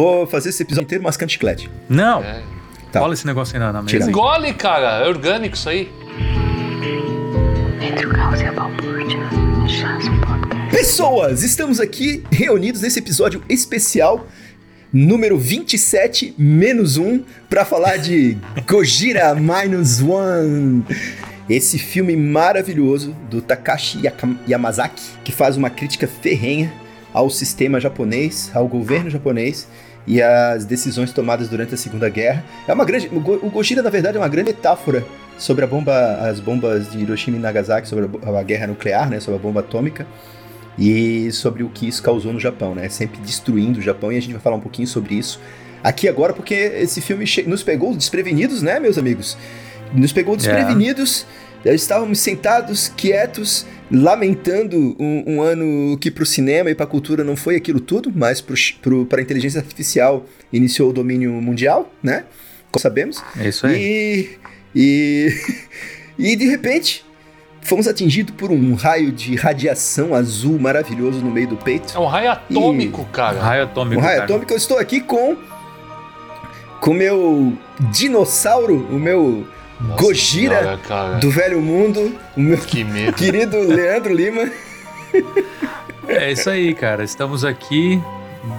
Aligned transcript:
Vou 0.00 0.26
fazer 0.26 0.48
esse 0.48 0.62
episódio 0.62 0.86
inteiro 0.86 1.04
mascando 1.04 1.28
chiclete. 1.28 1.70
Não! 1.86 2.24
É. 2.24 2.42
Tá. 2.90 3.02
Olha 3.02 3.12
esse 3.12 3.26
negócio 3.26 3.54
aí 3.54 3.60
na, 3.60 3.70
na 3.70 3.82
mesa. 3.82 4.08
Engole, 4.08 4.54
cara. 4.54 5.04
É 5.04 5.06
orgânico 5.06 5.54
isso 5.54 5.68
aí. 5.68 5.92
Pessoas, 10.70 11.42
estamos 11.42 11.78
aqui 11.78 12.24
reunidos 12.32 12.80
nesse 12.80 12.98
episódio 12.98 13.42
especial 13.46 14.26
número 14.90 15.36
27 15.36 16.34
menos 16.38 16.96
1 16.96 17.22
para 17.50 17.66
falar 17.66 17.98
de 17.98 18.38
Gojira 18.66 19.34
Minus 19.34 20.00
One. 20.00 20.82
Esse 21.46 21.78
filme 21.78 22.16
maravilhoso 22.16 23.14
do 23.28 23.42
Takashi 23.42 24.00
Yamazaki, 24.48 25.02
que 25.22 25.30
faz 25.30 25.58
uma 25.58 25.68
crítica 25.68 26.08
ferrenha 26.08 26.72
ao 27.12 27.28
sistema 27.28 27.78
japonês, 27.78 28.50
ao 28.54 28.66
governo 28.66 29.10
japonês 29.10 29.68
e 30.06 30.20
às 30.22 30.64
decisões 30.64 31.12
tomadas 31.12 31.48
durante 31.48 31.74
a 31.74 31.76
Segunda 31.76 32.08
Guerra. 32.08 32.44
É 32.66 32.72
uma 32.72 32.84
grande, 32.84 33.08
o 33.12 33.20
Go- 33.20 33.38
o 33.42 33.50
Gojira 33.50 33.82
na 33.82 33.90
verdade 33.90 34.16
é 34.16 34.20
uma 34.20 34.28
grande 34.28 34.50
metáfora 34.50 35.04
sobre 35.38 35.64
a 35.64 35.66
bomba, 35.68 35.94
as 36.28 36.40
bombas 36.40 36.90
de 36.90 36.98
Hiroshima 36.98 37.36
e 37.36 37.40
Nagasaki, 37.40 37.88
sobre 37.88 38.06
a 38.24 38.38
a 38.38 38.42
guerra 38.42 38.66
nuclear, 38.66 39.08
né, 39.10 39.20
sobre 39.20 39.38
a 39.38 39.42
bomba 39.42 39.60
atômica 39.60 40.06
e 40.78 41.30
sobre 41.32 41.62
o 41.62 41.68
que 41.68 41.86
isso 41.88 42.02
causou 42.02 42.32
no 42.32 42.40
Japão, 42.40 42.74
né? 42.74 42.88
Sempre 42.88 43.20
destruindo 43.20 43.78
o 43.78 43.82
Japão 43.82 44.10
e 44.12 44.16
a 44.16 44.20
gente 44.20 44.32
vai 44.32 44.40
falar 44.40 44.56
um 44.56 44.60
pouquinho 44.60 44.88
sobre 44.88 45.14
isso 45.14 45.40
aqui 45.82 46.08
agora, 46.08 46.32
porque 46.32 46.54
esse 46.54 47.00
filme 47.00 47.24
nos 47.46 47.62
pegou 47.62 47.94
desprevenidos, 47.94 48.62
né, 48.62 48.78
meus 48.80 48.98
amigos? 48.98 49.36
Nos 49.92 50.12
pegou 50.12 50.36
desprevenidos. 50.36 51.26
Estávamos 51.64 52.20
sentados, 52.20 52.88
quietos, 52.96 53.66
lamentando 53.90 54.96
um, 54.98 55.24
um 55.26 55.42
ano 55.42 55.98
que 55.98 56.10
para 56.10 56.22
o 56.22 56.26
cinema 56.26 56.70
e 56.70 56.74
para 56.74 56.84
a 56.84 56.88
cultura 56.88 57.22
não 57.22 57.36
foi 57.36 57.56
aquilo 57.56 57.80
tudo, 57.80 58.10
mas 58.14 58.40
para 58.40 59.18
a 59.18 59.22
inteligência 59.22 59.60
artificial 59.60 60.24
iniciou 60.52 60.90
o 60.90 60.92
domínio 60.92 61.32
mundial, 61.32 61.92
né? 62.02 62.24
Como 62.70 62.80
sabemos. 62.80 63.22
É 63.38 63.48
isso 63.48 63.66
aí. 63.66 64.38
E, 64.74 65.28
e, 66.18 66.32
e 66.32 66.36
de 66.36 66.46
repente 66.46 67.04
fomos 67.60 67.86
atingidos 67.86 68.34
por 68.34 68.50
um 68.50 68.74
raio 68.74 69.12
de 69.12 69.36
radiação 69.36 70.14
azul 70.14 70.58
maravilhoso 70.58 71.20
no 71.20 71.30
meio 71.30 71.48
do 71.48 71.56
peito. 71.56 71.94
É 71.94 72.00
um 72.00 72.06
raio 72.06 72.30
atômico, 72.30 73.04
cara. 73.06 73.38
Raio 73.38 73.64
atômico. 73.64 74.00
Um 74.00 74.04
raio 74.04 74.20
cara. 74.20 74.24
atômico. 74.24 74.52
Eu 74.52 74.56
estou 74.56 74.78
aqui 74.78 75.00
com 75.00 75.36
com 76.80 76.92
o 76.92 76.94
meu 76.94 77.52
dinossauro, 77.90 78.86
o 78.90 78.98
meu 78.98 79.46
Nossa 79.80 80.02
Gojira 80.02 80.58
senhora, 80.58 80.78
cara. 80.78 81.14
do 81.18 81.30
velho 81.30 81.60
mundo, 81.60 82.18
o 82.36 82.40
meu 82.40 82.58
Que 82.58 82.84
medo. 82.84 83.14
querido 83.16 83.58
Leandro 83.58 84.12
Lima. 84.14 84.50
É 86.06 86.30
isso 86.32 86.50
aí, 86.50 86.74
cara. 86.74 87.02
Estamos 87.02 87.44
aqui, 87.44 88.00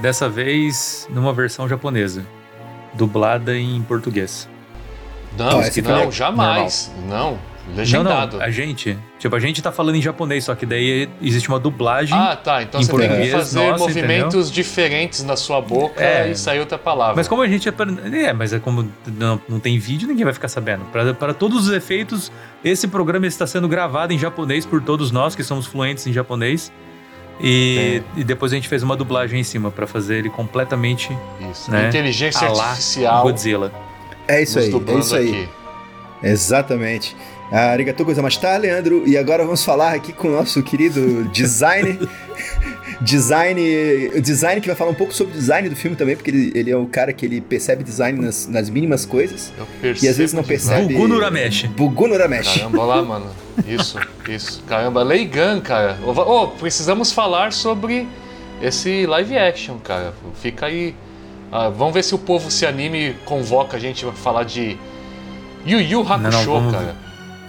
dessa 0.02 0.27
vez, 0.27 1.08
numa 1.11 1.33
versão 1.33 1.67
japonesa. 1.67 2.25
Dublada 2.94 3.55
em 3.58 3.81
português. 3.83 4.49
Não, 5.38 5.61
Ah, 5.61 5.69
não, 5.83 6.11
jamais. 6.11 6.92
Não, 7.08 7.38
legendado. 7.75 8.33
Não, 8.33 8.39
não, 8.39 8.45
a 8.45 8.52
gente. 8.52 8.97
Tipo, 9.19 9.36
a 9.36 9.39
gente 9.39 9.61
tá 9.61 9.72
falando 9.72 9.95
em 9.95 10.02
japonês, 10.02 10.44
só 10.45 10.55
que 10.55 10.66
daí 10.66 11.08
existe 11.22 11.47
uma 11.50 11.59
dublagem. 11.59 12.17
Ah, 12.17 12.36
tá. 12.36 12.61
Então 12.64 12.81
Em 12.81 12.83
você 12.83 12.97
tem 12.97 13.22
que 13.22 13.30
fazer 13.31 13.59
nossa, 13.72 13.83
movimentos 13.83 14.52
diferentes 14.52 15.23
na 15.23 15.36
sua 15.36 15.61
boca 15.61 16.03
É. 16.03 16.30
e 16.31 16.36
sair 16.36 16.59
outra 16.59 16.77
palavra. 16.77 17.16
Mas 17.16 17.27
como 17.27 17.42
a 17.42 17.47
gente 17.47 17.67
é. 17.69 17.73
É, 18.25 18.33
mas 18.33 18.53
é 18.53 18.59
como 18.59 18.92
não, 19.08 19.39
não 19.47 19.59
tem 19.59 19.77
vídeo, 19.77 20.08
ninguém 20.08 20.23
vai 20.25 20.33
ficar 20.33 20.47
sabendo. 20.47 20.86
Para, 20.86 21.14
para 21.14 21.33
todos 21.33 21.67
os 21.67 21.73
efeitos, 21.73 22.31
esse 22.64 22.88
programa 22.88 23.27
está 23.27 23.45
sendo 23.45 23.67
gravado 23.67 24.14
em 24.14 24.17
japonês 24.19 24.66
por 24.66 24.81
todos 24.81 25.11
nós 25.11 25.36
que 25.36 25.44
somos 25.44 25.66
fluentes 25.66 26.05
em 26.08 26.14
japonês. 26.14 26.72
E, 27.44 28.03
e 28.16 28.23
depois 28.23 28.52
a 28.52 28.55
gente 28.55 28.67
fez 28.67 28.83
uma 28.83 28.95
dublagem 28.95 29.39
em 29.39 29.44
cima 29.44 29.72
para 29.72 29.88
fazer 29.88 30.17
ele 30.17 30.30
completamente 30.30 31.16
Isso. 31.52 31.72
né? 31.72 31.88
Inteligência 31.88 32.47
artificial. 32.47 33.23
Godzilla. 33.23 33.72
É 34.27 34.44
isso 34.44 34.59
aí, 34.59 34.72
é 34.72 34.94
isso 34.99 35.16
aí. 35.16 35.30
aqui. 35.30 35.49
Exatamente. 36.23 37.16
Ah, 37.52 37.71
Arigatou 37.71 38.05
gozamashita, 38.05 38.55
Leandro. 38.57 39.03
E 39.05 39.17
agora 39.17 39.43
vamos 39.43 39.64
falar 39.64 39.93
aqui 39.93 40.14
com 40.14 40.30
o 40.30 40.31
nosso 40.31 40.64
querido 40.64 41.26
designer. 41.26 41.98
design, 43.02 43.61
o 44.15 44.21
design 44.21 44.61
que 44.61 44.67
vai 44.67 44.76
falar 44.76 44.92
um 44.92 44.95
pouco 44.95 45.14
sobre 45.14 45.33
o 45.33 45.37
design 45.37 45.67
do 45.70 45.76
filme 45.76 45.98
também, 45.98 46.15
porque 46.15 46.30
ele, 46.30 46.52
ele 46.55 46.71
é 46.71 46.77
o 46.77 46.86
cara 46.86 47.11
que 47.11 47.26
ele 47.26 47.42
percebe 47.42 47.83
design 47.83 48.21
nas, 48.21 48.48
nas 48.48 48.70
mínimas 48.70 49.05
coisas. 49.05 49.52
Eu 49.58 49.67
E 50.02 50.08
às 50.08 50.17
vezes 50.17 50.33
não 50.33 50.43
percebe. 50.43 50.93
Gugu 50.93 51.08
Nuramesh. 51.08 51.64
Bugu 51.76 52.08
no 52.08 52.17
Ramesh. 52.17 52.58
Caramba, 52.58 52.80
olha 52.80 52.95
lá, 52.95 53.02
mano. 53.02 53.26
Isso, 53.67 53.99
isso. 54.30 54.64
Caramba, 54.67 55.03
Leigan, 55.03 55.59
cara. 55.61 55.97
Ô, 56.05 56.11
ô, 56.11 56.47
precisamos 56.49 57.11
falar 57.11 57.52
sobre 57.52 58.08
esse 58.61 59.05
live 59.05 59.37
action, 59.37 59.77
cara. 59.80 60.14
Fica 60.42 60.67
aí. 60.67 60.95
Ah, 61.52 61.70
vamos 61.70 61.93
ver 61.93 62.03
se 62.03 62.15
o 62.15 62.17
povo 62.20 62.49
se 62.49 62.65
anime 62.65 63.09
e 63.09 63.14
convoca 63.26 63.76
a 63.76 63.80
gente 63.80 64.05
pra 64.05 64.14
falar 64.14 64.43
de 64.43 64.77
Yu 65.65 65.81
Yu 65.81 66.02
Hakusho, 66.02 66.45
vamos- 66.52 66.71
cara. 66.73 66.95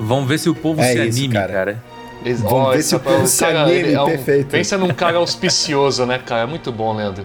Vamos 0.04 0.28
ver 0.28 0.38
se 0.38 0.48
o 0.50 0.54
povo 0.54 0.80
É 0.80 0.84
se 0.92 1.06
isso, 1.06 1.18
anime, 1.18 1.34
cara. 1.34 1.52
cara. 1.52 1.82
Eles- 2.24 2.40
Vamos 2.40 2.58
ó, 2.68 2.70
ver 2.72 2.82
se 2.82 2.94
o 2.94 3.00
povo 3.00 3.26
se 3.26 3.44
anime, 3.44 3.92
é 3.94 4.00
um- 4.02 4.06
perfeito. 4.06 4.48
Pensa 4.48 4.78
num 4.78 4.88
cara 4.94 5.18
auspicioso, 5.18 6.06
né, 6.06 6.18
cara? 6.18 6.42
É 6.42 6.46
muito 6.46 6.70
bom, 6.70 6.94
Leandro. 6.94 7.24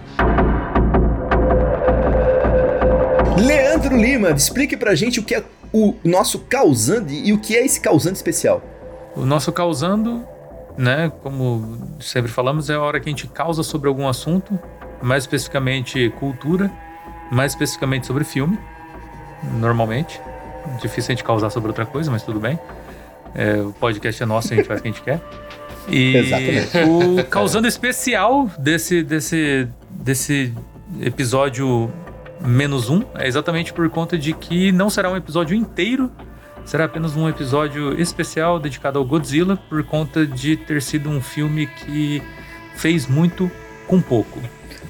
Leandro 3.36 3.96
Lima, 3.96 4.30
explique 4.30 4.76
pra 4.76 4.94
gente 4.94 5.20
o 5.20 5.22
que 5.22 5.34
é 5.34 5.44
o 5.72 5.94
nosso 6.04 6.40
causante 6.40 7.12
e 7.14 7.32
o 7.32 7.38
que 7.38 7.56
é 7.56 7.64
esse 7.64 7.80
causante 7.80 8.16
especial. 8.16 8.62
O 9.14 9.24
nosso 9.24 9.52
causando, 9.52 10.24
né, 10.76 11.12
como 11.22 11.78
sempre 12.00 12.30
falamos, 12.30 12.68
é 12.70 12.74
a 12.74 12.80
hora 12.80 12.98
que 13.00 13.08
a 13.08 13.12
gente 13.12 13.26
causa 13.28 13.62
sobre 13.62 13.88
algum 13.88 14.08
assunto, 14.08 14.58
mais 15.02 15.22
especificamente 15.24 16.10
cultura, 16.18 16.70
mais 17.30 17.52
especificamente 17.52 18.06
sobre 18.06 18.24
filme, 18.24 18.58
normalmente. 19.60 20.20
Difícil 20.80 21.12
a 21.12 21.14
gente 21.14 21.24
causar 21.24 21.50
sobre 21.50 21.68
outra 21.68 21.86
coisa, 21.86 22.10
mas 22.10 22.22
tudo 22.22 22.40
bem. 22.40 22.58
É, 23.34 23.60
o 23.60 23.72
podcast 23.72 24.22
é 24.22 24.26
nosso, 24.26 24.52
a 24.52 24.56
gente 24.56 24.66
faz 24.66 24.80
o 24.80 24.82
que 24.82 24.88
a 24.88 24.92
gente 24.92 25.02
quer. 25.02 25.20
E 25.88 26.16
Exatamente. 26.16 26.78
o 26.88 27.24
causando 27.24 27.66
especial 27.66 28.50
desse, 28.58 29.02
desse, 29.02 29.68
desse 29.90 30.52
episódio 31.00 31.90
menos 32.40 32.88
um 32.88 33.02
é 33.14 33.26
exatamente 33.26 33.72
por 33.72 33.88
conta 33.90 34.16
de 34.16 34.32
que 34.32 34.70
não 34.70 34.88
será 34.88 35.10
um 35.10 35.16
episódio 35.16 35.56
inteiro 35.56 36.10
será 36.68 36.84
apenas 36.84 37.16
um 37.16 37.26
episódio 37.26 37.98
especial 37.98 38.60
dedicado 38.60 38.98
ao 38.98 39.04
Godzilla 39.04 39.56
por 39.56 39.82
conta 39.84 40.26
de 40.26 40.54
ter 40.54 40.82
sido 40.82 41.08
um 41.08 41.18
filme 41.18 41.66
que 41.66 42.22
fez 42.76 43.06
muito 43.06 43.50
com 43.86 44.02
pouco. 44.02 44.38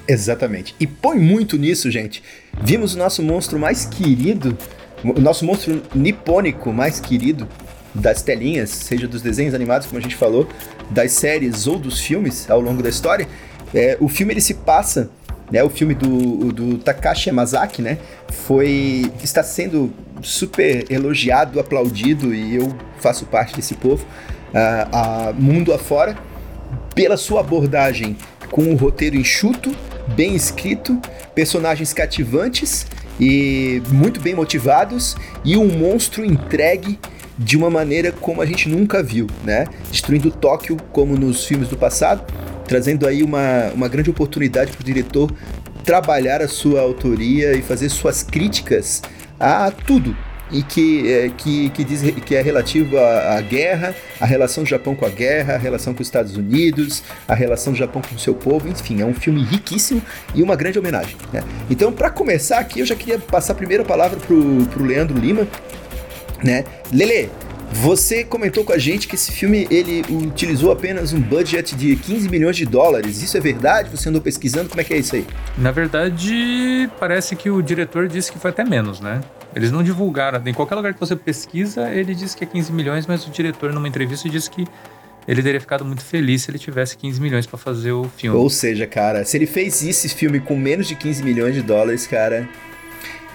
Exatamente. 0.06 0.74
E 0.80 0.88
põe 0.88 1.20
muito 1.20 1.56
nisso, 1.56 1.88
gente. 1.88 2.20
Vimos 2.60 2.96
o 2.96 2.98
nosso 2.98 3.22
monstro 3.22 3.60
mais 3.60 3.84
querido, 3.84 4.58
o 5.04 5.20
nosso 5.20 5.44
monstro 5.44 5.82
nipônico 5.94 6.72
mais 6.72 7.00
querido 7.00 7.48
das 7.94 8.22
telinhas, 8.22 8.70
seja 8.70 9.08
dos 9.08 9.22
desenhos 9.22 9.54
animados, 9.54 9.86
como 9.86 9.98
a 9.98 10.02
gente 10.02 10.16
falou, 10.16 10.46
das 10.90 11.12
séries 11.12 11.66
ou 11.66 11.78
dos 11.78 12.00
filmes 12.00 12.50
ao 12.50 12.60
longo 12.60 12.82
da 12.82 12.88
história. 12.88 13.26
É, 13.74 13.96
o 14.00 14.08
filme 14.08 14.32
ele 14.32 14.40
se 14.40 14.54
passa, 14.54 15.10
né? 15.50 15.62
O 15.62 15.70
filme 15.70 15.94
do, 15.94 16.52
do 16.52 16.78
Takashi 16.78 17.28
Yamazaki, 17.28 17.82
né? 17.82 17.98
Foi 18.28 19.10
está 19.22 19.42
sendo 19.42 19.92
super 20.22 20.90
elogiado, 20.90 21.60
aplaudido 21.60 22.34
e 22.34 22.56
eu 22.56 22.74
faço 22.98 23.26
parte 23.26 23.54
desse 23.56 23.74
povo, 23.74 24.04
a, 24.54 25.28
a 25.28 25.32
mundo 25.32 25.72
afora 25.72 26.16
pela 26.94 27.16
sua 27.16 27.40
abordagem 27.40 28.16
com 28.50 28.62
um 28.62 28.74
roteiro 28.74 29.16
enxuto, 29.16 29.74
bem 30.08 30.34
escrito, 30.34 31.00
personagens 31.34 31.92
cativantes 31.92 32.86
e 33.18 33.82
muito 33.88 34.20
bem 34.20 34.34
motivados 34.34 35.16
e 35.44 35.56
um 35.56 35.66
monstro 35.66 36.24
entregue 36.24 36.98
de 37.38 37.56
uma 37.56 37.70
maneira 37.70 38.10
como 38.12 38.42
a 38.42 38.46
gente 38.46 38.68
nunca 38.68 39.02
viu, 39.02 39.26
né? 39.44 39.66
Destruindo 39.90 40.30
Tóquio 40.30 40.76
como 40.92 41.16
nos 41.16 41.44
filmes 41.44 41.68
do 41.68 41.76
passado, 41.76 42.24
trazendo 42.66 43.06
aí 43.06 43.22
uma, 43.22 43.70
uma 43.74 43.88
grande 43.88 44.10
oportunidade 44.10 44.72
para 44.72 44.80
o 44.80 44.84
diretor 44.84 45.32
trabalhar 45.84 46.42
a 46.42 46.48
sua 46.48 46.80
autoria 46.80 47.52
e 47.52 47.62
fazer 47.62 47.88
suas 47.88 48.22
críticas 48.22 49.02
a 49.38 49.70
tudo 49.70 50.16
e 50.50 50.62
que, 50.62 51.12
é, 51.12 51.30
que, 51.36 51.70
que, 51.70 51.84
diz, 51.84 52.02
que 52.24 52.34
é 52.34 52.42
relativo 52.42 52.96
à, 52.98 53.36
à 53.36 53.40
guerra, 53.40 53.94
a 54.20 54.26
relação 54.26 54.64
do 54.64 54.68
Japão 54.68 54.94
com 54.94 55.04
a 55.04 55.08
guerra, 55.08 55.54
a 55.54 55.58
relação 55.58 55.94
com 55.94 56.02
os 56.02 56.08
Estados 56.08 56.36
Unidos, 56.36 57.02
a 57.26 57.34
relação 57.34 57.72
do 57.72 57.78
Japão 57.78 58.02
com 58.02 58.14
o 58.14 58.18
seu 58.18 58.34
povo, 58.34 58.68
enfim, 58.68 59.00
é 59.00 59.04
um 59.04 59.14
filme 59.14 59.42
riquíssimo 59.44 60.02
e 60.34 60.42
uma 60.42 60.56
grande 60.56 60.78
homenagem. 60.78 61.16
Né? 61.32 61.42
Então, 61.70 61.92
para 61.92 62.10
começar 62.10 62.58
aqui, 62.58 62.80
eu 62.80 62.86
já 62.86 62.94
queria 62.94 63.18
passar 63.18 63.52
a 63.52 63.56
primeira 63.56 63.84
palavra 63.84 64.18
pro, 64.18 64.66
pro 64.66 64.84
Leandro 64.84 65.18
Lima, 65.18 65.46
né? 66.42 66.64
Lele, 66.92 67.30
você 67.72 68.24
comentou 68.24 68.64
com 68.64 68.72
a 68.72 68.78
gente 68.78 69.06
que 69.06 69.14
esse 69.14 69.30
filme 69.30 69.66
ele 69.70 70.02
utilizou 70.10 70.72
apenas 70.72 71.12
um 71.12 71.20
budget 71.20 71.74
de 71.76 71.96
15 71.96 72.28
milhões 72.28 72.56
de 72.56 72.64
dólares. 72.64 73.22
Isso 73.22 73.36
é 73.36 73.40
verdade? 73.40 73.90
Você 73.90 74.08
andou 74.08 74.20
pesquisando? 74.20 74.68
Como 74.68 74.80
é 74.80 74.84
que 74.84 74.94
é 74.94 74.98
isso 74.98 75.14
aí? 75.14 75.26
Na 75.56 75.70
verdade, 75.70 76.88
parece 76.98 77.36
que 77.36 77.50
o 77.50 77.62
diretor 77.62 78.08
disse 78.08 78.32
que 78.32 78.38
foi 78.38 78.50
até 78.50 78.64
menos, 78.64 79.00
né? 79.00 79.20
Eles 79.54 79.70
não 79.70 79.82
divulgaram. 79.82 80.40
Em 80.46 80.54
qualquer 80.54 80.74
lugar 80.74 80.94
que 80.94 81.00
você 81.00 81.16
pesquisa, 81.16 81.90
ele 81.90 82.14
diz 82.14 82.34
que 82.34 82.44
é 82.44 82.46
15 82.46 82.72
milhões, 82.72 83.06
mas 83.06 83.26
o 83.26 83.30
diretor, 83.30 83.72
numa 83.72 83.88
entrevista, 83.88 84.28
disse 84.28 84.50
que 84.50 84.66
ele 85.26 85.42
teria 85.42 85.60
ficado 85.60 85.84
muito 85.84 86.02
feliz 86.02 86.42
se 86.42 86.50
ele 86.50 86.58
tivesse 86.58 86.96
15 86.96 87.20
milhões 87.20 87.46
para 87.46 87.58
fazer 87.58 87.92
o 87.92 88.04
filme. 88.16 88.36
Ou 88.36 88.48
seja, 88.48 88.86
cara, 88.86 89.24
se 89.24 89.36
ele 89.36 89.46
fez 89.46 89.82
esse 89.82 90.08
filme 90.08 90.40
com 90.40 90.56
menos 90.56 90.88
de 90.88 90.94
15 90.94 91.22
milhões 91.22 91.54
de 91.54 91.62
dólares, 91.62 92.06
cara. 92.06 92.48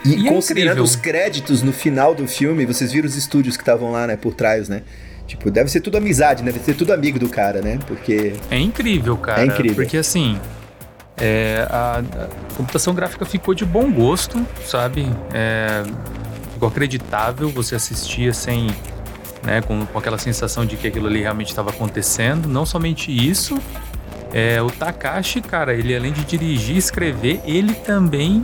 E, 0.06 0.24
e 0.24 0.28
é 0.28 0.32
considerando 0.32 0.80
é 0.80 0.82
os 0.82 0.96
créditos 0.96 1.62
no 1.62 1.72
final 1.72 2.14
do 2.14 2.28
filme, 2.28 2.66
vocês 2.66 2.92
viram 2.92 3.08
os 3.08 3.16
estúdios 3.16 3.56
que 3.56 3.64
estavam 3.64 3.92
lá, 3.92 4.08
né, 4.08 4.18
por 4.18 4.34
trás, 4.34 4.68
né? 4.68 4.82
Tipo, 5.26 5.50
deve 5.50 5.72
ser 5.72 5.80
tudo 5.80 5.98
amizade, 5.98 6.44
né? 6.44 6.52
deve 6.52 6.64
ser 6.64 6.76
tudo 6.76 6.92
amigo 6.92 7.18
do 7.18 7.30
cara, 7.30 7.62
né? 7.62 7.80
Porque. 7.88 8.34
É 8.52 8.60
incrível, 8.60 9.16
cara. 9.18 9.42
É 9.42 9.46
incrível. 9.46 9.76
Porque 9.76 9.98
assim. 9.98 10.40
É, 11.18 11.66
a, 11.70 12.00
a, 12.00 12.56
computação 12.56 12.94
gráfica 12.94 13.24
ficou 13.24 13.54
de 13.54 13.64
bom 13.64 13.92
gosto, 13.92 14.46
sabe? 14.66 15.08
É, 15.34 15.84
ficou 16.52 16.68
acreditável, 16.68 17.50
você 17.50 17.76
assistia 17.76 18.34
sem 18.34 18.68
né, 19.44 19.62
com, 19.62 19.86
com 19.86 19.98
aquela 19.98 20.18
sensação 20.18 20.66
de 20.66 20.76
que 20.76 20.88
aquilo 20.88 21.08
ali 21.08 21.22
realmente 21.22 21.50
estava 21.50 21.70
acontecendo. 21.70 22.50
Não 22.50 22.66
somente 22.66 23.12
isso, 23.12 23.60
é, 24.34 24.60
o 24.62 24.72
Takashi, 24.72 25.42
cara, 25.42 25.76
ele 25.76 25.96
além 25.96 26.12
de 26.12 26.24
dirigir 26.24 26.76
e 26.76 26.80
escrever, 26.80 27.40
ele 27.46 27.74
também 27.74 28.42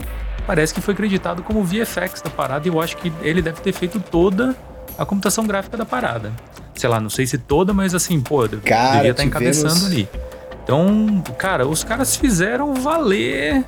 parece 0.50 0.74
que 0.74 0.80
foi 0.80 0.94
acreditado 0.94 1.44
como 1.44 1.62
VFX 1.62 2.22
da 2.22 2.28
parada 2.28 2.66
e 2.66 2.72
eu 2.72 2.80
acho 2.80 2.96
que 2.96 3.12
ele 3.22 3.40
deve 3.40 3.60
ter 3.60 3.72
feito 3.72 4.00
toda 4.00 4.56
a 4.98 5.06
computação 5.06 5.46
gráfica 5.46 5.76
da 5.76 5.84
parada. 5.84 6.32
Sei 6.74 6.90
lá, 6.90 6.98
não 6.98 7.08
sei 7.08 7.24
se 7.24 7.38
toda, 7.38 7.72
mas 7.72 7.94
assim, 7.94 8.20
pô, 8.20 8.38
cara, 8.64 8.94
devia 8.94 9.10
estar 9.12 9.22
tá 9.22 9.24
encabeçando 9.24 9.86
ali. 9.86 10.08
Então, 10.64 11.22
cara, 11.38 11.68
os 11.68 11.84
caras 11.84 12.16
fizeram 12.16 12.74
valer 12.74 13.64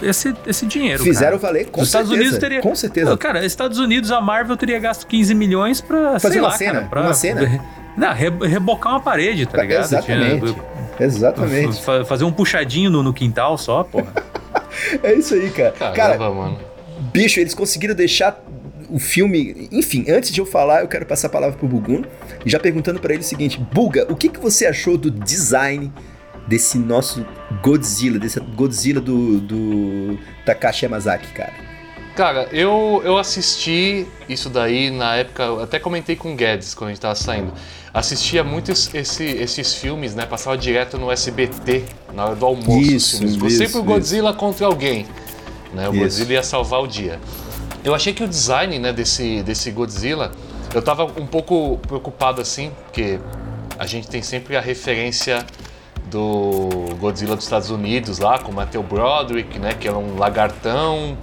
esse, 0.00 0.32
esse 0.46 0.64
dinheiro. 0.64 1.02
Fizeram 1.02 1.40
cara. 1.40 1.54
valer, 1.54 1.66
com 1.66 1.80
Os 1.80 1.90
certeza. 1.90 2.04
Estados 2.04 2.10
Unidos 2.12 2.38
teria. 2.38 2.60
Com 2.60 2.76
certeza. 2.76 3.16
Cara, 3.16 3.44
Estados 3.44 3.78
Unidos, 3.80 4.12
a 4.12 4.20
Marvel 4.20 4.56
teria 4.56 4.78
gasto 4.78 5.08
15 5.08 5.34
milhões 5.34 5.80
pra. 5.80 6.20
Fazer 6.20 6.38
uma 6.38 6.50
lá, 6.50 6.54
cena. 6.56 6.72
Cara, 6.74 6.86
pra, 6.86 7.00
uma 7.00 7.14
cena. 7.14 7.60
Não, 7.96 8.12
rebocar 8.12 8.92
uma 8.92 9.00
parede, 9.00 9.44
tá 9.44 9.60
ligado? 9.60 9.82
Exatamente. 9.82 10.52
Tinha, 10.52 11.04
Exatamente. 11.04 11.82
Fazer 12.06 12.22
um 12.22 12.30
puxadinho 12.30 12.90
no, 12.90 13.02
no 13.02 13.12
quintal 13.12 13.58
só, 13.58 13.82
porra. 13.82 14.12
É 15.02 15.14
isso 15.14 15.34
aí, 15.34 15.50
cara. 15.50 15.72
Caramba, 15.72 16.18
cara, 16.18 16.30
mano. 16.30 16.58
Bicho, 17.12 17.40
eles 17.40 17.54
conseguiram 17.54 17.94
deixar 17.94 18.42
o 18.88 18.98
filme. 18.98 19.68
Enfim, 19.72 20.04
antes 20.08 20.30
de 20.30 20.40
eu 20.40 20.46
falar, 20.46 20.82
eu 20.82 20.88
quero 20.88 21.06
passar 21.06 21.28
a 21.28 21.30
palavra 21.30 21.56
pro 21.56 21.66
Bugun. 21.66 22.02
Já 22.44 22.60
perguntando 22.60 23.00
para 23.00 23.14
ele 23.14 23.22
o 23.22 23.26
seguinte: 23.26 23.58
Buga, 23.72 24.06
o 24.10 24.16
que, 24.16 24.28
que 24.28 24.38
você 24.38 24.66
achou 24.66 24.96
do 24.96 25.10
design 25.10 25.92
desse 26.46 26.78
nosso 26.78 27.24
Godzilla, 27.62 28.18
desse 28.18 28.38
Godzilla 28.40 29.00
do, 29.00 29.40
do 29.40 30.18
Takashi 30.44 30.84
Yamazaki, 30.84 31.32
cara? 31.32 31.52
Cara, 32.14 32.46
eu, 32.52 33.00
eu 33.04 33.16
assisti 33.16 34.06
isso 34.28 34.50
daí 34.50 34.90
na 34.90 35.16
época, 35.16 35.62
até 35.62 35.78
comentei 35.78 36.14
com 36.14 36.34
o 36.34 36.36
Guedes 36.36 36.74
quando 36.74 36.88
a 36.88 36.92
gente 36.92 37.00
tava 37.00 37.14
saindo. 37.14 37.52
Assistia 37.94 38.42
muitos 38.42 38.92
esse, 38.94 39.24
esses 39.24 39.74
filmes, 39.74 40.14
né? 40.14 40.24
Passava 40.24 40.56
direto 40.56 40.96
no 40.96 41.10
SBT, 41.10 41.84
na 42.14 42.24
hora 42.24 42.34
do 42.34 42.46
almoço. 42.46 42.80
Isso, 42.80 43.24
isso 43.24 43.50
Sempre 43.50 43.78
o 43.78 43.82
Godzilla 43.82 44.30
isso. 44.30 44.38
contra 44.38 44.66
alguém. 44.66 45.06
Né? 45.74 45.88
O 45.88 45.92
isso. 45.92 46.00
Godzilla 46.00 46.32
ia 46.32 46.42
salvar 46.42 46.80
o 46.80 46.86
dia. 46.86 47.20
Eu 47.84 47.94
achei 47.94 48.14
que 48.14 48.24
o 48.24 48.28
design 48.28 48.78
né, 48.78 48.94
desse, 48.94 49.42
desse 49.42 49.70
Godzilla, 49.70 50.32
eu 50.72 50.80
tava 50.80 51.04
um 51.04 51.26
pouco 51.26 51.78
preocupado 51.86 52.40
assim, 52.40 52.70
porque 52.84 53.18
a 53.78 53.84
gente 53.84 54.08
tem 54.08 54.22
sempre 54.22 54.56
a 54.56 54.60
referência 54.60 55.44
do 56.06 56.94
Godzilla 56.98 57.36
dos 57.36 57.44
Estados 57.44 57.68
Unidos 57.68 58.18
lá, 58.18 58.38
com 58.38 58.52
o 58.52 58.54
Matthew 58.54 58.82
Broderick, 58.84 59.58
né, 59.58 59.74
que 59.74 59.86
era 59.86 59.98
um 59.98 60.16
lagartão. 60.16 61.18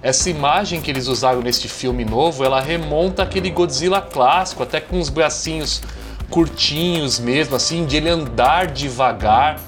Essa 0.00 0.30
imagem 0.30 0.80
que 0.80 0.90
eles 0.90 1.08
usaram 1.08 1.42
neste 1.42 1.68
filme 1.68 2.04
novo, 2.04 2.44
ela 2.44 2.60
remonta 2.60 3.22
aquele 3.22 3.50
Godzilla 3.50 4.00
clássico, 4.00 4.62
até 4.62 4.80
com 4.80 4.98
os 4.98 5.10
bracinhos 5.10 5.82
curtinhos 6.30 7.18
mesmo, 7.18 7.56
assim, 7.56 7.84
de 7.84 7.96
ele 7.96 8.08
andar 8.08 8.66
devagar 8.66 9.60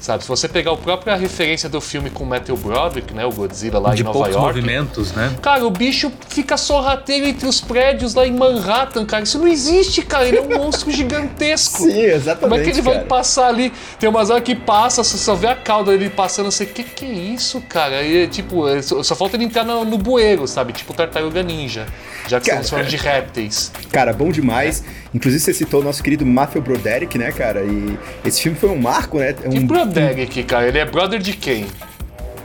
Sabe, 0.00 0.22
se 0.22 0.28
você 0.28 0.48
pegar 0.48 0.72
a 0.72 0.76
própria 0.76 1.16
referência 1.16 1.68
do 1.68 1.80
filme 1.80 2.10
com 2.10 2.24
o 2.24 2.26
Matthew 2.26 2.56
Broderick, 2.56 3.12
né, 3.14 3.24
o 3.24 3.32
Godzilla 3.32 3.78
lá 3.78 3.94
de 3.94 4.02
em 4.02 4.04
Nova 4.04 4.28
York. 4.28 4.36
movimentos, 4.36 5.12
né? 5.12 5.34
Cara, 5.40 5.66
o 5.66 5.70
bicho 5.70 6.12
fica 6.28 6.56
sorrateiro 6.56 7.26
entre 7.26 7.48
os 7.48 7.60
prédios 7.60 8.14
lá 8.14 8.26
em 8.26 8.32
Manhattan, 8.32 9.04
cara. 9.06 9.24
Isso 9.24 9.38
não 9.38 9.48
existe, 9.48 10.02
cara. 10.02 10.26
Ele 10.28 10.38
é 10.38 10.42
um 10.42 10.58
monstro 10.58 10.90
gigantesco. 10.90 11.82
Sim, 11.82 12.00
exatamente. 12.00 12.40
Como 12.40 12.54
é 12.54 12.62
que 12.62 12.70
ele 12.70 12.82
cara. 12.82 12.98
vai 12.98 13.04
passar 13.06 13.48
ali? 13.48 13.72
Tem 13.98 14.08
umas 14.08 14.30
horas 14.30 14.42
que 14.42 14.54
passa, 14.54 15.02
você 15.02 15.16
só 15.16 15.34
vê 15.34 15.48
a 15.48 15.56
cauda 15.56 15.92
dele 15.92 16.10
passando, 16.10 16.50
você, 16.50 16.66
que 16.66 16.82
que 16.82 17.04
é 17.04 17.08
isso, 17.08 17.60
cara? 17.62 18.02
E, 18.02 18.26
tipo, 18.28 18.68
é, 18.68 18.82
só, 18.82 19.02
falta 19.14 19.36
ele 19.36 19.44
entrar 19.44 19.64
no, 19.64 19.84
no 19.84 19.98
bueiro, 19.98 20.46
sabe? 20.46 20.72
Tipo 20.72 20.92
Tartaruga 20.92 21.42
Ninja. 21.42 21.86
Já 22.28 22.40
que 22.40 22.46
cara, 22.46 22.60
estamos 22.60 22.70
falando 22.70 22.88
de 22.88 22.96
répteis. 22.96 23.72
Cara, 23.90 24.12
bom 24.12 24.30
demais. 24.30 24.82
É. 25.02 25.06
Inclusive, 25.16 25.42
você 25.42 25.54
citou 25.54 25.80
o 25.80 25.84
nosso 25.84 26.02
querido 26.02 26.26
Matthew 26.26 26.60
Broderick, 26.60 27.16
né, 27.16 27.32
cara? 27.32 27.64
E 27.64 27.98
esse 28.24 28.42
filme 28.42 28.58
foi 28.58 28.68
um 28.68 28.78
marco, 28.78 29.18
né? 29.18 29.34
Um, 29.46 29.50
que 29.50 29.58
Broderick, 30.00 30.42
cara? 30.44 30.68
Ele 30.68 30.78
é 30.78 30.84
brother 30.84 31.20
de 31.20 31.32
quem? 31.32 31.66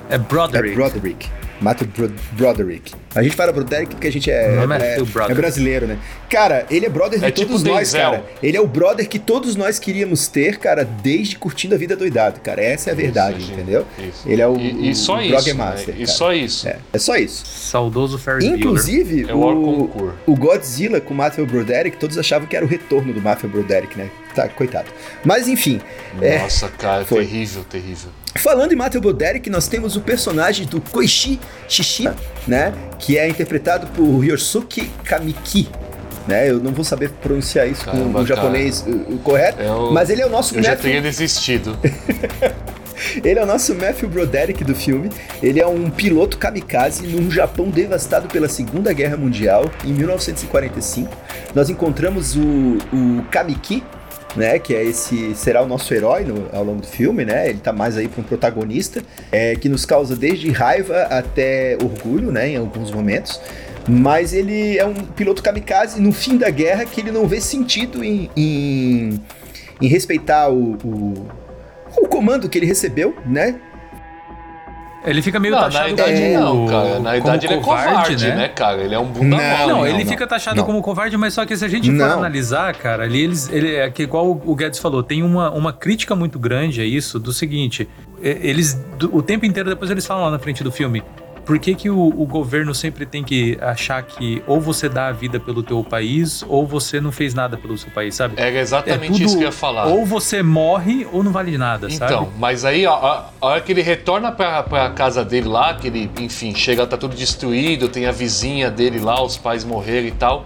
É 0.10 0.18
Broderick. 0.18 0.72
É 0.72 0.76
Broderick. 0.76 1.30
Matthew 1.62 1.88
Bro 1.88 2.12
Broderick. 2.32 2.94
A 3.14 3.22
gente 3.22 3.36
fala 3.36 3.52
Broderick 3.52 3.94
porque 3.94 4.08
a 4.08 4.12
gente 4.12 4.32
é, 4.32 4.56
é, 4.56 5.30
é, 5.30 5.34
brasileiro, 5.34 5.86
né? 5.86 6.00
Cara, 6.30 6.66
ele 6.72 6.86
é 6.86 6.90
brother 6.90 7.20
de 7.20 7.26
é 7.26 7.32
todos 7.32 7.62
tipo 7.62 7.74
nós, 7.74 7.94
cara. 7.94 8.24
Ele 8.42 8.58
é 8.58 8.62
o 8.62 8.68
brother 8.68 9.08
que 9.08 9.20
todos 9.20 9.56
nós 9.56 9.78
queríamos 9.78 10.28
ter, 10.28 10.58
cara, 10.58 10.84
desde 10.84 11.38
Curtindo 11.38 11.76
a 11.76 11.78
Vida 11.78 11.96
Doidado, 11.96 12.40
cara. 12.40 12.62
Essa 12.62 12.90
é 12.90 12.94
a 12.94 12.96
verdade, 12.96 13.40
isso, 13.40 13.52
entendeu? 13.52 13.86
Isso. 14.00 14.28
Ele 14.28 14.42
é 14.42 14.48
o, 14.48 14.58
e, 14.58 14.90
e 14.90 14.96
só 14.96 15.18
o 15.18 15.22
isso, 15.22 15.48
né? 15.48 15.54
Master. 15.54 15.96
Né? 15.96 16.02
E 16.02 16.08
só 16.08 16.34
isso. 16.34 16.68
É, 16.68 16.78
é 16.94 16.98
só 16.98 17.16
isso. 17.16 17.46
Saudoso 17.46 18.18
Ferris 18.18 18.46
Inclusive, 18.46 19.30
é 19.30 19.34
o, 19.34 20.14
o, 20.26 20.36
Godzilla 20.36 21.00
com 21.00 21.14
o 21.14 21.18
Matthew 21.18 21.46
Broderick, 21.46 21.98
todos 21.98 22.18
achavam 22.18 22.48
que 22.48 22.56
era 22.56 22.66
o 22.66 22.68
retorno 22.68 23.14
do 23.14 23.22
Matthew 23.22 23.50
Broderick, 23.50 23.98
né? 23.98 24.10
Tá, 24.34 24.48
coitado. 24.48 24.90
Mas 25.26 25.48
enfim. 25.48 25.82
É, 26.22 26.40
Nossa, 26.40 26.70
cara, 26.70 27.04
foi. 27.04 27.26
terrível, 27.26 27.64
terrível. 27.66 28.10
Falando 28.36 28.72
em 28.72 28.76
Matthew 28.76 29.02
Broderick, 29.02 29.50
nós 29.50 29.68
temos 29.68 29.96
o 29.96 30.02
personagem 30.02 30.66
do 30.66 30.80
Koichi 30.80 31.40
Shishima, 31.68 32.16
né? 32.48 32.74
Que 32.98 33.18
é 33.18 33.28
interpretado 33.28 33.88
por 33.88 34.24
Yosuke 34.24 34.90
Kamiki. 35.04 35.70
Né? 36.28 36.50
Eu 36.50 36.60
não 36.60 36.72
vou 36.72 36.86
saber 36.86 37.10
pronunciar 37.10 37.68
isso 37.68 37.84
Caramba, 37.84 38.20
com 38.20 38.20
o 38.20 38.26
japonês 38.26 38.86
correto, 39.24 39.62
eu, 39.62 39.92
mas 39.92 40.10
ele 40.10 40.22
é 40.22 40.26
o 40.26 40.30
nosso 40.30 40.54
Eu 40.54 40.58
Matthew... 40.58 40.76
já 40.76 40.82
teria 40.82 41.02
desistido. 41.02 41.78
ele 43.24 43.40
é 43.40 43.44
o 43.44 43.46
nosso 43.46 43.74
Matthew 43.76 44.08
Broderick 44.08 44.64
do 44.64 44.76
filme. 44.76 45.10
Ele 45.42 45.60
é 45.60 45.68
um 45.68 45.90
piloto 45.90 46.38
kamikaze 46.38 47.08
num 47.08 47.30
Japão 47.30 47.70
devastado 47.70 48.28
pela 48.28 48.48
Segunda 48.48 48.94
Guerra 48.94 49.18
Mundial, 49.18 49.70
em 49.84 49.94
1945. 49.94 51.12
Nós 51.56 51.70
encontramos 51.70 52.36
o, 52.36 52.78
o 52.94 53.24
Kamiki, 53.32 53.84
né? 54.36 54.60
Que 54.60 54.74
é 54.76 54.84
esse 54.84 55.36
será 55.36 55.62
o 55.62 55.68
nosso 55.68 55.94
herói 55.94 56.24
no, 56.24 56.48
ao 56.54 56.64
longo 56.64 56.82
do 56.82 56.88
filme, 56.88 57.26
né? 57.26 57.50
Ele 57.50 57.60
tá 57.60 57.72
mais 57.74 57.98
aí 57.98 58.08
para 58.08 58.22
um 58.22 58.24
protagonista 58.24 59.02
é, 59.32 59.56
que 59.56 59.70
nos 59.70 59.86
causa 59.86 60.16
desde 60.16 60.50
raiva 60.52 61.04
até 61.04 61.78
orgulho, 61.82 62.32
né? 62.32 62.50
Em 62.50 62.58
alguns 62.58 62.92
momentos. 62.92 63.40
Mas 63.88 64.34
ele 64.34 64.78
é 64.78 64.86
um 64.86 64.94
piloto 64.94 65.42
kamikaze 65.42 66.00
no 66.00 66.12
fim 66.12 66.38
da 66.38 66.50
guerra 66.50 66.86
que 66.86 67.02
ele 67.02 67.12
não 67.12 67.28
vê 67.28 67.42
sentido 67.42 68.04
em, 68.04 68.30
em, 68.38 69.20
em 69.82 69.88
respeitar 69.88 70.50
o, 70.50 70.78
o, 70.84 71.28
o 71.98 72.08
comando 72.08 72.48
que 72.48 72.58
ele 72.58 72.68
recebeu, 72.68 73.16
né? 73.26 73.60
Ele 75.04 75.22
fica 75.22 75.40
meio 75.40 75.56
não, 75.56 75.62
taxado 75.62 75.86
na 75.86 75.90
idade 75.92 76.22
como, 76.22 76.40
não, 76.40 76.68
cara. 76.68 77.00
Na 77.00 77.18
idade 77.18 77.48
ele 77.48 77.54
é 77.56 77.58
covarde, 77.58 78.28
né? 78.28 78.36
né? 78.36 78.48
cara? 78.50 78.84
Ele 78.84 78.94
é 78.94 79.00
um 79.00 79.06
bunda 79.06 79.38
não, 79.38 79.58
mole. 79.58 79.74
Não, 79.74 79.88
ele 79.88 80.04
não, 80.04 80.12
fica 80.12 80.28
taxado 80.28 80.58
não. 80.58 80.64
como 80.64 80.82
covarde, 80.82 81.18
mas 81.18 81.34
só 81.34 81.46
que 81.46 81.58
se 81.58 81.66
a 81.66 81.68
gente 81.68 81.90
for 81.96 82.04
analisar, 82.04 82.76
cara, 82.76 83.04
ali 83.04 83.24
eles, 83.24 83.50
ele 83.52 83.76
é 83.76 83.90
que 83.90 84.04
igual 84.04 84.30
o 84.30 84.56
Guedes 84.56 84.80
falou, 84.80 85.02
tem 85.02 85.24
uma, 85.24 85.50
uma 85.52 85.74
crítica 85.74 86.16
muito 86.16 86.38
grande 86.38 86.82
a 86.82 86.86
isso 86.86 87.20
do 87.20 87.34
seguinte, 87.34 87.90
eles 88.22 88.80
o 89.12 89.24
tempo 89.24 89.46
inteiro 89.46 89.70
depois 89.70 89.90
eles 89.90 90.06
falam 90.06 90.26
lá 90.26 90.32
na 90.32 90.40
frente 90.40 90.64
do 90.64 90.72
filme, 90.72 91.04
por 91.52 91.60
que, 91.60 91.76
que 91.76 91.90
o, 91.90 92.00
o, 92.00 92.26
governo 92.26 92.74
sempre 92.74 93.06
tem 93.06 93.26
que 93.26 93.58
achar 93.60 94.02
que 94.04 94.42
ou 94.48 94.62
você 94.62 94.88
dá 94.88 95.08
a 95.08 95.12
vida 95.12 95.38
pelo 95.38 95.62
teu 95.62 95.84
país 95.84 96.46
ou 96.48 96.66
você 96.66 97.02
não 97.02 97.12
fez 97.12 97.34
nada 97.34 97.58
pelo 97.58 97.78
seu 97.78 97.92
país, 97.92 98.16
sabe? 98.16 98.36
É 98.38 98.58
exatamente 98.58 99.04
é 99.04 99.18
tudo, 99.18 99.26
isso 99.26 99.38
que 99.38 99.44
eu 99.44 99.48
ia 99.48 99.52
falar. 99.52 99.88
Ou 99.88 100.06
você 100.06 100.42
morre 100.42 101.06
ou 101.12 101.22
não 101.22 101.30
vale 101.30 101.58
nada, 101.58 101.88
então, 101.88 101.98
sabe? 101.98 102.14
Então, 102.14 102.30
mas 102.40 102.64
aí 102.64 102.86
a, 102.86 102.92
a, 102.92 103.26
hora 103.42 103.60
que 103.60 103.70
ele 103.70 103.82
retorna 103.82 104.32
pra, 104.32 104.64
pra 104.64 104.92
casa 104.92 105.26
dele 105.26 105.50
lá, 105.50 105.74
que 105.74 105.88
ele, 105.88 106.10
enfim, 106.22 106.56
chega, 106.56 106.88
tá 106.88 106.96
tudo 106.96 107.18
destruído, 107.18 107.90
tem 107.90 108.06
a 108.06 108.14
vizinha 108.14 108.72
dele 108.72 109.00
lá, 109.00 109.22
os 109.22 109.36
pais 109.36 109.66
morreram 109.66 110.08
e 110.08 110.12
tal, 110.12 110.46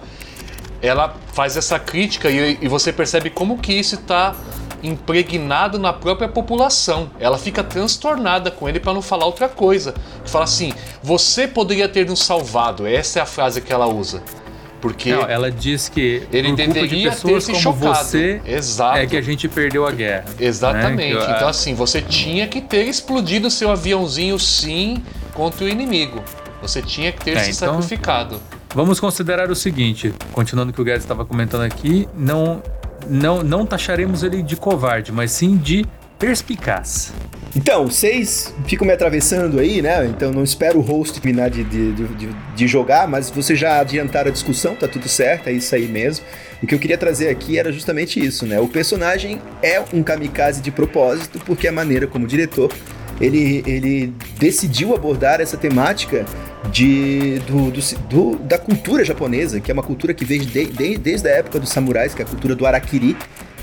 ela 0.82 1.16
faz 1.34 1.56
essa 1.56 1.78
crítica 1.78 2.32
e, 2.32 2.58
e 2.60 2.68
você 2.68 2.92
percebe 2.92 3.30
como 3.30 3.60
que 3.60 3.74
isso 3.74 3.98
tá 3.98 4.34
impregnado 4.86 5.80
na 5.80 5.92
própria 5.92 6.28
população. 6.28 7.10
Ela 7.20 7.38
fica 7.38 7.64
transtornada 7.64 8.52
com 8.52 8.68
ele 8.70 8.80
para 8.80 8.94
não 8.94 9.02
falar 9.02 9.26
outra 9.26 9.50
coisa. 9.50 9.94
Que 10.24 10.30
fala 10.30 10.46
assim: 10.46 10.74
"Você 11.02 11.48
poderia 11.48 11.90
ter 11.90 12.08
nos 12.08 12.24
salvado". 12.24 12.86
Essa 12.86 13.20
é 13.20 13.22
a 13.22 13.26
frase 13.26 13.62
que 13.62 13.74
ela 13.74 13.88
usa. 13.88 14.22
Porque 14.86 15.12
não, 15.12 15.24
ela 15.24 15.50
diz 15.50 15.90
que 15.90 16.28
ele 16.32 16.50
por 16.50 16.58
deveria 16.58 17.10
de 17.10 17.16
pessoas 17.16 17.34
ter 17.34 17.42
se 17.42 17.64
como 17.64 17.78
chocado. 17.80 18.06
você 18.06 18.42
Exato. 18.46 18.98
é 19.00 19.08
que 19.08 19.18
a 19.18 19.22
gente 19.22 19.48
perdeu 19.48 19.86
a 19.88 19.92
guerra. 19.92 20.26
Né? 20.30 20.46
Exatamente. 20.46 21.16
Né? 21.16 21.34
Então 21.36 21.48
assim, 21.48 21.74
você 21.74 22.04
tinha 22.04 22.48
que 22.48 22.62
ter 22.62 22.84
explodido 22.84 23.50
seu 23.50 23.72
aviãozinho 23.72 24.38
sim 24.38 25.04
contra 25.34 25.66
o 25.66 25.68
inimigo. 25.68 26.24
Você 26.62 26.82
tinha 26.84 27.12
que 27.12 27.24
ter 27.24 27.38
é, 27.38 27.44
se 27.44 27.52
então, 27.52 27.74
sacrificado. 27.74 28.40
Vamos 28.76 29.00
considerar 29.00 29.50
o 29.50 29.56
seguinte, 29.56 30.14
continuando 30.34 30.72
o 30.72 30.74
que 30.74 30.82
o 30.82 30.84
Guedes 30.84 31.04
estava 31.04 31.24
comentando 31.26 31.62
aqui, 31.62 32.08
não 32.14 32.62
não, 33.10 33.44
não 33.44 33.66
taxaremos 33.66 34.24
ele 34.24 34.42
de 34.42 34.56
covarde, 34.56 35.12
mas 35.12 35.32
sim 35.32 35.58
de 35.58 35.86
perspicaz. 36.20 37.14
Então, 37.56 37.88
vocês 37.88 38.54
ficam 38.66 38.86
me 38.86 38.94
atravessando 38.94 39.60
aí, 39.60 39.82
né? 39.82 40.06
Então 40.06 40.32
não 40.32 40.44
espero 40.44 40.80
o 40.80 40.82
host 40.82 41.22
terminar 41.22 41.50
de, 41.50 41.64
de, 41.64 41.94
de, 41.94 42.30
de, 42.56 42.68
jogar, 42.68 43.08
mas 43.08 43.30
vocês 43.30 43.58
já 43.58 43.80
adiantaram 43.80 44.30
a 44.30 44.32
discussão, 44.32 44.76
tá 44.76 44.88
tudo 44.88 45.08
certo, 45.08 45.48
é 45.48 45.54
isso 45.54 45.74
aí 45.74 45.88
mesmo. 45.88 46.26
O 46.62 46.68
que 46.68 46.76
eu 46.76 46.80
queria 46.80 46.98
trazer 46.98 47.30
aqui 47.30 47.58
era 47.58 47.72
justamente 47.72 48.20
isso, 48.20 48.46
né? 48.46 48.60
O 48.60 48.68
personagem 48.68 49.42
é 49.62 49.82
um 49.94 50.04
kamikaze 50.04 50.62
de 50.62 50.72
propósito, 50.72 51.40
porque 51.46 51.68
a 51.68 51.72
maneira 51.72 52.08
como 52.08 52.26
o 52.26 52.28
diretor 52.28 52.74
ele, 53.20 53.64
ele 53.66 54.14
decidiu 54.38 54.94
abordar 54.94 55.42
essa 55.42 55.58
temática 55.58 56.26
de, 56.72 57.40
do, 57.40 57.72
do, 57.72 57.82
do, 58.10 58.40
da 58.40 58.58
cultura 58.58 59.04
japonesa, 59.04 59.60
que 59.60 59.72
é 59.72 59.74
uma 59.74 59.84
cultura 59.84 60.14
que 60.14 60.26
vem 60.26 60.40
de, 60.40 60.66
de, 60.66 60.98
desde 60.98 61.28
a 61.28 61.32
época 61.32 61.60
dos 61.60 61.70
samurais, 61.70 62.14
que 62.14 62.22
é 62.22 62.26
a 62.26 62.28
cultura 62.28 62.56
do 62.56 62.66
Arakiri, 62.66 63.16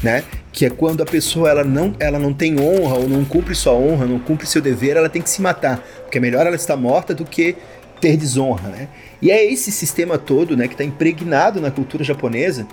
né? 0.02 0.24
Que 0.52 0.66
é 0.66 0.70
quando 0.70 1.02
a 1.02 1.06
pessoa 1.06 1.50
ela 1.50 1.64
não, 1.64 1.94
ela 1.98 2.18
não 2.18 2.32
tem 2.32 2.60
honra 2.60 2.96
ou 2.96 3.08
não 3.08 3.24
cumpre 3.24 3.54
sua 3.54 3.72
honra, 3.72 4.06
não 4.06 4.18
cumpre 4.18 4.46
seu 4.46 4.60
dever, 4.60 4.96
ela 4.96 5.08
tem 5.08 5.22
que 5.22 5.30
se 5.30 5.40
matar, 5.40 5.78
porque 6.02 6.18
é 6.18 6.20
melhor 6.20 6.46
ela 6.46 6.56
estar 6.56 6.76
morta 6.76 7.14
do 7.14 7.24
que 7.24 7.56
ter 8.00 8.16
desonra, 8.16 8.68
né? 8.68 8.88
E 9.20 9.30
é 9.30 9.44
esse 9.44 9.70
sistema 9.70 10.18
todo, 10.18 10.56
né, 10.56 10.66
que 10.66 10.74
está 10.74 10.82
impregnado 10.82 11.60
na 11.60 11.70
cultura 11.70 12.02
japonesa, 12.02 12.66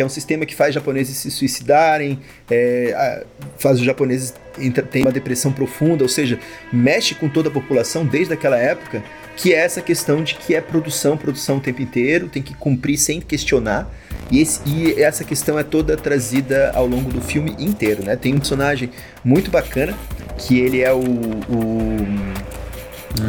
que 0.00 0.02
é 0.02 0.06
um 0.06 0.08
sistema 0.08 0.46
que 0.46 0.54
faz 0.54 0.74
japoneses 0.74 1.14
se 1.18 1.30
suicidarem, 1.30 2.18
é, 2.50 3.22
faz 3.58 3.78
os 3.78 3.84
japoneses 3.84 4.32
terem 4.90 5.02
uma 5.02 5.12
depressão 5.12 5.52
profunda, 5.52 6.02
ou 6.02 6.08
seja, 6.08 6.38
mexe 6.72 7.14
com 7.14 7.28
toda 7.28 7.50
a 7.50 7.52
população 7.52 8.06
desde 8.06 8.32
aquela 8.32 8.56
época, 8.56 9.04
que 9.36 9.52
é 9.52 9.58
essa 9.58 9.82
questão 9.82 10.24
de 10.24 10.36
que 10.36 10.54
é 10.54 10.60
produção, 10.62 11.18
produção 11.18 11.58
o 11.58 11.60
tempo 11.60 11.82
inteiro, 11.82 12.28
tem 12.28 12.42
que 12.42 12.54
cumprir 12.54 12.96
sem 12.96 13.20
questionar, 13.20 13.90
e, 14.30 14.40
esse, 14.40 14.62
e, 14.66 15.02
essa 15.02 15.22
questão 15.22 15.58
é 15.58 15.62
toda 15.62 15.98
trazida 15.98 16.72
ao 16.74 16.86
longo 16.86 17.12
do 17.12 17.20
filme 17.20 17.54
inteiro, 17.58 18.02
né? 18.02 18.16
Tem 18.16 18.34
um 18.34 18.38
personagem 18.38 18.88
muito 19.22 19.50
bacana, 19.50 19.94
que 20.38 20.60
ele 20.60 20.80
é 20.80 20.94
o, 20.94 20.98
o, 20.98 21.96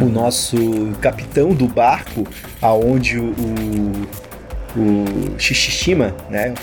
o 0.06 0.10
nosso 0.10 0.56
capitão 1.02 1.54
do 1.54 1.68
barco, 1.68 2.26
aonde 2.62 3.20
o, 3.20 3.26
o, 3.26 4.08
o 4.76 5.40
Shishishima, 5.40 6.16
né? 6.30 6.54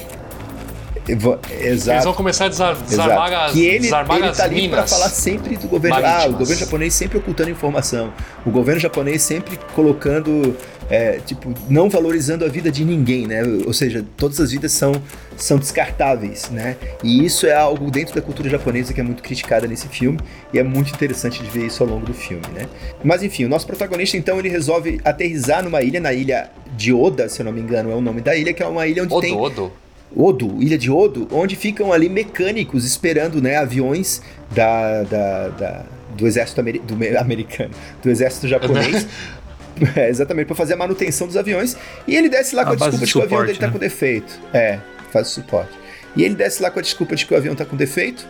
Exato. 1.09 1.91
Eles 1.91 2.05
vão 2.05 2.13
começar 2.13 2.45
a 2.47 2.49
desar 2.49 2.75
desarmar 2.75 3.29
Exato. 3.29 3.45
as 3.47 3.53
Que 3.53 3.65
ele, 3.67 3.79
desarmar 3.79 4.19
ele 4.19 4.27
as 4.29 4.37
tá 4.37 4.45
ali 4.45 4.55
minas. 4.57 4.71
para 4.79 4.87
falar 4.87 5.09
sempre 5.09 5.57
do 5.57 5.67
governo. 5.67 5.97
Ah, 6.05 6.27
o 6.29 6.33
governo 6.33 6.61
japonês 6.61 6.93
sempre 6.93 7.17
ocultando 7.19 7.51
informação. 7.51 8.13
O 8.45 8.51
governo 8.51 8.79
japonês 8.81 9.23
sempre 9.23 9.59
colocando, 9.75 10.55
é, 10.91 11.21
tipo, 11.25 11.53
não 11.69 11.89
valorizando 11.89 12.45
a 12.45 12.49
vida 12.49 12.71
de 12.71 12.85
ninguém, 12.85 13.27
né? 13.27 13.43
Ou 13.67 13.73
seja, 13.73 14.05
todas 14.17 14.41
as 14.41 14.51
vidas 14.51 14.73
são, 14.73 14.93
são 15.37 15.59
descartáveis, 15.59 16.51
né? 16.51 16.77
E 17.03 17.25
isso 17.25 17.47
é 17.47 17.55
algo 17.55 17.91
dentro 17.91 18.15
da 18.15 18.23
cultura 18.23 18.49
japonesa 18.49 18.93
que 18.93 19.01
é 19.01 19.05
muito 19.05 19.23
criticada 19.23 19.67
nesse 19.67 19.89
filme 19.89 20.19
e 20.53 20.59
é 20.59 20.63
muito 20.63 20.93
interessante 20.93 21.43
de 21.43 21.49
ver 21.51 21.67
isso 21.67 21.83
ao 21.83 21.89
longo 21.89 22.07
do 22.07 22.15
filme, 22.15 22.47
né? 22.55 22.67
Mas 23.05 23.23
enfim, 23.23 23.45
o 23.45 23.49
nosso 23.49 23.67
protagonista 23.67 24.17
então 24.17 24.39
ele 24.39 24.49
resolve 24.49 25.01
aterrizar 25.05 25.63
numa 25.63 25.83
ilha, 25.83 26.01
na 26.01 26.13
ilha 26.13 26.51
de 26.77 26.93
Oda, 26.93 27.29
se 27.29 27.41
eu 27.41 27.45
não 27.45 27.53
me 27.53 27.61
engano, 27.61 27.91
é 27.91 27.95
o 27.95 28.01
nome 28.01 28.21
da 28.21 28.35
ilha, 28.35 28.53
que 28.53 28.63
é 28.63 28.67
uma 28.67 28.87
ilha 28.87 29.03
onde 29.03 29.13
Odo, 29.13 29.21
tem 29.21 29.37
Odo. 29.37 29.73
Odo, 30.17 30.63
Ilha 30.63 30.79
de 30.79 30.91
Odo, 30.91 31.29
onde 31.31 31.55
ficam 31.55 31.93
ali 31.93 32.09
mecânicos 32.09 32.87
esperando, 32.87 33.43
né, 33.43 33.57
aviões 33.57 34.23
da, 34.51 35.03
da, 35.03 35.49
da 35.49 35.85
do 36.17 36.27
exército 36.27 36.61
do 36.63 36.95
americano, 37.21 37.71
do 38.03 38.11
exército 38.11 38.49
japonês. 38.49 39.07
é, 39.97 40.09
exatamente, 40.09 40.47
para 40.47 40.57
fazer 40.57 40.75
a 40.75 40.77
manutenção 40.77 41.27
dos 41.27 41.37
aviões. 41.37 41.77
E 42.07 42.17
ele 42.17 42.29
desce 42.29 42.55
lá 42.55 42.63
A 42.63 42.65
com 42.67 42.73
a 42.73 42.75
desculpa 42.75 42.99
de 42.99 43.07
de 43.07 43.13
que 43.13 43.19
o 43.19 43.23
avião 43.23 43.47
dele 43.47 43.59
tá 43.59 43.67
né? 43.67 43.73
com 43.73 43.79
defeito. 43.79 44.39
É, 44.53 44.79
faz 45.13 45.29
o 45.29 45.31
suporte. 45.31 45.73
E 46.17 46.23
ele 46.23 46.35
desce 46.35 46.63
lá 46.63 46.71
com 46.71 46.79
a 46.79 46.83
desculpa 46.83 47.15
de 47.15 47.25
que 47.25 47.35
o 47.35 47.37
avião 47.37 47.55
tá 47.55 47.65
com 47.65 47.77
defeito. 47.77 48.27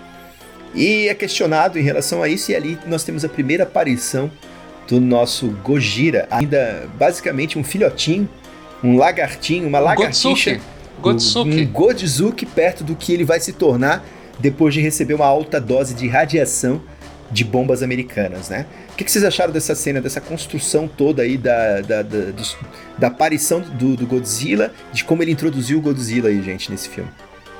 E 0.74 1.08
é 1.08 1.14
questionado 1.14 1.78
em 1.78 1.82
relação 1.82 2.22
a 2.22 2.28
isso. 2.28 2.50
E 2.50 2.56
ali 2.56 2.78
nós 2.86 3.04
temos 3.04 3.24
a 3.24 3.28
primeira 3.28 3.64
aparição 3.64 4.30
do 4.86 5.00
nosso 5.00 5.48
Gojira, 5.62 6.26
ainda 6.30 6.88
basicamente 6.98 7.58
um 7.58 7.64
filhotinho, 7.64 8.28
um 8.82 8.96
lagartinho, 8.96 9.68
uma 9.68 9.78
lagartixa. 9.78 10.60
Godsuke. 11.00 11.62
Um 11.62 11.66
Godzuki 11.66 12.46
perto 12.46 12.82
do 12.82 12.96
que 12.96 13.12
ele 13.12 13.24
vai 13.24 13.38
se 13.38 13.52
tornar 13.52 14.04
depois 14.38 14.74
de 14.74 14.80
receber 14.80 15.14
uma 15.14 15.26
alta 15.26 15.60
dose 15.60 15.94
de 15.94 16.08
radiação 16.08 16.80
de 17.30 17.44
bombas 17.44 17.82
americanas, 17.82 18.48
né? 18.48 18.66
O 18.92 18.96
que, 18.96 19.04
que 19.04 19.10
vocês 19.10 19.24
acharam 19.24 19.52
dessa 19.52 19.74
cena, 19.74 20.00
dessa 20.00 20.20
construção 20.20 20.88
toda 20.88 21.22
aí 21.22 21.36
da, 21.36 21.80
da, 21.80 22.02
da, 22.02 22.32
da 22.96 23.06
aparição 23.08 23.60
do, 23.60 23.96
do 23.96 24.06
Godzilla, 24.06 24.72
de 24.92 25.04
como 25.04 25.22
ele 25.22 25.32
introduziu 25.32 25.78
o 25.78 25.80
Godzilla 25.80 26.28
aí, 26.28 26.42
gente, 26.42 26.70
nesse 26.70 26.88
filme? 26.88 27.10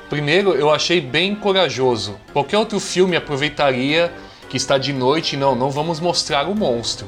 Primeiro, 0.09 0.55
eu 0.55 0.71
achei 0.71 0.99
bem 0.99 1.35
corajoso. 1.35 2.17
Qualquer 2.33 2.57
outro 2.57 2.79
filme 2.79 3.15
aproveitaria 3.15 4.11
que 4.49 4.57
está 4.57 4.77
de 4.77 4.91
noite 4.91 5.37
não, 5.37 5.53
não 5.53 5.69
vamos 5.69 5.99
mostrar 5.99 6.49
o 6.49 6.55
monstro. 6.55 7.07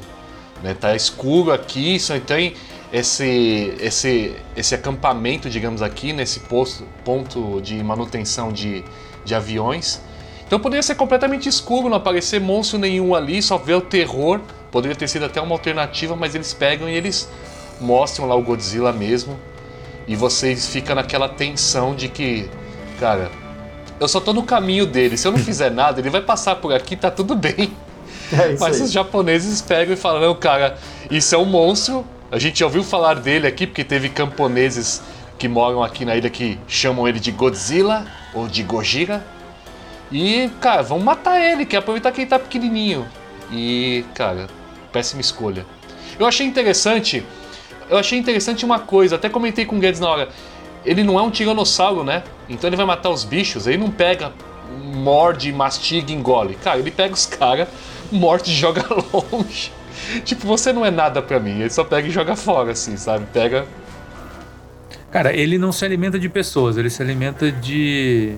Né? 0.62 0.75
Tá 0.75 0.96
escuro 0.96 1.51
aqui, 1.51 2.00
só 2.00 2.20
tem 2.20 2.53
esse, 2.94 3.74
esse, 3.80 4.36
esse 4.56 4.75
acampamento, 4.75 5.50
digamos 5.50 5.82
aqui, 5.82 6.13
nesse 6.13 6.41
posto, 6.41 6.86
ponto 7.03 7.60
de 7.62 7.82
manutenção 7.84 8.51
de, 8.51 8.84
de 9.25 9.34
aviões. 9.34 10.00
Então 10.51 10.60
poderia 10.60 10.84
ser 10.84 10.96
completamente 10.96 11.48
escuro, 11.48 11.88
não 11.88 11.96
aparecer 11.96 12.41
monstro 12.41 12.77
nenhum 12.77 13.15
ali, 13.15 13.41
só 13.41 13.58
ver 13.58 13.75
o 13.75 13.79
terror. 13.79 14.41
Poderia 14.70 14.93
ter 14.93 15.08
sido 15.08 15.24
até 15.24 15.39
uma 15.39 15.55
alternativa, 15.55 16.13
mas 16.13 16.36
eles 16.36 16.53
pegam 16.53 16.89
e 16.89 16.93
eles 16.93 17.29
mostram 17.79 18.27
lá 18.27 18.36
o 18.36 18.41
Godzilla 18.41 18.91
mesmo. 18.91 19.39
E 20.05 20.13
vocês 20.13 20.67
ficam 20.67 20.93
naquela 20.93 21.29
tensão 21.29 21.96
de 21.96 22.10
que, 22.10 22.50
cara, 23.00 23.31
eu 23.98 24.10
só 24.10 24.20
tô 24.20 24.34
no 24.34 24.43
caminho 24.43 24.86
dele. 24.86 25.15
Se 25.15 25.25
eu 25.25 25.31
não 25.31 25.39
fizer 25.39 25.72
nada, 25.72 26.01
ele 26.01 26.10
vai 26.10 26.22
passar 26.22 26.58
por 26.58 26.74
aqui, 26.74 26.98
tá 26.98 27.10
tudo 27.10 27.34
bem. 27.34 27.72
É 28.34 28.55
Mas 28.58 28.79
os 28.79 28.91
japoneses 28.91 29.62
pegam 29.62 29.93
e 29.93 29.98
falam: 29.98 30.22
não, 30.22 30.36
cara, 30.36 30.77
isso 31.10 31.36
é 31.36 31.38
um 31.38 31.46
monstro. 31.46 32.05
A 32.29 32.39
gente 32.39 32.60
já 32.60 32.65
ouviu 32.65 32.81
falar 32.81 33.15
dele 33.15 33.46
aqui, 33.46 33.67
porque 33.67 33.84
teve 33.84 34.08
camponeses 34.08 35.01
que 35.38 35.50
moram 35.50 35.84
aqui 35.84 36.05
na 36.05 36.15
ilha 36.15 36.29
que 36.29 36.58
chamam 36.65 37.08
ele 37.08 37.20
de 37.20 37.29
Godzilla 37.31 38.05
ou 38.34 38.48
de 38.48 38.63
Gojira. 38.63 39.22
E, 40.12 40.50
cara, 40.60 40.82
vamos 40.82 41.03
matar 41.03 41.39
ele, 41.39 41.65
quer 41.65 41.77
aproveitar 41.77 42.12
que 42.12 42.22
ele 42.22 42.30
tá 42.30 42.38
pequenininho. 42.38 43.08
E, 43.51 44.03
cara, 44.13 44.48
péssima 44.91 45.22
escolha. 45.22 45.65
Eu 46.20 46.25
achei 46.25 46.46
interessante, 46.46 47.24
eu 47.89 47.98
achei 47.98 48.20
interessante 48.20 48.65
uma 48.65 48.80
coisa, 48.80 49.15
até 49.15 49.30
comentei 49.30 49.65
com 49.65 49.77
o 49.77 49.80
Guedes 49.80 50.00
na 50.00 50.10
hora. 50.10 50.30
Ele 50.86 51.03
não 51.03 51.20
é 51.20 51.22
um 51.22 51.30
tiranossauro, 51.30 52.03
né? 52.03 52.24
Então 52.50 52.68
ele 52.68 52.75
vai 52.75 52.86
matar 52.86 53.10
os 53.10 53.24
bichos, 53.24 53.68
ele 53.68 53.77
não 53.77 53.91
pega, 53.91 54.34
morde, 54.84 55.51
mastiga, 55.51 56.12
engole. 56.12 56.56
Cara, 56.56 56.80
ele 56.80 56.91
pega 56.91 57.13
os 57.13 57.25
caras, 57.25 57.68
morde 58.12 58.51
e 58.51 58.53
joga 58.53 58.84
longe. 59.13 59.72
Tipo, 60.25 60.48
você 60.48 60.74
não 60.74 60.86
é 60.86 60.91
nada 60.91 61.22
pra 61.22 61.39
mim, 61.39 61.60
ele 61.60 61.70
só 61.70 61.84
pega 61.84 62.08
e 62.08 62.12
joga 62.12 62.36
fora, 62.36 62.72
assim, 62.72 62.98
sabe? 62.98 63.25
Pega. 63.32 63.65
Cara, 65.12 65.34
ele 65.34 65.58
não 65.58 65.72
se 65.72 65.84
alimenta 65.86 66.18
de 66.18 66.30
pessoas, 66.30 66.77
ele 66.77 66.89
se 66.89 67.01
alimenta 67.01 67.51
de. 67.51 68.36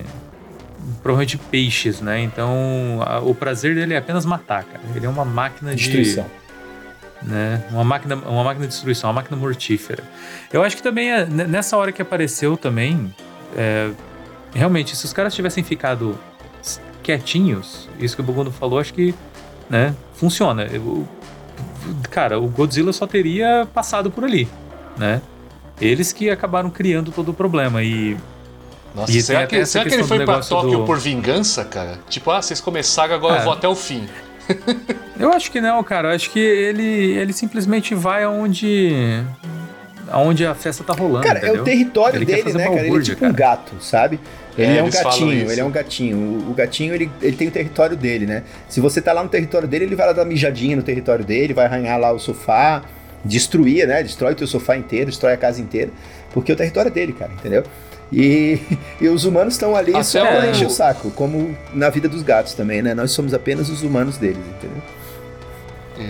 Provavelmente 1.02 1.38
peixes, 1.38 2.00
né? 2.00 2.20
Então, 2.20 3.00
a- 3.06 3.20
o 3.20 3.34
prazer 3.34 3.74
dele 3.74 3.94
é 3.94 3.96
apenas 3.96 4.24
matar, 4.26 4.64
cara. 4.64 4.80
Ele 4.94 5.06
é 5.06 5.08
uma 5.08 5.24
máquina 5.24 5.70
de. 5.74 5.76
Destruição. 5.84 6.26
né? 7.22 7.64
Uma 7.70 7.84
máquina, 7.84 8.16
uma 8.16 8.44
máquina 8.44 8.66
de 8.66 8.72
destruição, 8.72 9.08
uma 9.08 9.14
máquina 9.14 9.36
mortífera. 9.36 10.04
Eu 10.52 10.62
acho 10.62 10.76
que 10.76 10.82
também 10.82 11.10
é, 11.10 11.24
ne- 11.24 11.46
nessa 11.46 11.74
hora 11.76 11.90
que 11.90 12.02
apareceu 12.02 12.54
também, 12.56 13.14
é, 13.56 13.90
realmente, 14.54 14.94
se 14.94 15.04
os 15.06 15.12
caras 15.12 15.34
tivessem 15.34 15.64
ficado 15.64 16.18
quietinhos, 17.02 17.88
isso 17.98 18.14
que 18.14 18.20
o 18.20 18.24
Buguno 18.24 18.50
falou, 18.50 18.78
acho 18.78 18.92
que, 18.92 19.14
né, 19.70 19.94
funciona. 20.14 20.64
Eu- 20.64 21.08
cara, 22.10 22.38
o 22.38 22.46
Godzilla 22.46 22.92
só 22.92 23.06
teria 23.06 23.66
passado 23.72 24.10
por 24.10 24.24
ali, 24.24 24.46
né? 24.98 25.22
Eles 25.80 26.12
que 26.12 26.28
acabaram 26.30 26.68
criando 26.70 27.10
todo 27.10 27.30
o 27.30 27.34
problema 27.34 27.82
e 27.82 28.16
Nossa, 28.94 29.10
E 29.12 29.20
será, 29.20 29.40
até 29.44 29.58
que, 29.58 29.66
será 29.66 29.84
que 29.84 29.94
ele 29.94 30.04
foi 30.04 30.24
pra 30.24 30.40
Tóquio 30.40 30.78
do- 30.78 30.84
por 30.84 30.98
vingança, 30.98 31.64
cara? 31.64 31.98
Tipo, 32.08 32.30
ah, 32.30 32.40
vocês 32.40 32.60
começaram, 32.60 33.14
agora 33.14 33.36
É. 33.36 33.40
eu 33.40 33.44
vou 33.44 33.52
até 33.52 33.66
o 33.68 33.74
fim. 33.74 34.08
Eu 35.18 35.32
acho 35.32 35.50
que 35.50 35.60
não, 35.60 35.82
cara. 35.82 36.08
Eu 36.10 36.14
acho 36.16 36.28
que 36.30 36.38
ele, 36.40 36.82
ele 36.82 37.32
simplesmente 37.32 37.94
vai 37.94 38.24
aonde. 38.24 39.22
aonde 40.10 40.44
a 40.44 40.54
festa 40.54 40.84
tá 40.84 40.92
rolando. 40.92 41.24
Cara, 41.26 41.38
é 41.38 41.42
entendeu? 41.44 41.62
o 41.62 41.64
território 41.64 42.16
Ele 42.18 42.26
quer 42.26 42.42
dele, 42.44 42.52
né, 42.58 42.64
cara? 42.64 42.86
Ele 42.86 42.96
é 42.96 43.00
tipo 43.00 43.16
um 43.24 43.32
cara. 43.32 43.32
gato, 43.32 43.72
sabe? 43.80 44.20
Ele 44.58 44.72
É, 44.72 44.78
é, 44.78 44.82
um 44.82 44.90
gatinho, 44.90 45.50
ele 45.50 45.60
é 45.60 45.64
um 45.64 45.70
gatinho. 45.70 46.16
O, 46.16 46.50
o 46.50 46.54
gatinho, 46.54 46.94
ele, 46.94 47.10
ele 47.22 47.36
tem 47.36 47.48
o 47.48 47.50
território 47.50 47.96
dele, 47.96 48.26
né? 48.26 48.42
Se 48.68 48.80
você 48.80 49.00
tá 49.00 49.12
lá 49.12 49.22
no 49.22 49.28
território 49.28 49.66
dele, 49.66 49.84
ele 49.86 49.96
vai 49.96 50.06
lá 50.06 50.12
dar 50.12 50.22
uma 50.22 50.28
mijadinha 50.28 50.76
no 50.76 50.82
território 50.82 51.24
dele, 51.24 51.54
vai 51.54 51.64
arranhar 51.66 51.98
lá 51.98 52.12
o 52.12 52.18
sofá, 52.18 52.82
destruir, 53.24 53.86
né? 53.86 54.02
Destrói 54.02 54.32
o 54.32 54.36
teu 54.36 54.46
sofá 54.46 54.76
inteiro, 54.76 55.06
destrói 55.06 55.32
a 55.32 55.36
casa 55.36 55.60
inteira, 55.62 55.90
porque 56.32 56.52
é 56.52 56.54
o 56.54 56.58
território 56.58 56.90
dele, 56.90 57.12
cara, 57.12 57.32
entendeu? 57.32 57.64
E, 58.16 58.60
e 59.00 59.08
os 59.08 59.24
humanos 59.24 59.54
estão 59.54 59.74
ali 59.74 59.90
Até 59.92 60.04
só 60.04 60.24
pra 60.24 60.46
encher 60.48 60.66
o 60.68 60.70
saco, 60.70 61.10
como 61.10 61.56
na 61.72 61.90
vida 61.90 62.08
dos 62.08 62.22
gatos 62.22 62.54
também, 62.54 62.80
né? 62.80 62.94
Nós 62.94 63.10
somos 63.10 63.34
apenas 63.34 63.68
os 63.68 63.82
humanos 63.82 64.16
deles, 64.18 64.38
entendeu? 64.56 64.82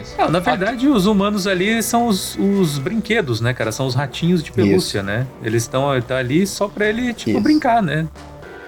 Isso. 0.03 0.15
Não, 0.19 0.31
na 0.31 0.39
verdade, 0.39 0.87
os 0.89 1.07
humanos 1.07 1.47
ali 1.47 1.83
são 1.83 2.07
os, 2.07 2.37
os 2.39 2.79
brinquedos, 2.79 3.41
né, 3.41 3.53
cara? 3.55 3.71
São 3.73 3.87
os 3.87 3.95
ratinhos 3.95 4.43
de 4.43 4.53
pelúcia, 4.53 5.03
né? 5.03 5.27
Eles 5.43 5.63
estão 5.63 5.99
tá 6.03 6.17
ali 6.17 6.47
só 6.47 6.69
pra 6.69 6.87
ele, 6.89 7.13
tipo, 7.15 7.31
Isso. 7.33 7.41
brincar, 7.41 7.83
né? 7.83 8.07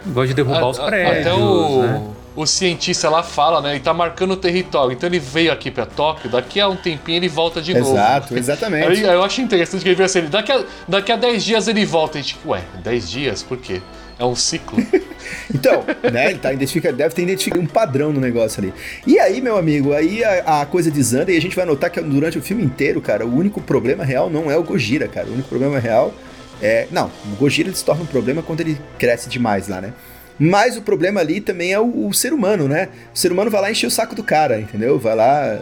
Gosta 0.06 0.28
de 0.28 0.34
derrubar 0.34 0.60
A- 0.62 0.68
os 0.70 0.78
prédios, 0.78 1.26
Até 1.26 1.34
o, 1.34 1.82
né? 1.82 2.02
O 2.36 2.46
cientista 2.46 3.08
lá 3.08 3.22
fala, 3.22 3.62
né? 3.62 3.72
Ele 3.72 3.80
tá 3.80 3.94
marcando 3.94 4.32
o 4.32 4.36
território. 4.36 4.92
Então 4.92 5.08
ele 5.08 5.18
veio 5.18 5.50
aqui 5.50 5.70
pra 5.70 5.86
Tóquio, 5.86 6.30
daqui 6.30 6.60
a 6.60 6.68
um 6.68 6.76
tempinho 6.76 7.16
ele 7.16 7.28
volta 7.28 7.62
de 7.62 7.72
novo. 7.72 7.92
Exato, 7.92 8.36
exatamente. 8.36 8.86
Aí, 8.86 9.02
eu 9.02 9.24
acho 9.24 9.40
interessante 9.40 9.82
que 9.82 9.88
ele 9.88 9.96
veio 9.96 10.04
assim, 10.04 10.18
ele, 10.18 10.28
daqui, 10.28 10.52
a, 10.52 10.62
daqui 10.86 11.10
a 11.10 11.16
10 11.16 11.42
dias 11.42 11.66
ele 11.66 11.84
volta. 11.86 12.18
E 12.18 12.20
a 12.20 12.22
gente, 12.22 12.38
ué, 12.44 12.62
10 12.84 13.10
dias? 13.10 13.42
Por 13.42 13.56
quê? 13.56 13.80
É 14.18 14.24
um 14.24 14.36
ciclo. 14.36 14.78
Então, 15.52 15.84
né, 16.12 16.30
ele 16.30 16.38
tá 16.38 16.52
identifica, 16.52 16.92
deve 16.92 17.12
ter 17.12 17.22
identificado 17.22 17.60
um 17.60 17.66
padrão 17.66 18.12
no 18.12 18.20
negócio 18.20 18.62
ali. 18.62 18.72
E 19.04 19.18
aí, 19.18 19.40
meu 19.40 19.56
amigo, 19.56 19.92
aí 19.92 20.22
a, 20.22 20.60
a 20.60 20.66
coisa 20.66 20.88
desanda 20.88 21.32
e 21.32 21.36
a 21.36 21.40
gente 21.40 21.56
vai 21.56 21.64
notar 21.64 21.90
que 21.90 22.00
durante 22.00 22.38
o 22.38 22.42
filme 22.42 22.62
inteiro, 22.62 23.00
cara, 23.00 23.26
o 23.26 23.36
único 23.36 23.60
problema 23.60 24.04
real 24.04 24.30
não 24.30 24.48
é 24.48 24.56
o 24.56 24.62
Gojira, 24.62 25.08
cara. 25.08 25.26
O 25.26 25.32
único 25.32 25.48
problema 25.48 25.80
real 25.80 26.14
é. 26.62 26.86
Não, 26.92 27.10
o 27.24 27.36
Gojira 27.36 27.68
ele 27.68 27.76
se 27.76 27.84
torna 27.84 28.02
um 28.02 28.06
problema 28.06 28.40
quando 28.40 28.60
ele 28.60 28.80
cresce 28.98 29.28
demais 29.28 29.66
lá, 29.66 29.80
né? 29.80 29.92
Mas 30.38 30.76
o 30.76 30.82
problema 30.82 31.20
ali 31.20 31.40
também 31.40 31.72
é 31.72 31.80
o, 31.80 32.06
o 32.08 32.12
ser 32.12 32.32
humano, 32.32 32.68
né? 32.68 32.88
O 33.14 33.18
ser 33.18 33.32
humano 33.32 33.50
vai 33.50 33.60
lá 33.62 33.70
encher 33.70 33.86
o 33.86 33.90
saco 33.90 34.14
do 34.14 34.22
cara, 34.22 34.60
entendeu? 34.60 34.98
Vai 34.98 35.14
lá 35.16 35.58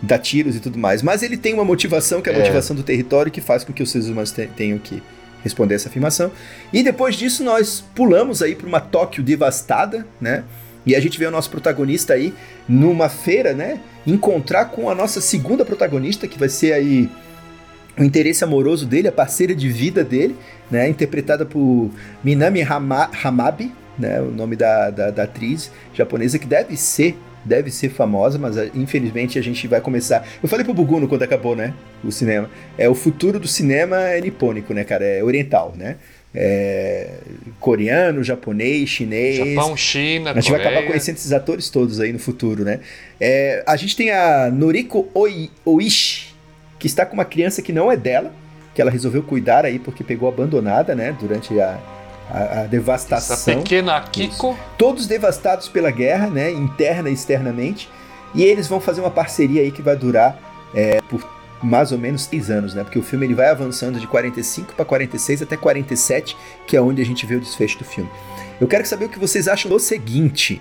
dar 0.00 0.18
tiros 0.18 0.54
e 0.56 0.60
tudo 0.60 0.78
mais. 0.78 1.02
Mas 1.02 1.22
ele 1.22 1.36
tem 1.36 1.52
uma 1.54 1.64
motivação, 1.64 2.20
que 2.22 2.28
é 2.28 2.32
a 2.32 2.36
É. 2.36 2.38
motivação 2.38 2.74
do 2.76 2.82
território, 2.82 3.30
que 3.32 3.40
faz 3.40 3.64
com 3.64 3.72
que 3.72 3.82
os 3.82 3.90
seres 3.90 4.06
humanos 4.08 4.30
te- 4.32 4.48
tenham 4.56 4.78
que 4.78 5.02
responder 5.42 5.74
essa 5.74 5.88
afirmação. 5.88 6.30
E 6.72 6.82
depois 6.84 7.16
disso, 7.16 7.42
nós 7.42 7.82
pulamos 7.94 8.42
aí 8.42 8.54
para 8.54 8.66
uma 8.68 8.80
Tóquio 8.80 9.22
devastada, 9.24 10.06
né? 10.20 10.44
E 10.86 10.94
a 10.96 11.00
gente 11.00 11.18
vê 11.18 11.26
o 11.26 11.30
nosso 11.30 11.50
protagonista 11.50 12.14
aí 12.14 12.32
numa 12.68 13.08
feira, 13.08 13.52
né? 13.52 13.80
Encontrar 14.06 14.66
com 14.66 14.88
a 14.88 14.94
nossa 14.94 15.20
segunda 15.20 15.64
protagonista, 15.64 16.26
que 16.28 16.38
vai 16.38 16.48
ser 16.48 16.72
aí 16.72 17.08
o 17.98 18.02
interesse 18.04 18.42
amoroso 18.42 18.86
dele, 18.86 19.06
a 19.08 19.12
parceira 19.12 19.54
de 19.54 19.68
vida 19.68 20.02
dele, 20.04 20.36
né? 20.70 20.88
Interpretada 20.88 21.44
por 21.44 21.90
Minami 22.24 22.62
Hama- 22.62 23.10
Hamabi, 23.22 23.72
né? 24.02 24.20
O 24.20 24.26
nome 24.30 24.56
da, 24.56 24.90
da, 24.90 25.10
da 25.10 25.22
atriz 25.22 25.70
japonesa, 25.94 26.38
que 26.38 26.46
deve 26.46 26.76
ser 26.76 27.16
deve 27.44 27.72
ser 27.72 27.88
famosa, 27.88 28.38
mas 28.38 28.56
ah, 28.56 28.66
infelizmente 28.72 29.36
a 29.36 29.42
gente 29.42 29.66
vai 29.66 29.80
começar. 29.80 30.24
Eu 30.40 30.48
falei 30.48 30.64
pro 30.64 30.72
Buguno 30.72 31.08
quando 31.08 31.24
acabou, 31.24 31.56
né? 31.56 31.74
O 32.04 32.12
cinema. 32.12 32.48
É 32.78 32.88
o 32.88 32.94
futuro 32.94 33.40
do 33.40 33.48
cinema 33.48 33.98
é 34.00 34.20
nipônico, 34.20 34.72
né, 34.72 34.84
cara? 34.84 35.04
É 35.04 35.24
oriental, 35.24 35.74
né? 35.76 35.96
É 36.32 37.10
coreano, 37.58 38.22
japonês, 38.22 38.88
chinês. 38.88 39.36
Japão, 39.54 39.76
China, 39.76 40.30
A 40.30 40.34
gente 40.34 40.50
vai 40.50 40.60
Coreia. 40.60 40.70
acabar 40.70 40.86
conhecendo 40.86 41.16
esses 41.16 41.32
atores 41.32 41.68
todos 41.68 41.98
aí 41.98 42.12
no 42.12 42.18
futuro, 42.20 42.64
né? 42.64 42.78
É, 43.20 43.62
a 43.66 43.74
gente 43.76 43.96
tem 43.96 44.10
a 44.12 44.48
Noriko 44.48 45.08
Oi- 45.12 45.50
Oishi, 45.64 46.34
que 46.78 46.86
está 46.86 47.04
com 47.04 47.14
uma 47.14 47.24
criança 47.24 47.60
que 47.60 47.72
não 47.72 47.90
é 47.90 47.96
dela, 47.96 48.32
que 48.72 48.80
ela 48.80 48.90
resolveu 48.90 49.22
cuidar 49.22 49.64
aí 49.64 49.78
porque 49.80 50.04
pegou 50.04 50.28
abandonada, 50.28 50.94
né? 50.94 51.14
Durante 51.20 51.58
a, 51.60 51.76
a, 52.32 52.38
a 52.38 52.60
Essa 52.60 52.68
devastação 52.68 53.58
pequena 53.58 54.00
Kiko. 54.00 54.58
todos 54.78 55.06
devastados 55.06 55.68
pela 55.68 55.90
guerra, 55.90 56.28
né, 56.28 56.50
interna 56.50 57.10
e 57.10 57.12
externamente, 57.12 57.88
e 58.34 58.42
eles 58.42 58.66
vão 58.66 58.80
fazer 58.80 59.02
uma 59.02 59.10
parceria 59.10 59.60
aí 59.60 59.70
que 59.70 59.82
vai 59.82 59.94
durar 59.94 60.38
é, 60.74 61.00
por 61.02 61.22
mais 61.62 61.92
ou 61.92 61.98
menos 61.98 62.26
três 62.26 62.50
anos, 62.50 62.74
né, 62.74 62.82
porque 62.82 62.98
o 62.98 63.02
filme 63.02 63.26
ele 63.26 63.34
vai 63.34 63.50
avançando 63.50 64.00
de 64.00 64.06
45 64.06 64.74
para 64.74 64.84
46 64.84 65.42
até 65.42 65.56
47, 65.56 66.36
que 66.66 66.76
é 66.76 66.80
onde 66.80 67.02
a 67.02 67.04
gente 67.04 67.26
vê 67.26 67.36
o 67.36 67.40
desfecho 67.40 67.78
do 67.78 67.84
filme. 67.84 68.10
Eu 68.60 68.66
quero 68.66 68.86
saber 68.86 69.04
o 69.04 69.08
que 69.08 69.18
vocês 69.18 69.46
acham 69.46 69.70
do 69.70 69.78
seguinte. 69.78 70.60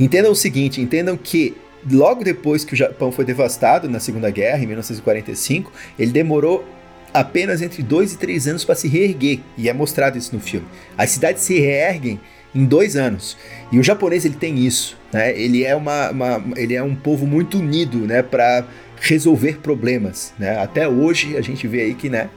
Entendam 0.00 0.32
o 0.32 0.36
seguinte, 0.36 0.80
entendam 0.80 1.16
que 1.16 1.56
logo 1.90 2.24
depois 2.24 2.64
que 2.64 2.72
o 2.72 2.76
Japão 2.76 3.12
foi 3.12 3.24
devastado 3.24 3.88
na 3.88 4.00
Segunda 4.00 4.30
Guerra, 4.30 4.62
em 4.62 4.66
1945, 4.66 5.72
ele 5.98 6.12
demorou 6.12 6.64
apenas 7.12 7.62
entre 7.62 7.82
dois 7.82 8.12
e 8.12 8.18
três 8.18 8.46
anos 8.46 8.64
para 8.64 8.74
se 8.74 8.88
reerguer, 8.88 9.40
e 9.56 9.68
é 9.68 9.72
mostrado 9.72 10.16
isso 10.18 10.34
no 10.34 10.40
filme. 10.40 10.66
As 10.96 11.10
cidades 11.10 11.42
se 11.42 11.58
reerguem 11.58 12.20
em 12.54 12.64
dois 12.64 12.96
anos. 12.96 13.36
E 13.70 13.78
o 13.78 13.82
japonês 13.82 14.24
ele 14.24 14.34
tem 14.36 14.58
isso, 14.58 14.96
né? 15.12 15.38
Ele 15.38 15.64
é 15.64 15.74
uma, 15.76 16.10
uma- 16.10 16.44
ele 16.56 16.74
é 16.74 16.82
um 16.82 16.94
povo 16.94 17.26
muito 17.26 17.58
unido, 17.58 17.98
né, 17.98 18.22
para 18.22 18.64
resolver 19.00 19.58
problemas, 19.58 20.32
né? 20.38 20.58
Até 20.58 20.88
hoje 20.88 21.36
a 21.36 21.40
gente 21.40 21.66
vê 21.68 21.82
aí 21.82 21.94
que, 21.94 22.08
né, 22.08 22.28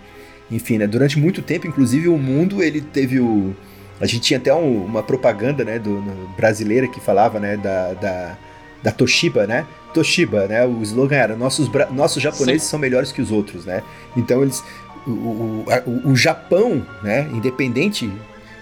enfim, 0.52 0.78
né, 0.78 0.86
durante 0.86 1.18
muito 1.18 1.42
tempo, 1.42 1.66
inclusive 1.68 2.08
o 2.10 2.18
mundo 2.18 2.62
ele 2.62 2.82
teve 2.82 3.20
o 3.20 3.56
a 4.00 4.06
gente 4.08 4.22
tinha 4.22 4.40
até 4.40 4.52
um- 4.54 4.84
uma 4.84 5.04
propaganda, 5.04 5.64
né, 5.64 5.78
do, 5.78 5.92
no- 5.92 6.28
brasileira 6.36 6.88
que 6.88 7.00
falava, 7.00 7.40
né, 7.40 7.56
da, 7.56 7.94
da, 7.94 8.38
da 8.84 8.92
Toshiba, 8.92 9.46
né? 9.48 9.66
Toshiba, 9.94 10.48
né? 10.48 10.66
O 10.66 10.82
slogan 10.82 11.16
era 11.16 11.36
nossos, 11.36 11.70
nossos 11.92 12.22
japoneses 12.22 12.64
são 12.68 12.80
melhores 12.80 13.12
que 13.12 13.22
os 13.22 13.32
outros, 13.32 13.66
né? 13.66 13.84
Então 14.16 14.42
eles 14.42 14.64
o, 15.06 15.10
o, 15.12 15.66
o- 15.86 16.12
o 16.12 16.16
Japão, 16.16 16.86
né, 17.04 17.28
independente, 17.34 18.10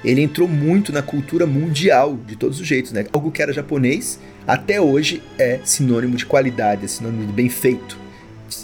ele 0.04 0.22
entrou 0.22 0.48
muito 0.48 0.92
na 0.94 1.02
cultura 1.02 1.46
mundial 1.46 2.18
de 2.26 2.36
todos 2.36 2.60
os 2.60 2.66
jeitos, 2.68 2.92
né? 2.94 3.06
Algo 3.12 3.30
que 3.32 3.42
era 3.42 3.52
japonês 3.54 4.20
até 4.48 4.80
hoje 4.80 5.22
é 5.38 5.60
sinônimo 5.64 6.16
de 6.16 6.26
qualidade, 6.26 6.86
é 6.86 6.88
sinônimo 6.88 7.26
de 7.28 7.34
bem 7.34 7.50
feito, 7.50 7.98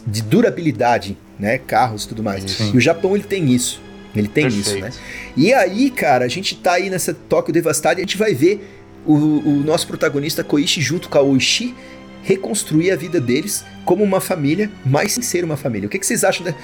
de 0.08 0.22
durabilidade, 0.22 1.18
né? 1.40 1.58
Carros 1.58 2.06
e 2.06 2.08
tudo 2.08 2.24
mais. 2.24 2.44
Sim. 2.50 2.72
E 2.74 2.78
o 2.78 2.82
Japão 2.82 3.16
ele 3.16 3.26
tem 3.26 3.52
isso. 3.54 3.82
Ele 4.16 4.30
tem 4.30 4.48
isso, 4.48 4.72
Perfeito. 4.80 4.84
né? 4.96 5.02
E 5.36 5.54
aí, 5.54 5.90
cara, 5.92 6.24
a 6.24 6.28
gente 6.30 6.56
tá 6.56 6.74
aí 6.74 6.90
nessa 6.90 7.14
Tóquio 7.14 7.54
devastada 7.54 8.00
e 8.00 8.04
a 8.04 8.06
gente 8.06 8.18
vai 8.18 8.34
ver 8.34 8.66
o, 9.06 9.14
o 9.14 9.64
nosso 9.64 9.88
protagonista 9.88 10.44
Koichi 10.44 10.82
junto 10.82 11.10
com 11.10 11.18
a 11.18 11.22
Oishi 11.22 11.76
reconstruir 12.24 12.90
a 12.90 12.96
vida 12.96 13.22
deles 13.22 13.64
como 13.86 14.04
uma 14.04 14.20
família, 14.20 14.72
mas 14.84 15.12
sem 15.12 15.22
ser 15.22 15.44
uma 15.44 15.56
família. 15.56 15.86
O 15.86 15.90
que, 15.90 16.00
que 16.00 16.06
vocês 16.08 16.24
acham? 16.24 16.44
Da... 16.44 16.56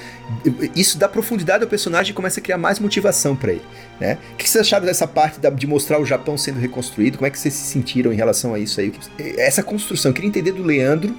Isso 0.75 0.97
dá 0.97 1.07
profundidade 1.07 1.63
ao 1.63 1.69
personagem 1.69 2.11
e 2.11 2.15
começa 2.15 2.39
a 2.39 2.43
criar 2.43 2.57
mais 2.57 2.79
motivação 2.79 3.35
pra 3.35 3.51
ele, 3.51 3.61
né? 3.99 4.17
O 4.33 4.37
que, 4.37 4.45
que 4.45 4.49
vocês 4.49 4.61
acharam 4.65 4.87
dessa 4.87 5.05
parte 5.05 5.39
da- 5.39 5.51
de 5.51 5.67
mostrar 5.67 6.01
o 6.01 6.05
Japão 6.05 6.35
sendo 6.35 6.59
reconstruído? 6.59 7.19
Como 7.19 7.27
é 7.27 7.29
que 7.29 7.37
vocês 7.37 7.53
se 7.53 7.67
sentiram 7.67 8.11
em 8.11 8.15
relação 8.15 8.55
a 8.55 8.59
isso 8.59 8.81
aí? 8.81 8.91
Essa 9.37 9.61
construção, 9.61 10.09
eu 10.09 10.15
queria 10.15 10.29
entender 10.29 10.51
do 10.51 10.63
Leandro 10.63 11.15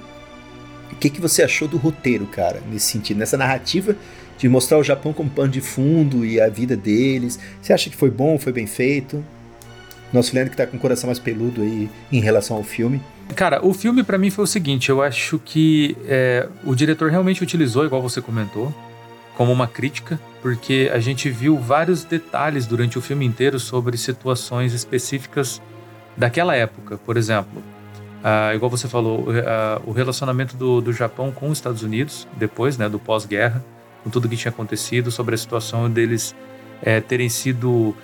o 0.91 0.95
que, 0.97 1.09
que 1.09 1.21
você 1.21 1.41
achou 1.41 1.65
do 1.67 1.77
roteiro, 1.77 2.25
cara, 2.27 2.61
nesse 2.69 2.87
sentido, 2.87 3.17
nessa 3.17 3.37
narrativa 3.37 3.95
de 4.37 4.49
mostrar 4.49 4.77
o 4.77 4.83
Japão 4.83 5.13
como 5.13 5.29
pano 5.29 5.49
de 5.49 5.61
fundo 5.61 6.25
e 6.25 6.41
a 6.41 6.49
vida 6.49 6.75
deles. 6.75 7.39
Você 7.61 7.71
acha 7.71 7.89
que 7.89 7.95
foi 7.95 8.11
bom, 8.11 8.37
foi 8.37 8.51
bem 8.51 8.67
feito? 8.67 9.23
Nosso 10.13 10.33
Leandro 10.35 10.51
que 10.51 10.57
tá 10.57 10.67
com 10.67 10.77
o 10.77 10.79
coração 10.79 11.07
mais 11.07 11.17
peludo 11.17 11.61
aí 11.61 11.89
em 12.11 12.21
relação 12.21 12.55
ao 12.55 12.63
filme. 12.63 13.01
Cara, 13.35 13.65
o 13.65 13.73
filme 13.73 14.03
pra 14.03 14.17
mim 14.17 14.29
foi 14.29 14.43
o 14.43 14.47
seguinte: 14.47 14.89
eu 14.89 15.01
acho 15.01 15.39
que 15.39 15.97
é, 16.05 16.47
o 16.63 16.75
diretor 16.75 17.09
realmente 17.09 17.41
utilizou, 17.41 17.83
igual 17.83 18.01
você 18.01 18.21
comentou, 18.21 18.73
como 19.35 19.51
uma 19.51 19.67
crítica, 19.67 20.19
porque 20.41 20.91
a 20.93 20.99
gente 20.99 21.29
viu 21.29 21.57
vários 21.57 22.03
detalhes 22.03 22.67
durante 22.67 22.97
o 22.97 23.01
filme 23.01 23.25
inteiro 23.25 23.59
sobre 23.59 23.97
situações 23.97 24.73
específicas 24.73 25.61
daquela 26.15 26.55
época. 26.55 26.97
Por 26.97 27.17
exemplo, 27.17 27.63
ah, 28.23 28.53
igual 28.53 28.69
você 28.69 28.87
falou, 28.87 29.25
ah, 29.45 29.81
o 29.85 29.91
relacionamento 29.91 30.55
do, 30.55 30.79
do 30.79 30.93
Japão 30.93 31.31
com 31.31 31.49
os 31.49 31.57
Estados 31.57 31.81
Unidos, 31.81 32.27
depois 32.37 32.77
né, 32.77 32.87
do 32.87 32.99
pós-guerra, 32.99 33.63
com 34.03 34.09
tudo 34.09 34.29
que 34.29 34.37
tinha 34.37 34.51
acontecido, 34.51 35.09
sobre 35.09 35.33
a 35.33 35.37
situação 35.37 35.89
deles 35.89 36.35
é, 36.81 37.01
terem 37.01 37.29
sido. 37.29 37.95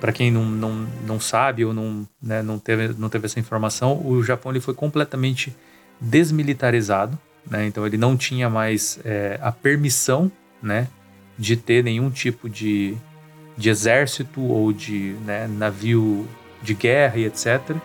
Para 0.00 0.12
quem 0.12 0.30
não, 0.30 0.44
não, 0.44 0.86
não 1.06 1.20
sabe 1.20 1.64
ou 1.64 1.72
não, 1.72 2.06
né, 2.22 2.42
não, 2.42 2.58
teve, 2.58 2.94
não 2.98 3.08
teve 3.08 3.26
essa 3.26 3.40
informação, 3.40 4.00
o 4.04 4.22
Japão 4.22 4.52
ele 4.52 4.60
foi 4.60 4.74
completamente 4.74 5.54
desmilitarizado, 6.00 7.18
né? 7.50 7.66
então 7.66 7.86
ele 7.86 7.96
não 7.96 8.16
tinha 8.16 8.50
mais 8.50 8.98
é, 9.04 9.38
a 9.42 9.50
permissão 9.50 10.30
né, 10.62 10.88
de 11.38 11.56
ter 11.56 11.82
nenhum 11.82 12.10
tipo 12.10 12.48
de, 12.48 12.96
de 13.56 13.70
exército 13.70 14.40
ou 14.40 14.72
de 14.72 15.16
né, 15.24 15.46
navio 15.46 16.26
de 16.62 16.74
guerra 16.74 17.16
e 17.16 17.24
etc. 17.24 17.76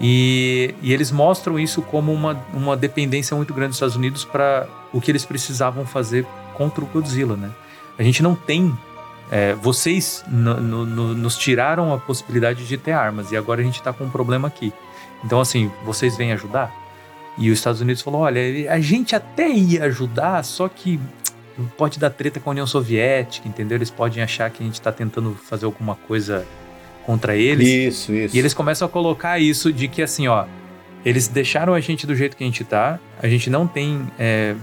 E, 0.00 0.74
e 0.80 0.92
eles 0.92 1.10
mostram 1.12 1.58
isso 1.58 1.82
como 1.82 2.12
uma, 2.12 2.32
uma 2.54 2.76
dependência 2.76 3.36
muito 3.36 3.52
grande 3.52 3.68
dos 3.68 3.76
Estados 3.76 3.96
Unidos 3.96 4.24
para 4.24 4.66
o 4.92 5.00
que 5.00 5.10
eles 5.10 5.24
precisavam 5.24 5.84
fazer 5.84 6.26
contra 6.54 6.82
o 6.82 6.86
Godzilla. 6.86 7.36
Né? 7.36 7.50
A 7.98 8.02
gente 8.02 8.22
não 8.22 8.34
tem 8.34 8.76
é, 9.30 9.54
vocês 9.54 10.24
no- 10.28 10.60
no- 10.60 10.86
no- 10.86 11.14
nos 11.14 11.36
tiraram 11.38 11.92
a 11.94 11.98
possibilidade 11.98 12.66
de 12.66 12.76
ter 12.76 12.92
armas 12.92 13.30
e 13.32 13.36
agora 13.36 13.60
a 13.60 13.64
gente 13.64 13.82
tá 13.82 13.92
com 13.92 14.04
um 14.04 14.10
problema 14.10 14.48
aqui. 14.48 14.72
Então, 15.24 15.40
assim, 15.40 15.70
vocês 15.84 16.16
vêm 16.16 16.32
ajudar? 16.32 16.74
E 17.38 17.50
os 17.50 17.58
Estados 17.58 17.80
Unidos 17.80 18.02
falou: 18.02 18.22
olha, 18.22 18.40
a 18.72 18.80
gente 18.80 19.14
até 19.14 19.48
ia 19.48 19.84
ajudar, 19.84 20.42
só 20.44 20.68
que 20.68 20.98
pode 21.76 21.98
dar 21.98 22.10
treta 22.10 22.40
com 22.40 22.50
a 22.50 22.52
União 22.52 22.66
Soviética, 22.66 23.46
entendeu? 23.48 23.76
Eles 23.76 23.90
podem 23.90 24.22
achar 24.22 24.50
que 24.50 24.62
a 24.62 24.66
gente 24.66 24.80
tá 24.80 24.90
tentando 24.90 25.34
fazer 25.34 25.66
alguma 25.66 25.94
coisa 25.94 26.46
contra 27.06 27.36
eles. 27.36 27.68
Isso, 27.94 28.12
isso. 28.14 28.34
E 28.34 28.38
eles 28.38 28.52
começam 28.54 28.86
a 28.86 28.88
colocar 28.90 29.38
isso 29.38 29.72
de 29.72 29.86
que 29.88 30.02
assim, 30.02 30.26
ó, 30.28 30.44
eles 31.04 31.28
deixaram 31.28 31.72
a 31.74 31.80
gente 31.80 32.06
do 32.06 32.14
jeito 32.14 32.36
que 32.36 32.42
a 32.44 32.46
gente 32.46 32.64
tá, 32.64 32.98
a 33.22 33.28
gente 33.28 33.48
não 33.50 33.66
tem 33.66 34.06
é, 34.18 34.54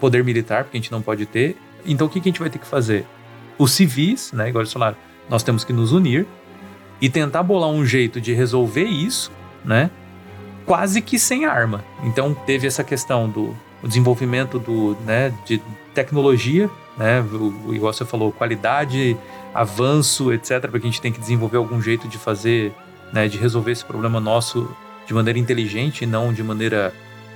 poder 0.00 0.22
militar, 0.24 0.64
porque 0.64 0.76
a 0.76 0.80
gente 0.80 0.92
não 0.92 1.02
pode 1.02 1.24
ter. 1.26 1.56
Então 1.86 2.06
o 2.06 2.10
que, 2.10 2.20
que 2.20 2.28
a 2.28 2.32
gente 2.32 2.40
vai 2.40 2.50
ter 2.50 2.58
que 2.58 2.66
fazer? 2.66 3.04
Os 3.58 3.72
civis, 3.72 4.32
né, 4.32 4.48
igual 4.48 4.62
eles 4.62 4.72
falaram, 4.72 4.96
nós 5.28 5.42
temos 5.42 5.64
que 5.64 5.72
nos 5.72 5.92
unir 5.92 6.26
e 7.00 7.08
tentar 7.08 7.42
bolar 7.42 7.70
um 7.70 7.84
jeito 7.84 8.20
de 8.20 8.32
resolver 8.32 8.84
isso, 8.84 9.30
né? 9.64 9.90
quase 10.66 11.00
que 11.00 11.18
sem 11.18 11.44
arma. 11.44 11.84
Então 12.02 12.34
teve 12.34 12.66
essa 12.66 12.82
questão 12.82 13.28
do 13.28 13.54
desenvolvimento 13.82 14.58
do, 14.58 14.96
né, 15.04 15.32
de 15.44 15.60
tecnologia, 15.94 16.70
né, 16.96 17.20
o, 17.20 17.74
igual 17.74 17.92
você 17.92 18.04
falou, 18.04 18.32
qualidade, 18.32 19.16
avanço, 19.52 20.32
etc, 20.32 20.62
porque 20.62 20.86
a 20.86 20.90
gente 20.90 21.00
tem 21.00 21.12
que 21.12 21.20
desenvolver 21.20 21.58
algum 21.58 21.80
jeito 21.80 22.08
de 22.08 22.18
fazer, 22.18 22.72
né, 23.12 23.28
de 23.28 23.36
resolver 23.36 23.72
esse 23.72 23.84
problema 23.84 24.20
nosso 24.20 24.68
de 25.06 25.12
maneira 25.12 25.38
inteligente 25.38 26.02
e 26.02 26.06
não 26.06 26.32
de 26.32 26.42
maneira 26.42 26.92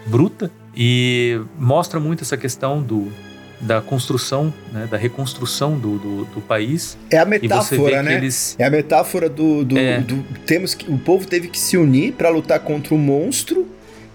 bruta. 0.06 0.50
E 0.74 1.40
mostra 1.58 2.00
muito 2.00 2.22
essa 2.22 2.36
questão 2.36 2.80
do 2.80 3.12
da 3.60 3.80
construção, 3.80 4.52
né, 4.72 4.86
da 4.90 4.96
reconstrução 4.96 5.76
do, 5.78 5.98
do, 5.98 6.24
do, 6.26 6.40
país. 6.40 6.96
É 7.10 7.18
a 7.18 7.24
metáfora, 7.24 8.02
né? 8.02 8.14
Eles... 8.14 8.54
É 8.58 8.64
a 8.64 8.70
metáfora 8.70 9.28
do, 9.28 9.64
do, 9.64 9.76
é. 9.76 10.00
do, 10.00 10.22
temos 10.46 10.74
que 10.74 10.90
o 10.90 10.98
povo 10.98 11.26
teve 11.26 11.48
que 11.48 11.58
se 11.58 11.76
unir 11.76 12.12
para 12.12 12.28
lutar 12.28 12.60
contra 12.60 12.94
o 12.94 12.98
monstro 12.98 13.66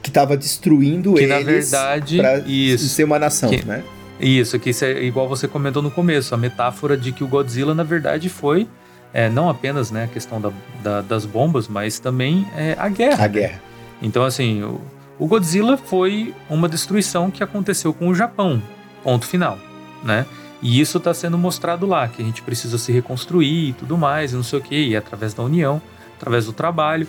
que 0.02 0.10
estava 0.10 0.38
destruindo 0.38 1.14
que, 1.14 1.24
eles. 1.24 1.30
Na 1.30 1.40
verdade, 1.40 2.22
isso, 2.46 2.88
ser 2.90 3.04
uma 3.04 3.20
nação, 3.20 3.50
que, 3.50 3.66
né? 3.66 3.84
Isso, 4.20 4.60
que 4.60 4.70
isso 4.70 4.86
é 4.86 5.04
igual 5.04 5.28
você 5.28 5.48
comentou 5.48 5.82
no 5.82 5.92
começo, 5.92 6.34
a 6.34 6.38
metáfora 6.38 6.96
de 6.96 7.12
que 7.12 7.24
o 7.24 7.28
Godzilla 7.28 7.74
na 7.74 7.84
verdade 7.84 8.30
foi 8.30 8.68
é, 9.14 9.30
não 9.30 9.50
apenas 9.50 9.92
né, 9.92 10.06
a 10.06 10.08
questão 10.08 10.42
da, 10.42 10.52
da, 10.82 11.02
das 11.02 11.26
bombas, 11.26 11.68
mas 11.68 12.00
também 12.00 12.48
é, 12.56 12.76
a 12.80 12.90
guerra. 12.90 13.24
A 13.24 13.28
guerra. 13.28 13.62
Então 14.02 14.24
assim, 14.24 14.64
o, 14.64 14.82
o 15.20 15.28
Godzilla 15.28 15.78
foi 15.78 16.34
uma 16.50 16.68
destruição 16.68 17.30
que 17.30 17.44
aconteceu 17.44 17.94
com 17.94 18.08
o 18.08 18.16
Japão. 18.16 18.62
Ponto 19.04 19.26
final, 19.26 19.60
né? 20.04 20.26
E 20.62 20.80
isso 20.80 20.98
está 20.98 21.14
sendo 21.14 21.38
mostrado 21.38 21.86
lá, 21.86 22.08
que 22.08 22.22
a 22.22 22.26
gente 22.26 22.42
precisa 22.42 22.78
se 22.78 22.92
reconstruir 22.92 23.70
e 23.70 23.74
tudo 23.74 23.98
mais, 23.98 24.32
e 24.32 24.36
não 24.36 24.44
sei 24.44 24.60
o 24.60 24.62
quê, 24.62 24.76
e 24.76 24.96
é 24.96 24.98
através 24.98 25.34
da 25.34 25.44
união, 25.44 25.82
através 26.16 26.46
do 26.46 26.54
trabalho, 26.54 27.06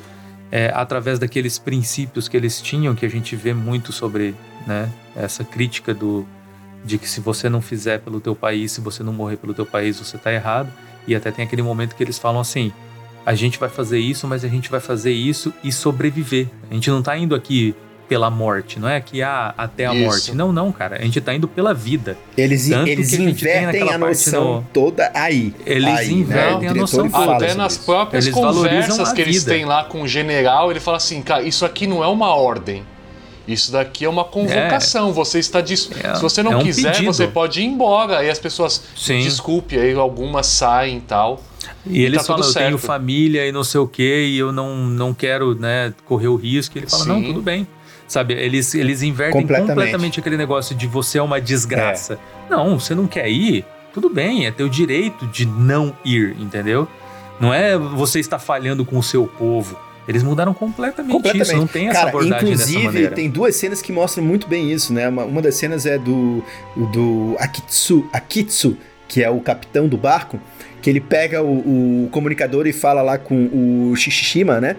é, 0.50 0.72
através 0.74 1.20
daqueles 1.20 1.58
princípios 1.58 2.26
que 2.26 2.36
eles 2.36 2.60
tinham, 2.60 2.94
que 2.94 3.06
a 3.06 3.08
gente 3.08 3.36
vê 3.36 3.54
muito 3.54 3.92
sobre 3.92 4.34
né, 4.66 4.90
essa 5.14 5.44
crítica 5.44 5.94
do, 5.94 6.26
de 6.84 6.98
que 6.98 7.08
se 7.08 7.20
você 7.20 7.48
não 7.48 7.62
fizer 7.62 8.00
pelo 8.00 8.20
teu 8.20 8.34
país, 8.34 8.72
se 8.72 8.80
você 8.80 9.02
não 9.02 9.12
morrer 9.12 9.36
pelo 9.36 9.54
teu 9.54 9.64
país, 9.64 9.98
você 9.98 10.16
está 10.16 10.32
errado. 10.32 10.68
E 11.06 11.14
até 11.14 11.30
tem 11.30 11.44
aquele 11.44 11.62
momento 11.62 11.94
que 11.94 12.02
eles 12.02 12.18
falam 12.18 12.40
assim: 12.40 12.72
a 13.24 13.34
gente 13.34 13.58
vai 13.58 13.68
fazer 13.68 13.98
isso, 13.98 14.26
mas 14.26 14.44
a 14.44 14.48
gente 14.48 14.70
vai 14.70 14.80
fazer 14.80 15.12
isso 15.12 15.52
e 15.62 15.72
sobreviver. 15.72 16.48
A 16.70 16.74
gente 16.74 16.90
não 16.90 16.98
está 16.98 17.16
indo 17.16 17.34
aqui 17.34 17.74
pela 18.08 18.30
morte, 18.30 18.78
não 18.78 18.88
é 18.88 19.00
que 19.00 19.22
ah, 19.22 19.54
até 19.56 19.86
a 19.86 19.94
Isso. 19.94 20.04
morte. 20.04 20.34
Não, 20.34 20.52
não, 20.52 20.70
cara. 20.72 20.96
A 20.96 21.02
gente 21.02 21.20
tá 21.20 21.34
indo 21.34 21.48
pela 21.48 21.72
vida. 21.72 22.16
Eles, 22.36 22.68
Tanto 22.68 22.88
eles 22.88 23.10
que 23.10 23.22
invertem 23.22 23.90
a 23.90 23.98
noção 23.98 24.54
no... 24.56 24.66
toda 24.72 25.10
aí. 25.14 25.54
Eles 25.64 25.88
aí, 25.88 26.12
invertem 26.12 26.60
né? 26.60 26.68
a 26.68 26.74
noção 26.74 27.08
toda. 27.08 27.36
Até 27.36 27.54
nas 27.54 27.74
isso. 27.74 27.84
próprias 27.84 28.26
eles 28.26 28.34
conversas 28.34 29.12
que 29.12 29.20
eles 29.20 29.44
têm 29.44 29.64
lá 29.64 29.84
com 29.84 30.02
o 30.02 30.08
general, 30.08 30.70
ele 30.70 30.80
fala 30.80 30.96
assim, 30.96 31.22
cara, 31.22 31.42
isso 31.42 31.64
aqui 31.64 31.86
não 31.86 32.02
é 32.02 32.06
uma 32.06 32.34
ordem. 32.34 32.84
Isso 33.46 33.72
daqui 33.72 34.04
é 34.04 34.08
uma 34.08 34.24
convocação. 34.24 35.10
É. 35.10 35.12
Você 35.12 35.38
está 35.38 35.60
dis... 35.60 35.90
é, 36.02 36.14
Se 36.14 36.22
você 36.22 36.42
não 36.42 36.52
é 36.52 36.56
um 36.56 36.62
quiser, 36.62 36.92
pedido. 36.92 37.12
você 37.12 37.26
pode 37.26 37.60
ir 37.60 37.64
embora. 37.64 38.18
Aí 38.18 38.30
as 38.30 38.38
pessoas, 38.38 38.82
Sim. 38.96 39.20
desculpe, 39.20 39.78
aí 39.78 39.92
algumas 39.94 40.46
saem 40.46 40.98
e 40.98 41.00
tal. 41.02 41.42
E, 41.86 42.00
e 42.00 42.04
eles 42.04 42.22
tá 42.22 42.28
falam, 42.28 42.46
eu 42.46 42.54
tenho 42.54 42.78
família 42.78 43.46
e 43.46 43.52
não 43.52 43.62
sei 43.62 43.80
o 43.80 43.86
quê, 43.86 44.26
e 44.30 44.38
eu 44.38 44.50
não, 44.52 44.76
não 44.76 45.12
quero 45.12 45.54
né, 45.54 45.92
correr 46.06 46.28
o 46.28 46.36
risco. 46.36 46.76
E 46.76 46.80
ele 46.80 46.88
fala, 46.88 47.04
Sim. 47.04 47.08
não, 47.08 47.22
tudo 47.22 47.42
bem. 47.42 47.66
Sabe, 48.06 48.34
eles, 48.34 48.74
eles 48.74 49.02
invertem 49.02 49.40
completamente. 49.40 49.74
completamente 49.74 50.20
aquele 50.20 50.36
negócio 50.36 50.74
de 50.74 50.86
você 50.86 51.18
é 51.18 51.22
uma 51.22 51.40
desgraça. 51.40 52.14
É. 52.14 52.50
Não, 52.50 52.78
você 52.78 52.94
não 52.94 53.06
quer 53.06 53.28
ir? 53.30 53.64
Tudo 53.92 54.10
bem, 54.10 54.46
é 54.46 54.50
teu 54.50 54.68
direito 54.68 55.26
de 55.26 55.46
não 55.46 55.96
ir, 56.04 56.36
entendeu? 56.38 56.86
Não 57.40 57.52
é 57.52 57.76
você 57.76 58.20
está 58.20 58.38
falhando 58.38 58.84
com 58.84 58.98
o 58.98 59.02
seu 59.02 59.26
povo. 59.26 59.78
Eles 60.06 60.22
mudaram 60.22 60.52
completamente, 60.52 61.12
completamente. 61.12 61.48
isso, 61.48 61.56
não 61.56 61.66
tem 61.66 61.88
essa 61.88 61.98
Cara, 61.98 62.10
abordagem 62.10 62.52
inclusive, 62.52 63.08
tem 63.08 63.30
duas 63.30 63.56
cenas 63.56 63.80
que 63.80 63.90
mostram 63.90 64.22
muito 64.22 64.46
bem 64.46 64.70
isso, 64.70 64.92
né? 64.92 65.08
Uma, 65.08 65.24
uma 65.24 65.40
das 65.40 65.54
cenas 65.54 65.86
é 65.86 65.96
do, 65.96 66.44
do 66.92 67.34
Akitsu, 67.38 68.06
Akitsu, 68.12 68.76
que 69.08 69.22
é 69.22 69.30
o 69.30 69.40
capitão 69.40 69.88
do 69.88 69.96
barco, 69.96 70.38
que 70.82 70.90
ele 70.90 71.00
pega 71.00 71.42
o, 71.42 72.04
o 72.04 72.08
comunicador 72.10 72.66
e 72.66 72.72
fala 72.72 73.00
lá 73.00 73.16
com 73.16 73.48
o 73.90 73.96
Shishima, 73.96 74.60
né? 74.60 74.76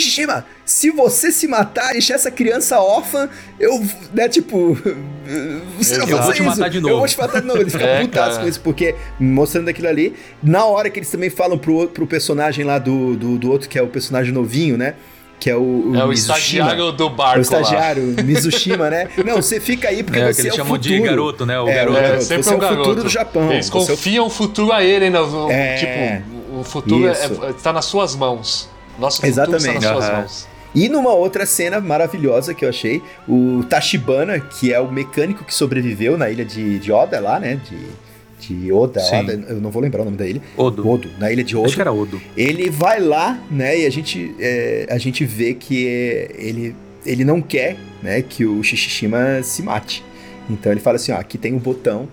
Shishima, 0.00 0.46
se 0.64 0.90
você 0.90 1.30
se 1.30 1.46
matar 1.46 1.90
e 1.90 1.92
deixar 1.94 2.14
essa 2.14 2.30
criança 2.30 2.80
órfã, 2.80 3.28
eu, 3.58 3.84
né, 4.12 4.28
tipo, 4.28 4.76
você 5.78 6.00
eu 6.00 6.06
vou 6.06 6.32
te 6.32 6.42
matar 6.42 6.70
de 6.70 6.80
novo. 6.80 6.94
Eu 6.94 6.98
vou 6.98 7.08
te 7.08 7.18
matar 7.18 7.40
de 7.40 7.46
novo. 7.46 7.60
Ele 7.60 7.70
fica 7.70 7.84
é, 7.84 8.00
putaço 8.00 8.40
com 8.40 8.48
isso, 8.48 8.60
porque 8.60 8.94
mostrando 9.18 9.68
aquilo 9.68 9.88
ali, 9.88 10.14
na 10.42 10.64
hora 10.64 10.88
que 10.90 10.98
eles 10.98 11.10
também 11.10 11.30
falam 11.30 11.58
pro, 11.58 11.88
pro 11.88 12.06
personagem 12.06 12.64
lá 12.64 12.78
do, 12.78 13.16
do, 13.16 13.38
do 13.38 13.50
outro, 13.50 13.68
que 13.68 13.78
é 13.78 13.82
o 13.82 13.88
personagem 13.88 14.32
novinho, 14.32 14.76
né? 14.76 14.94
que 15.42 15.50
é 15.50 15.56
o, 15.56 15.90
o 15.90 15.96
É 15.96 16.04
o 16.04 16.12
estagiário 16.12 16.92
do 16.92 17.10
barco. 17.10 17.34
É 17.34 17.38
o 17.38 17.42
estagiário, 17.42 18.14
lá. 18.16 18.22
Mizushima, 18.22 18.88
né? 18.88 19.08
Não, 19.26 19.42
você 19.42 19.58
fica 19.58 19.88
aí 19.88 20.04
porque 20.04 20.20
é, 20.20 20.32
você 20.32 20.48
é 20.48 20.52
o 20.52 20.56
futuro. 20.58 20.78
de 20.78 21.00
garoto, 21.00 21.44
né? 21.44 21.58
O 21.58 21.68
é, 21.68 21.74
garoto. 21.74 21.98
É, 21.98 22.20
sempre 22.20 22.44
você 22.44 22.52
é 22.52 22.56
o 22.56 22.58
garoto. 22.58 22.78
futuro 22.84 23.02
do 23.02 23.08
Japão. 23.08 23.52
Eles 23.52 23.68
confiam 23.68 24.26
o 24.26 24.30
futuro 24.30 24.70
a 24.70 24.84
ele, 24.84 25.10
né? 25.10 25.18
É, 25.50 25.74
tipo, 25.74 26.60
o 26.60 26.62
futuro 26.62 27.10
está 27.10 27.70
é, 27.70 27.72
nas 27.72 27.84
suas 27.86 28.14
mãos. 28.14 28.70
Nosso 29.02 29.26
Exatamente. 29.26 29.74
nas 29.74 29.84
suas 29.84 30.10
mãos. 30.10 30.48
E 30.74 30.88
numa 30.88 31.12
outra 31.12 31.44
cena 31.44 31.80
maravilhosa 31.80 32.54
que 32.54 32.64
eu 32.64 32.68
achei, 32.68 33.02
o 33.28 33.62
Tashibana, 33.68 34.40
que 34.40 34.72
é 34.72 34.80
o 34.80 34.90
mecânico 34.90 35.44
que 35.44 35.52
sobreviveu 35.52 36.16
na 36.16 36.30
ilha 36.30 36.44
de, 36.44 36.78
de 36.78 36.90
Oda 36.90 37.20
lá, 37.20 37.38
né? 37.38 37.60
De, 37.68 37.78
de 38.46 38.72
Oda, 38.72 39.02
Oda, 39.12 39.32
eu 39.48 39.60
não 39.60 39.70
vou 39.70 39.82
lembrar 39.82 40.02
o 40.02 40.04
nome 40.04 40.16
da 40.16 40.26
ilha. 40.26 40.40
Odo. 40.56 40.88
Odo, 40.88 41.10
na 41.18 41.30
ilha 41.30 41.44
de 41.44 41.56
Odo. 41.56 41.66
Acho 41.66 41.74
que 41.74 41.80
era 41.80 41.92
Odo. 41.92 42.22
Ele 42.36 42.70
vai 42.70 43.00
lá, 43.00 43.38
né? 43.50 43.80
E 43.80 43.86
a 43.86 43.90
gente, 43.90 44.34
é, 44.38 44.86
a 44.88 44.98
gente 44.98 45.24
vê 45.24 45.52
que 45.52 45.84
ele, 45.84 46.74
ele 47.04 47.24
não 47.24 47.42
quer 47.42 47.76
né, 48.02 48.22
que 48.22 48.46
o 48.46 48.62
Shishishima 48.62 49.42
se 49.42 49.62
mate. 49.62 50.02
Então 50.48 50.72
ele 50.72 50.80
fala 50.80 50.96
assim: 50.96 51.12
ó, 51.12 51.16
aqui 51.16 51.36
tem 51.36 51.52
um 51.52 51.58
botão 51.58 52.08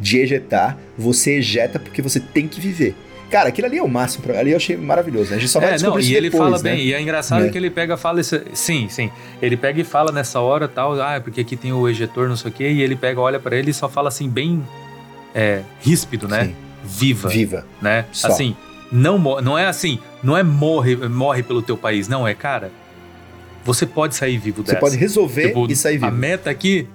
de 0.00 0.18
ejetar, 0.18 0.78
você 0.98 1.36
ejeta 1.36 1.78
porque 1.78 2.02
você 2.02 2.18
tem 2.18 2.48
que 2.48 2.60
viver. 2.60 2.96
Cara, 3.30 3.48
aquilo 3.48 3.66
ali 3.68 3.78
é 3.78 3.82
o 3.82 3.88
máximo. 3.88 4.24
Ali 4.36 4.50
eu 4.50 4.56
achei 4.56 4.76
maravilhoso. 4.76 5.30
Né? 5.30 5.36
A 5.36 5.38
gente 5.38 5.50
só 5.50 5.60
vai 5.60 5.74
é, 5.74 5.78
não, 5.78 5.98
e 6.00 6.14
ele 6.14 6.30
fala 6.30 6.56
né? 6.58 6.62
bem. 6.62 6.80
E 6.86 6.92
é 6.92 7.00
engraçado 7.00 7.44
é. 7.44 7.48
que 7.48 7.56
ele 7.56 7.70
pega 7.70 7.96
fala 7.96 8.20
isso. 8.20 8.40
Sim, 8.52 8.88
sim. 8.88 9.10
Ele 9.40 9.56
pega 9.56 9.80
e 9.80 9.84
fala 9.84 10.10
nessa 10.10 10.40
hora 10.40 10.66
tal. 10.66 11.00
Ah, 11.00 11.20
porque 11.22 11.40
aqui 11.40 11.56
tem 11.56 11.72
o 11.72 11.88
ejetor, 11.88 12.28
não 12.28 12.36
sei 12.36 12.50
o 12.50 12.54
quê. 12.54 12.68
E 12.68 12.82
ele 12.82 12.96
pega, 12.96 13.20
olha 13.20 13.38
para 13.38 13.56
ele 13.56 13.70
e 13.70 13.74
só 13.74 13.88
fala 13.88 14.08
assim, 14.08 14.28
bem 14.28 14.62
é, 15.34 15.62
ríspido, 15.80 16.26
né? 16.26 16.46
Sim. 16.46 16.56
Viva. 16.84 17.28
Viva. 17.28 17.66
Né? 17.80 18.04
Só. 18.10 18.28
Assim, 18.28 18.56
não, 18.90 19.18
não 19.40 19.56
é 19.56 19.66
assim, 19.66 19.98
não 20.22 20.36
é 20.36 20.42
morre, 20.42 20.96
morre 20.96 21.42
pelo 21.42 21.62
teu 21.62 21.76
país. 21.76 22.08
Não, 22.08 22.26
é, 22.26 22.34
cara, 22.34 22.72
você 23.64 23.86
pode 23.86 24.16
sair 24.16 24.38
vivo 24.38 24.62
dessa. 24.62 24.74
Você 24.74 24.80
pode 24.80 24.96
resolver 24.96 25.48
tipo, 25.48 25.70
e 25.70 25.76
sair 25.76 25.94
vivo. 25.98 26.06
A 26.06 26.10
meta 26.10 26.50
aqui, 26.50 26.88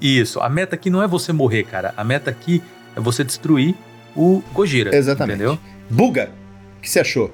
isso. 0.00 0.40
A 0.40 0.48
meta 0.48 0.74
aqui 0.74 0.88
não 0.88 1.02
é 1.02 1.08
você 1.08 1.32
morrer, 1.32 1.64
cara. 1.64 1.92
A 1.96 2.04
meta 2.04 2.30
aqui 2.30 2.62
é 2.96 3.00
você 3.00 3.22
destruir 3.22 3.74
o 4.16 4.42
Gojira. 4.52 4.94
Exatamente. 4.94 5.36
Entendeu? 5.36 5.58
Buga, 5.90 6.30
o 6.78 6.82
que 6.82 6.90
você 6.90 7.00
achou? 7.00 7.30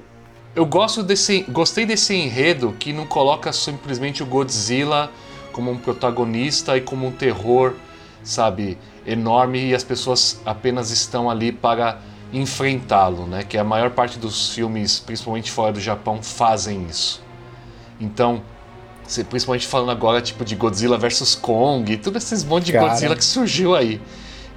Eu 0.55 0.65
gosto 0.65 1.03
desse, 1.03 1.45
gostei 1.49 1.85
desse 1.85 2.13
enredo 2.13 2.75
que 2.79 2.91
não 2.91 3.05
coloca 3.05 3.53
simplesmente 3.53 4.23
o 4.23 4.25
Godzilla 4.25 5.11
como 5.51 5.71
um 5.71 5.77
protagonista 5.77 6.75
e 6.75 6.81
como 6.81 7.07
um 7.07 7.11
terror, 7.11 7.73
sabe, 8.23 8.77
enorme 9.05 9.69
e 9.69 9.75
as 9.75 9.83
pessoas 9.83 10.41
apenas 10.45 10.91
estão 10.91 11.29
ali 11.29 11.51
para 11.51 11.99
enfrentá-lo, 12.31 13.25
né? 13.25 13.43
Que 13.43 13.57
a 13.57 13.63
maior 13.63 13.91
parte 13.91 14.19
dos 14.19 14.53
filmes, 14.53 14.99
principalmente 14.99 15.51
fora 15.51 15.73
do 15.73 15.79
Japão, 15.79 16.21
fazem 16.21 16.85
isso. 16.87 17.23
Então, 17.99 18.41
principalmente 19.29 19.67
falando 19.67 19.91
agora 19.91 20.21
tipo 20.21 20.45
de 20.45 20.55
Godzilla 20.55 20.97
versus 20.97 21.35
Kong, 21.35 21.97
tudo 21.97 22.17
esses 22.17 22.43
monte 22.43 22.65
de 22.65 22.73
Cara. 22.73 22.87
Godzilla 22.87 23.15
que 23.15 23.23
surgiu 23.23 23.75
aí, 23.75 23.99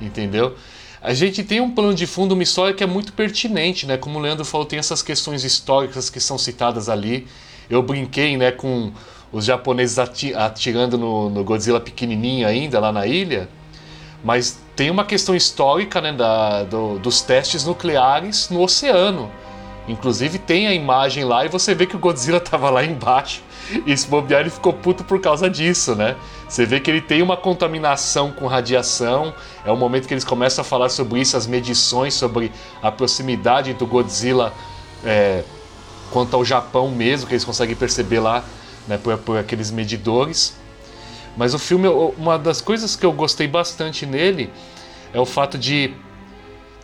entendeu? 0.00 0.54
A 1.02 1.12
gente 1.12 1.42
tem 1.42 1.60
um 1.60 1.68
plano 1.68 1.94
de 1.94 2.06
fundo, 2.06 2.32
uma 2.32 2.44
história 2.44 2.72
que 2.72 2.84
é 2.84 2.86
muito 2.86 3.12
pertinente, 3.12 3.86
né? 3.86 3.96
Como 3.96 4.20
o 4.20 4.22
Leandro 4.22 4.44
falou, 4.44 4.64
tem 4.64 4.78
essas 4.78 5.02
questões 5.02 5.42
históricas 5.42 6.08
que 6.08 6.20
são 6.20 6.38
citadas 6.38 6.88
ali. 6.88 7.26
Eu 7.68 7.82
brinquei, 7.82 8.36
né, 8.36 8.52
com 8.52 8.92
os 9.32 9.44
japoneses 9.44 9.98
atirando 9.98 10.96
no, 10.96 11.28
no 11.28 11.42
Godzilla 11.42 11.80
pequenininho 11.80 12.46
ainda 12.46 12.78
lá 12.78 12.92
na 12.92 13.06
ilha, 13.06 13.48
mas 14.22 14.60
tem 14.76 14.90
uma 14.90 15.04
questão 15.04 15.34
histórica, 15.34 16.00
né, 16.00 16.12
da, 16.12 16.62
do, 16.62 16.98
dos 17.00 17.20
testes 17.20 17.64
nucleares 17.64 18.48
no 18.48 18.62
oceano. 18.62 19.28
Inclusive 19.88 20.38
tem 20.38 20.68
a 20.68 20.74
imagem 20.74 21.24
lá 21.24 21.44
e 21.44 21.48
você 21.48 21.74
vê 21.74 21.84
que 21.84 21.96
o 21.96 21.98
Godzilla 21.98 22.38
estava 22.44 22.70
lá 22.70 22.84
embaixo 22.84 23.42
e 23.86 23.92
esse 23.92 24.06
bobear 24.06 24.42
ele 24.42 24.50
ficou 24.50 24.72
puto 24.72 25.04
por 25.04 25.20
causa 25.20 25.48
disso, 25.48 25.94
né? 25.94 26.16
Você 26.48 26.66
vê 26.66 26.80
que 26.80 26.90
ele 26.90 27.00
tem 27.00 27.22
uma 27.22 27.36
contaminação 27.36 28.30
com 28.30 28.46
radiação. 28.46 29.32
É 29.64 29.70
o 29.70 29.76
momento 29.76 30.06
que 30.06 30.14
eles 30.14 30.24
começam 30.24 30.62
a 30.62 30.64
falar 30.64 30.88
sobre 30.88 31.20
isso, 31.20 31.36
as 31.36 31.46
medições 31.46 32.14
sobre 32.14 32.52
a 32.82 32.90
proximidade 32.90 33.72
do 33.72 33.86
Godzilla 33.86 34.52
é, 35.04 35.42
quanto 36.10 36.36
ao 36.36 36.44
Japão 36.44 36.90
mesmo, 36.90 37.26
que 37.26 37.32
eles 37.32 37.44
conseguem 37.44 37.74
perceber 37.74 38.20
lá 38.20 38.44
né, 38.86 38.98
por, 38.98 39.16
por 39.18 39.38
aqueles 39.38 39.70
medidores. 39.70 40.54
Mas 41.36 41.54
o 41.54 41.58
filme, 41.58 41.88
uma 41.88 42.38
das 42.38 42.60
coisas 42.60 42.94
que 42.94 43.06
eu 43.06 43.12
gostei 43.12 43.48
bastante 43.48 44.04
nele 44.04 44.50
é 45.14 45.20
o 45.20 45.24
fato 45.24 45.56
de 45.56 45.94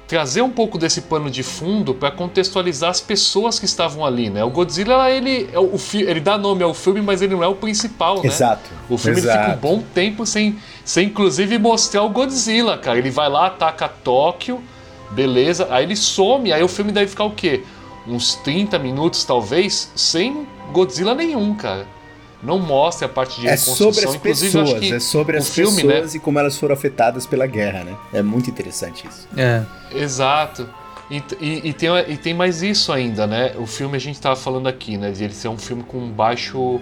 trazer 0.09 0.41
um 0.41 0.49
pouco 0.49 0.79
desse 0.79 1.03
pano 1.03 1.31
de 1.31 1.43
fundo 1.43 1.95
para 1.95 2.11
contextualizar 2.11 2.89
as 2.89 3.01
pessoas 3.01 3.59
que 3.59 3.67
estavam 3.67 4.07
ali, 4.07 4.31
né? 4.31 4.43
O 4.43 4.49
Godzilla, 4.49 5.11
ele, 5.11 5.51
é 5.53 5.59
o, 5.59 5.75
ele 5.93 6.19
dá 6.19 6.39
nome 6.39 6.63
ao 6.63 6.73
filme, 6.73 7.03
mas 7.03 7.21
ele 7.21 7.35
não 7.35 7.45
é 7.45 7.47
o 7.47 7.55
principal, 7.55 8.23
né? 8.23 8.29
Exato. 8.29 8.71
O 8.89 8.97
filme 8.97 9.19
exato. 9.19 9.39
fica 9.39 9.57
um 9.57 9.61
bom 9.61 9.85
tempo 9.95 10.25
sem, 10.25 10.59
sem 10.83 11.09
inclusive 11.09 11.59
mostrar 11.59 12.03
o 12.03 12.09
Godzilla, 12.09 12.79
cara. 12.79 12.99
Ele 12.99 13.11
vai 13.11 13.29
lá, 13.29 13.49
ataca 13.49 13.87
Tóquio, 13.87 14.63
beleza, 15.11 15.69
aí 15.71 15.85
ele 15.85 15.95
some, 15.95 16.51
aí 16.51 16.63
o 16.63 16.69
filme 16.69 16.91
deve 16.91 17.09
ficar 17.09 17.25
o 17.25 17.33
quê? 17.33 17.63
Uns 18.07 18.35
30 18.37 18.79
minutos, 18.79 19.25
talvez, 19.25 19.93
sem 19.95 20.47
Godzilla 20.73 21.15
nenhum, 21.15 21.55
cara 21.55 21.98
não 22.43 22.59
mostra 22.59 23.07
a 23.07 23.09
parte 23.09 23.41
de 23.41 23.49
é 23.49 23.57
sobre 23.57 24.05
as 24.05 24.17
pessoas, 24.17 24.83
é 24.83 25.01
sobre 25.01 25.37
as 25.37 25.51
filme, 25.51 25.83
né? 25.83 25.95
pessoas 25.95 26.13
né? 26.15 26.17
e 26.19 26.21
como 26.21 26.39
elas 26.39 26.57
foram 26.57 26.75
afetadas 26.75 27.27
pela 27.27 27.47
guerra, 27.47 27.85
né? 27.85 27.97
É 28.13 28.23
muito 28.23 28.49
interessante 28.49 29.07
isso. 29.07 29.29
É. 29.37 29.63
Exato. 29.93 30.69
E, 31.11 31.23
e, 31.41 31.69
e, 31.71 31.73
tem, 31.73 31.89
e 32.09 32.17
tem 32.17 32.35
mais 32.35 32.63
isso 32.63 32.93
ainda, 32.93 33.27
né? 33.27 33.55
O 33.57 33.67
filme 33.67 33.97
a 33.97 34.01
gente 34.01 34.15
estava 34.15 34.37
falando 34.37 34.69
aqui, 34.69 34.97
né? 34.97 35.11
De 35.11 35.25
ele 35.25 35.35
ser 35.35 35.49
um 35.49 35.59
filme 35.59 35.83
com 35.83 36.09
baixo 36.11 36.81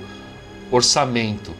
orçamento. 0.70 1.52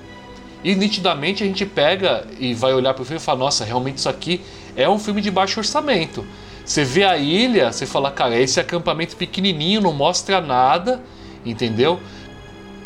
E 0.62 0.74
nitidamente 0.74 1.44
a 1.44 1.46
gente 1.46 1.64
pega 1.64 2.26
e 2.38 2.52
vai 2.52 2.74
olhar 2.74 2.92
para 2.92 3.02
o 3.02 3.04
filme 3.04 3.20
e 3.20 3.24
fala: 3.24 3.38
nossa, 3.38 3.64
realmente 3.64 3.98
isso 3.98 4.09
aqui 4.09 4.42
é 4.76 4.88
um 4.88 4.98
filme 4.98 5.22
de 5.22 5.30
baixo 5.30 5.61
orçamento. 5.61 6.26
Você 6.64 6.85
vê 6.85 7.04
a 7.04 7.16
ilha, 7.16 7.72
você 7.72 7.87
fala, 7.87 8.11
cara, 8.11 8.37
esse 8.37 8.59
acampamento 8.59 9.16
pequenininho 9.16 9.80
não 9.80 9.92
mostra 9.92 10.40
nada, 10.40 11.00
entendeu? 11.44 12.00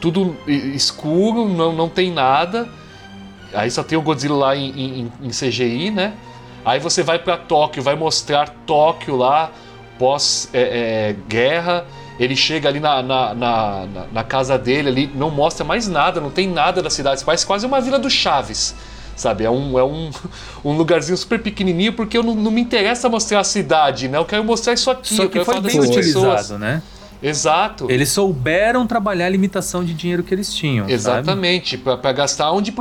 Tudo 0.00 0.36
escuro, 0.46 1.48
não, 1.48 1.72
não 1.72 1.88
tem 1.88 2.10
nada. 2.12 2.68
Aí 3.52 3.70
só 3.70 3.82
tem 3.82 3.98
o 3.98 4.02
Godzilla 4.02 4.36
lá 4.36 4.56
em, 4.56 4.70
em, 4.70 5.12
em 5.22 5.28
CGI, 5.28 5.90
né? 5.90 6.14
Aí 6.64 6.78
você 6.78 7.02
vai 7.02 7.18
para 7.18 7.36
Tóquio, 7.36 7.82
vai 7.82 7.96
mostrar 7.96 8.48
Tóquio 8.66 9.16
lá, 9.16 9.50
pós-guerra. 9.98 11.86
É, 11.88 11.94
é, 11.96 12.22
ele 12.22 12.36
chega 12.36 12.68
ali 12.68 12.80
na, 12.80 13.02
na, 13.02 13.34
na, 13.34 13.86
na, 14.12 14.24
casa 14.24 14.58
dele, 14.58 14.88
ali, 14.88 15.10
não 15.14 15.30
mostra 15.30 15.64
mais 15.64 15.88
nada, 15.88 16.20
não 16.20 16.30
tem 16.30 16.46
nada 16.46 16.82
da 16.82 16.90
cidade. 16.90 17.24
Parece 17.24 17.46
quase 17.46 17.64
uma 17.64 17.80
vila 17.80 17.98
do 17.98 18.10
Chaves, 18.10 18.74
sabe? 19.16 19.44
É 19.44 19.50
um, 19.50 19.78
é 19.78 19.82
um, 19.82 20.10
um 20.62 20.76
lugarzinho 20.76 21.16
super 21.16 21.40
pequenininho, 21.42 21.94
porque 21.94 22.18
eu 22.18 22.22
não, 22.22 22.34
não 22.34 22.50
me 22.50 22.60
interessa 22.60 23.08
mostrar 23.08 23.40
a 23.40 23.44
cidade, 23.44 24.06
né? 24.06 24.18
Eu 24.18 24.26
quero 24.26 24.44
mostrar 24.44 24.74
isso 24.74 24.90
aqui. 24.90 25.14
Só 25.14 25.26
que 25.28 25.42
foi 25.42 25.60
bem 25.60 25.80
utilizado, 25.80 26.36
pessoas. 26.36 26.50
né? 26.50 26.82
Exato. 27.22 27.90
Eles 27.90 28.08
souberam 28.08 28.86
trabalhar 28.86 29.26
a 29.26 29.28
limitação 29.28 29.84
de 29.84 29.92
dinheiro 29.92 30.22
que 30.22 30.32
eles 30.32 30.52
tinham. 30.54 30.88
Exatamente, 30.88 31.76
para 31.76 32.12
gastar 32.12 32.50
onde, 32.52 32.72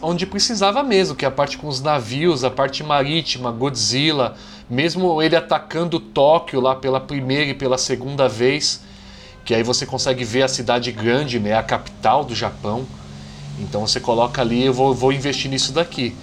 onde 0.00 0.26
precisava 0.26 0.82
mesmo, 0.82 1.16
que 1.16 1.24
é 1.24 1.28
a 1.28 1.30
parte 1.30 1.58
com 1.58 1.66
os 1.66 1.80
navios, 1.80 2.44
a 2.44 2.50
parte 2.50 2.82
marítima, 2.84 3.50
Godzilla, 3.50 4.36
mesmo 4.70 5.20
ele 5.20 5.34
atacando 5.34 5.98
Tóquio 5.98 6.60
lá 6.60 6.76
pela 6.76 7.00
primeira 7.00 7.50
e 7.50 7.54
pela 7.54 7.78
segunda 7.78 8.28
vez, 8.28 8.82
que 9.44 9.54
aí 9.54 9.62
você 9.62 9.84
consegue 9.84 10.24
ver 10.24 10.42
a 10.42 10.48
cidade 10.48 10.92
grande, 10.92 11.40
né, 11.40 11.54
a 11.54 11.62
capital 11.62 12.24
do 12.24 12.34
Japão. 12.34 12.86
Então 13.58 13.86
você 13.86 13.98
coloca 13.98 14.40
ali, 14.40 14.64
eu 14.64 14.72
vou, 14.72 14.94
vou 14.94 15.12
investir 15.12 15.50
nisso 15.50 15.72
daqui. 15.72 16.14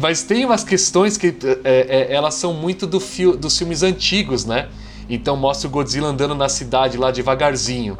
Mas 0.00 0.22
tem 0.22 0.44
umas 0.44 0.64
questões 0.64 1.16
que 1.16 1.36
é, 1.64 2.08
é, 2.10 2.14
elas 2.14 2.34
são 2.34 2.54
muito 2.54 2.86
do 2.86 2.98
fio, 3.00 3.36
dos 3.36 3.56
filmes 3.56 3.82
antigos, 3.82 4.44
né? 4.44 4.68
Então 5.10 5.36
mostra 5.36 5.66
o 5.66 5.70
Godzilla 5.70 6.08
andando 6.08 6.34
na 6.34 6.48
cidade 6.48 6.96
lá 6.96 7.10
devagarzinho. 7.10 7.98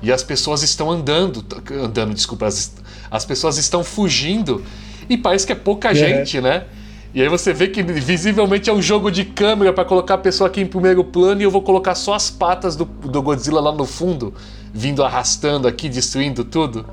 E 0.00 0.12
as 0.12 0.22
pessoas 0.22 0.62
estão 0.62 0.90
andando, 0.90 1.44
andando, 1.82 2.14
desculpa, 2.14 2.46
as, 2.46 2.72
as 3.10 3.24
pessoas 3.24 3.58
estão 3.58 3.82
fugindo 3.82 4.62
e 5.08 5.16
parece 5.16 5.46
que 5.46 5.52
é 5.52 5.56
pouca 5.56 5.90
é. 5.90 5.94
gente, 5.94 6.40
né? 6.40 6.64
E 7.14 7.22
aí 7.22 7.28
você 7.28 7.52
vê 7.52 7.68
que 7.68 7.82
visivelmente 7.82 8.68
é 8.68 8.72
um 8.72 8.82
jogo 8.82 9.10
de 9.10 9.24
câmera 9.24 9.72
para 9.72 9.84
colocar 9.84 10.14
a 10.14 10.18
pessoa 10.18 10.48
aqui 10.48 10.60
em 10.60 10.66
primeiro 10.66 11.04
plano 11.04 11.40
e 11.40 11.44
eu 11.44 11.50
vou 11.50 11.62
colocar 11.62 11.94
só 11.94 12.14
as 12.14 12.28
patas 12.28 12.74
do, 12.74 12.84
do 12.84 13.22
Godzilla 13.22 13.60
lá 13.60 13.72
no 13.72 13.84
fundo, 13.84 14.34
vindo 14.72 15.02
arrastando 15.04 15.68
aqui, 15.68 15.88
destruindo 15.88 16.44
tudo, 16.44 16.84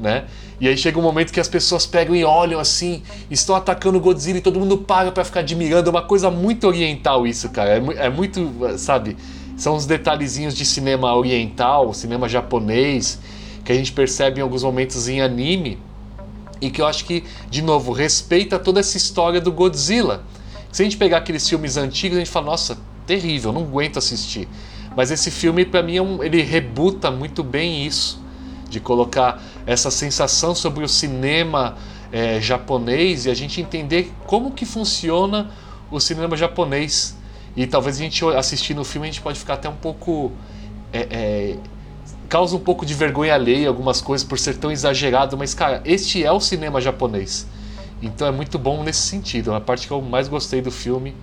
né? 0.00 0.24
E 0.60 0.68
aí 0.68 0.76
chega 0.76 0.98
um 0.98 1.02
momento 1.02 1.32
que 1.32 1.40
as 1.40 1.48
pessoas 1.48 1.86
pegam 1.86 2.14
e 2.14 2.24
olham 2.24 2.58
assim, 2.58 3.02
estão 3.30 3.54
atacando 3.54 3.98
o 3.98 4.00
Godzilla 4.00 4.38
e 4.38 4.40
todo 4.40 4.58
mundo 4.58 4.78
para 4.78 5.12
pra 5.12 5.24
ficar 5.24 5.40
admirando. 5.40 5.88
É 5.88 5.90
uma 5.90 6.02
coisa 6.02 6.30
muito 6.30 6.66
oriental 6.66 7.26
isso, 7.26 7.48
cara. 7.50 7.78
É, 7.78 8.06
é 8.06 8.10
muito, 8.10 8.50
sabe? 8.78 9.16
São 9.56 9.76
os 9.76 9.86
detalhezinhos 9.86 10.54
de 10.54 10.64
cinema 10.64 11.14
oriental, 11.14 11.92
cinema 11.92 12.28
japonês, 12.28 13.18
que 13.64 13.70
a 13.70 13.74
gente 13.74 13.92
percebe 13.92 14.40
em 14.40 14.42
alguns 14.42 14.62
momentos 14.62 15.08
em 15.08 15.20
anime. 15.20 15.78
E 16.60 16.70
que 16.70 16.82
eu 16.82 16.86
acho 16.86 17.04
que, 17.06 17.24
de 17.50 17.62
novo, 17.62 17.92
respeita 17.92 18.58
toda 18.58 18.80
essa 18.80 18.96
história 18.96 19.40
do 19.40 19.50
Godzilla. 19.50 20.24
Se 20.70 20.82
a 20.82 20.84
gente 20.84 20.96
pegar 20.96 21.18
aqueles 21.18 21.48
filmes 21.48 21.76
antigos, 21.76 22.16
a 22.16 22.20
gente 22.20 22.30
fala, 22.30 22.46
nossa, 22.46 22.78
terrível, 23.06 23.52
não 23.52 23.62
aguento 23.62 23.98
assistir. 23.98 24.46
Mas 24.94 25.10
esse 25.10 25.30
filme, 25.30 25.64
para 25.64 25.82
mim, 25.82 25.96
é 25.96 26.26
ele 26.26 26.42
rebuta 26.42 27.10
muito 27.10 27.42
bem 27.42 27.86
isso 27.86 28.20
de 28.68 28.78
colocar 28.78 29.42
essa 29.66 29.90
sensação 29.90 30.54
sobre 30.54 30.84
o 30.84 30.88
cinema 30.88 31.76
é, 32.12 32.40
japonês 32.40 33.26
e 33.26 33.30
a 33.30 33.34
gente 33.34 33.60
entender 33.60 34.12
como 34.26 34.50
que 34.50 34.64
funciona 34.64 35.50
o 35.90 36.00
cinema 36.00 36.36
japonês. 36.36 37.16
E 37.56 37.66
talvez 37.66 37.96
a 37.96 37.98
gente 37.98 38.24
assistindo 38.24 38.80
o 38.80 38.84
filme 38.84 39.08
a 39.08 39.10
gente 39.10 39.20
pode 39.20 39.38
ficar 39.38 39.54
até 39.54 39.68
um 39.68 39.76
pouco. 39.76 40.32
É, 40.92 41.06
é, 41.10 41.56
causa 42.28 42.54
um 42.54 42.60
pouco 42.60 42.86
de 42.86 42.94
vergonha 42.94 43.34
alheia 43.34 43.66
algumas 43.68 44.00
coisas 44.00 44.26
por 44.26 44.38
ser 44.38 44.56
tão 44.56 44.70
exagerado, 44.70 45.36
mas 45.36 45.52
cara, 45.52 45.82
este 45.84 46.24
é 46.24 46.30
o 46.30 46.40
cinema 46.40 46.80
japonês. 46.80 47.46
Então 48.00 48.26
é 48.26 48.30
muito 48.30 48.58
bom 48.58 48.82
nesse 48.84 49.00
sentido. 49.00 49.52
A 49.52 49.60
parte 49.60 49.86
que 49.86 49.92
eu 49.92 50.00
mais 50.00 50.28
gostei 50.28 50.60
do 50.62 50.70
filme 50.70 51.14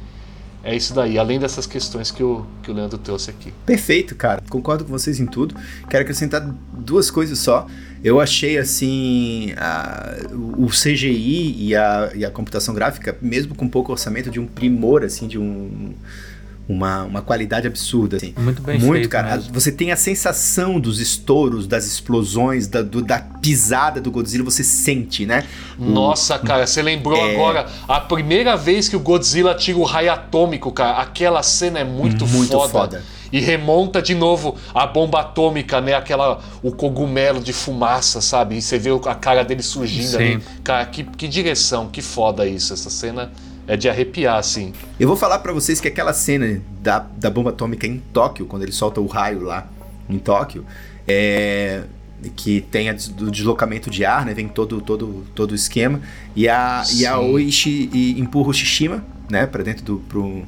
é 0.64 0.76
isso 0.76 0.94
daí, 0.94 1.18
além 1.18 1.40
dessas 1.40 1.66
questões 1.66 2.12
que 2.12 2.22
o, 2.24 2.46
que 2.62 2.70
o 2.70 2.74
Leandro 2.74 2.98
trouxe 2.98 3.30
aqui. 3.30 3.54
Perfeito, 3.66 4.16
cara. 4.16 4.42
Concordo 4.50 4.84
com 4.84 4.92
vocês 4.92 5.20
em 5.20 5.26
tudo. 5.26 5.56
Quero 5.90 6.02
acrescentar 6.02 6.42
duas 6.74 7.10
coisas 7.10 7.40
só. 7.40 7.68
Eu 8.04 8.20
achei 8.20 8.58
assim 8.58 9.54
a, 9.58 10.18
o 10.58 10.68
CGI 10.68 11.56
e 11.58 11.76
a, 11.76 12.12
e 12.14 12.26
a 12.26 12.32
computação 12.32 12.74
gráfica, 12.74 13.18
mesmo 13.22 13.56
com 13.56 13.68
pouco 13.68 13.92
orçamento, 13.92 14.30
de 14.30 14.40
um 14.40 14.46
primor, 14.46 15.04
assim, 15.04 15.28
de 15.28 15.40
um 15.40 15.94
uma, 16.68 17.04
uma 17.04 17.22
qualidade 17.22 17.66
absurda. 17.66 18.18
Assim. 18.18 18.34
Muito 18.38 18.62
bem 18.62 18.78
Muito, 18.80 18.94
feito 18.94 19.10
cara. 19.10 19.36
Mesmo. 19.38 19.54
Você 19.54 19.72
tem 19.72 19.92
a 19.92 19.96
sensação 19.96 20.80
dos 20.80 21.00
estouros, 21.00 21.66
das 21.66 21.86
explosões, 21.86 22.68
da, 22.68 22.82
do, 22.82 23.02
da 23.02 23.20
pisada 23.20 24.02
do 24.02 24.12
Godzilla, 24.12 24.44
você 24.44 24.64
sente, 24.64 25.26
né? 25.26 25.46
Nossa, 25.80 26.36
o, 26.36 26.40
cara, 26.40 26.68
você 26.68 26.82
lembrou 26.82 27.18
é... 27.18 27.34
agora 27.34 27.68
a 27.88 28.02
primeira 28.02 28.58
vez 28.58 28.90
que 28.90 28.96
o 28.96 29.00
Godzilla 29.00 29.56
tira 29.56 29.78
o 29.78 29.84
raio 29.84 30.12
atômico, 30.12 30.72
cara. 30.72 30.98
Aquela 30.98 31.42
cena 31.42 31.80
é 31.80 31.84
muito, 31.84 32.28
muito 32.28 32.52
foda. 32.52 32.70
foda. 32.70 33.04
E 33.32 33.40
remonta 33.40 34.02
de 34.02 34.16
novo 34.16 34.56
a 34.74 34.88
bomba 34.88 35.20
atômica, 35.22 35.82
né? 35.82 35.94
Aquela. 35.94 36.40
O 36.64 36.72
cogumelo 36.72 37.42
de 37.42 37.52
fumaça, 37.52 38.22
sabe? 38.22 38.56
E 38.56 38.62
você 38.62 38.78
vê 38.78 38.90
a 39.06 39.16
cara 39.16 39.44
dele 39.44 39.62
surgindo 39.62 40.08
Sim. 40.08 40.16
ali. 40.16 40.44
Cara, 40.64 40.86
que, 40.86 41.04
que 41.04 41.28
direção, 41.28 41.90
que 41.90 42.02
foda 42.02 42.46
isso. 42.46 42.74
Essa 42.74 42.90
cena 42.90 43.32
é 43.68 43.76
de 43.76 43.90
arrepiar, 43.90 44.38
assim. 44.38 44.74
Eu 45.00 45.08
vou 45.08 45.18
falar 45.18 45.40
para 45.40 45.52
vocês 45.52 45.82
que 45.82 45.88
aquela 45.88 46.14
cena 46.14 46.62
da, 46.82 47.00
da 47.00 47.30
bomba 47.30 47.50
atômica 47.50 47.86
em 47.86 48.00
Tóquio, 48.14 48.46
quando 48.46 48.64
ele 48.64 48.72
solta 48.72 49.02
o 49.02 49.06
raio 49.08 49.42
lá 49.42 49.68
em 50.10 50.18
Tóquio, 50.18 50.66
é, 51.06 51.84
que 52.36 52.62
tem 52.62 52.90
o 52.90 53.30
deslocamento 53.30 53.90
de 53.90 54.06
ar, 54.06 54.26
né? 54.26 54.34
Vem 54.34 54.48
todo 54.48 54.82
todo 54.82 55.26
todo 55.36 55.52
o 55.52 55.56
esquema 55.56 56.02
e 56.36 56.48
a 56.48 56.84
Sim. 56.84 57.02
e 57.02 57.06
a 57.06 57.20
Oishi 57.20 57.90
e 57.94 58.20
empurra 58.20 58.50
o 58.50 58.54
Shishima, 58.54 59.04
né, 59.30 59.46
para 59.46 59.64
dentro 59.64 59.84
do 59.84 59.98
pro, 60.00 60.44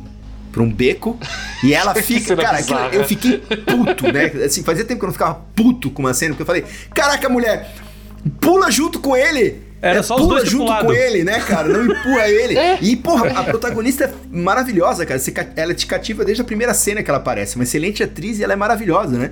pra 0.52 0.64
um 0.64 0.72
beco 0.72 1.18
e 1.64 1.74
ela 1.74 1.94
fica, 2.02 2.36
cara, 2.36 2.60
aquilo, 2.60 2.80
eu 2.94 3.04
fiquei 3.04 3.38
puto, 3.38 4.12
né? 4.12 4.26
Assim, 4.46 4.64
fazia 4.64 4.86
tempo 4.86 5.00
que 5.00 5.06
eu 5.06 5.08
não 5.08 5.14
ficava 5.14 5.36
puto 5.56 5.92
com 5.92 6.02
uma 6.02 6.14
cena, 6.14 6.34
porque 6.34 6.44
eu 6.44 6.48
falei: 6.48 6.66
"Caraca, 6.94 7.28
mulher, 7.30 7.76
pula 8.40 8.72
junto 8.72 9.00
com 9.00 9.16
ele". 9.16 9.69
Era 9.82 10.00
é, 10.00 10.04
só 10.04 10.16
os 10.16 10.28
dois 10.28 10.50
junto 10.50 10.74
com 10.78 10.92
ele, 10.92 11.24
né, 11.24 11.40
cara? 11.40 11.68
Não 11.68 11.86
empurra 11.86 12.28
ele. 12.30 12.58
É. 12.58 12.78
E, 12.82 12.96
porra, 12.96 13.28
a 13.40 13.44
protagonista 13.44 14.06
é 14.06 14.14
maravilhosa, 14.30 15.06
cara. 15.06 15.22
Ela 15.56 15.74
te 15.74 15.86
cativa 15.86 16.26
desde 16.26 16.42
a 16.42 16.46
primeira 16.46 16.74
cena 16.74 17.02
que 17.02 17.10
ela 17.10 17.20
aparece. 17.20 17.56
Uma 17.56 17.64
excelente 17.64 18.04
atriz 18.04 18.40
e 18.40 18.44
ela 18.44 18.54
é 18.54 18.56
maravilhosa, 18.58 19.18
né? 19.18 19.32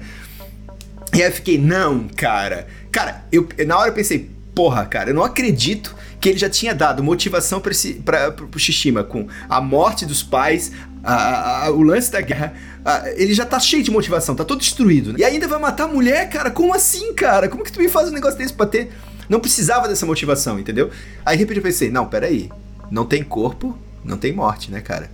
E 1.13 1.21
aí 1.21 1.29
eu 1.29 1.31
fiquei, 1.31 1.57
não, 1.57 2.07
cara. 2.07 2.67
Cara, 2.91 3.25
eu, 3.31 3.47
na 3.65 3.77
hora 3.77 3.89
eu 3.89 3.93
pensei, 3.93 4.29
porra, 4.55 4.85
cara, 4.85 5.09
eu 5.09 5.13
não 5.13 5.23
acredito 5.23 5.95
que 6.19 6.29
ele 6.29 6.37
já 6.37 6.49
tinha 6.49 6.73
dado 6.73 7.03
motivação 7.03 7.59
para 7.59 7.71
esse, 7.71 7.95
pra, 7.95 8.31
pro 8.31 8.59
Shishima 8.59 9.03
com 9.03 9.27
a 9.47 9.61
morte 9.61 10.05
dos 10.05 10.23
pais, 10.23 10.71
a, 11.03 11.65
a, 11.65 11.71
o 11.71 11.81
lance 11.81 12.11
da 12.11 12.21
guerra. 12.21 12.53
A, 12.83 13.09
ele 13.15 13.33
já 13.33 13.45
tá 13.45 13.59
cheio 13.59 13.83
de 13.83 13.91
motivação, 13.91 14.33
tá 14.33 14.45
todo 14.45 14.59
destruído. 14.59 15.13
Né? 15.13 15.19
E 15.19 15.23
ainda 15.23 15.47
vai 15.47 15.59
matar 15.59 15.83
a 15.83 15.87
mulher, 15.87 16.29
cara? 16.29 16.49
Como 16.49 16.73
assim, 16.73 17.13
cara? 17.13 17.49
Como 17.49 17.63
que 17.63 17.71
tu 17.71 17.79
me 17.79 17.89
faz 17.89 18.09
um 18.09 18.13
negócio 18.13 18.37
desse 18.37 18.53
pra 18.53 18.65
ter 18.65 18.89
não 19.29 19.39
precisava 19.39 19.87
dessa 19.87 20.05
motivação, 20.05 20.59
entendeu? 20.59 20.89
Aí 21.25 21.37
de 21.37 21.43
repente 21.43 21.57
eu 21.57 21.63
pensei, 21.63 21.89
não, 21.89 22.07
peraí. 22.07 22.49
Não 22.89 23.05
tem 23.05 23.23
corpo, 23.23 23.77
não 24.03 24.17
tem 24.17 24.31
morte, 24.31 24.71
né, 24.71 24.79
cara? 24.79 25.09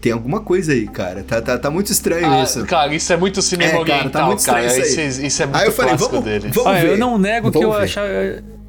Tem 0.00 0.12
alguma 0.12 0.40
coisa 0.40 0.72
aí, 0.72 0.86
cara. 0.86 1.24
Tá, 1.24 1.40
tá, 1.40 1.58
tá 1.58 1.70
muito 1.70 1.90
estranho 1.90 2.30
ah, 2.30 2.42
isso. 2.42 2.64
Cara, 2.66 2.94
isso 2.94 3.12
é 3.12 3.16
muito 3.16 3.40
cinema 3.42 3.72
é, 3.72 3.78
oriental, 3.78 3.98
cara. 3.98 4.10
Tá 4.10 4.26
muito 4.26 4.44
cara. 4.44 4.66
Isso, 4.66 5.00
isso, 5.00 5.42
é 5.42 5.46
muito 5.46 5.58
aí 5.58 5.66
eu 5.66 5.72
falei, 5.72 5.96
vamos, 5.96 6.24
dele. 6.24 6.48
Vamos 6.52 6.70
ah, 6.70 6.74
ver. 6.74 6.90
Eu 6.90 6.98
não 6.98 7.18
nego 7.18 7.50
vamos 7.50 7.58
que 7.58 7.64
eu 7.64 7.72
achava 7.72 8.08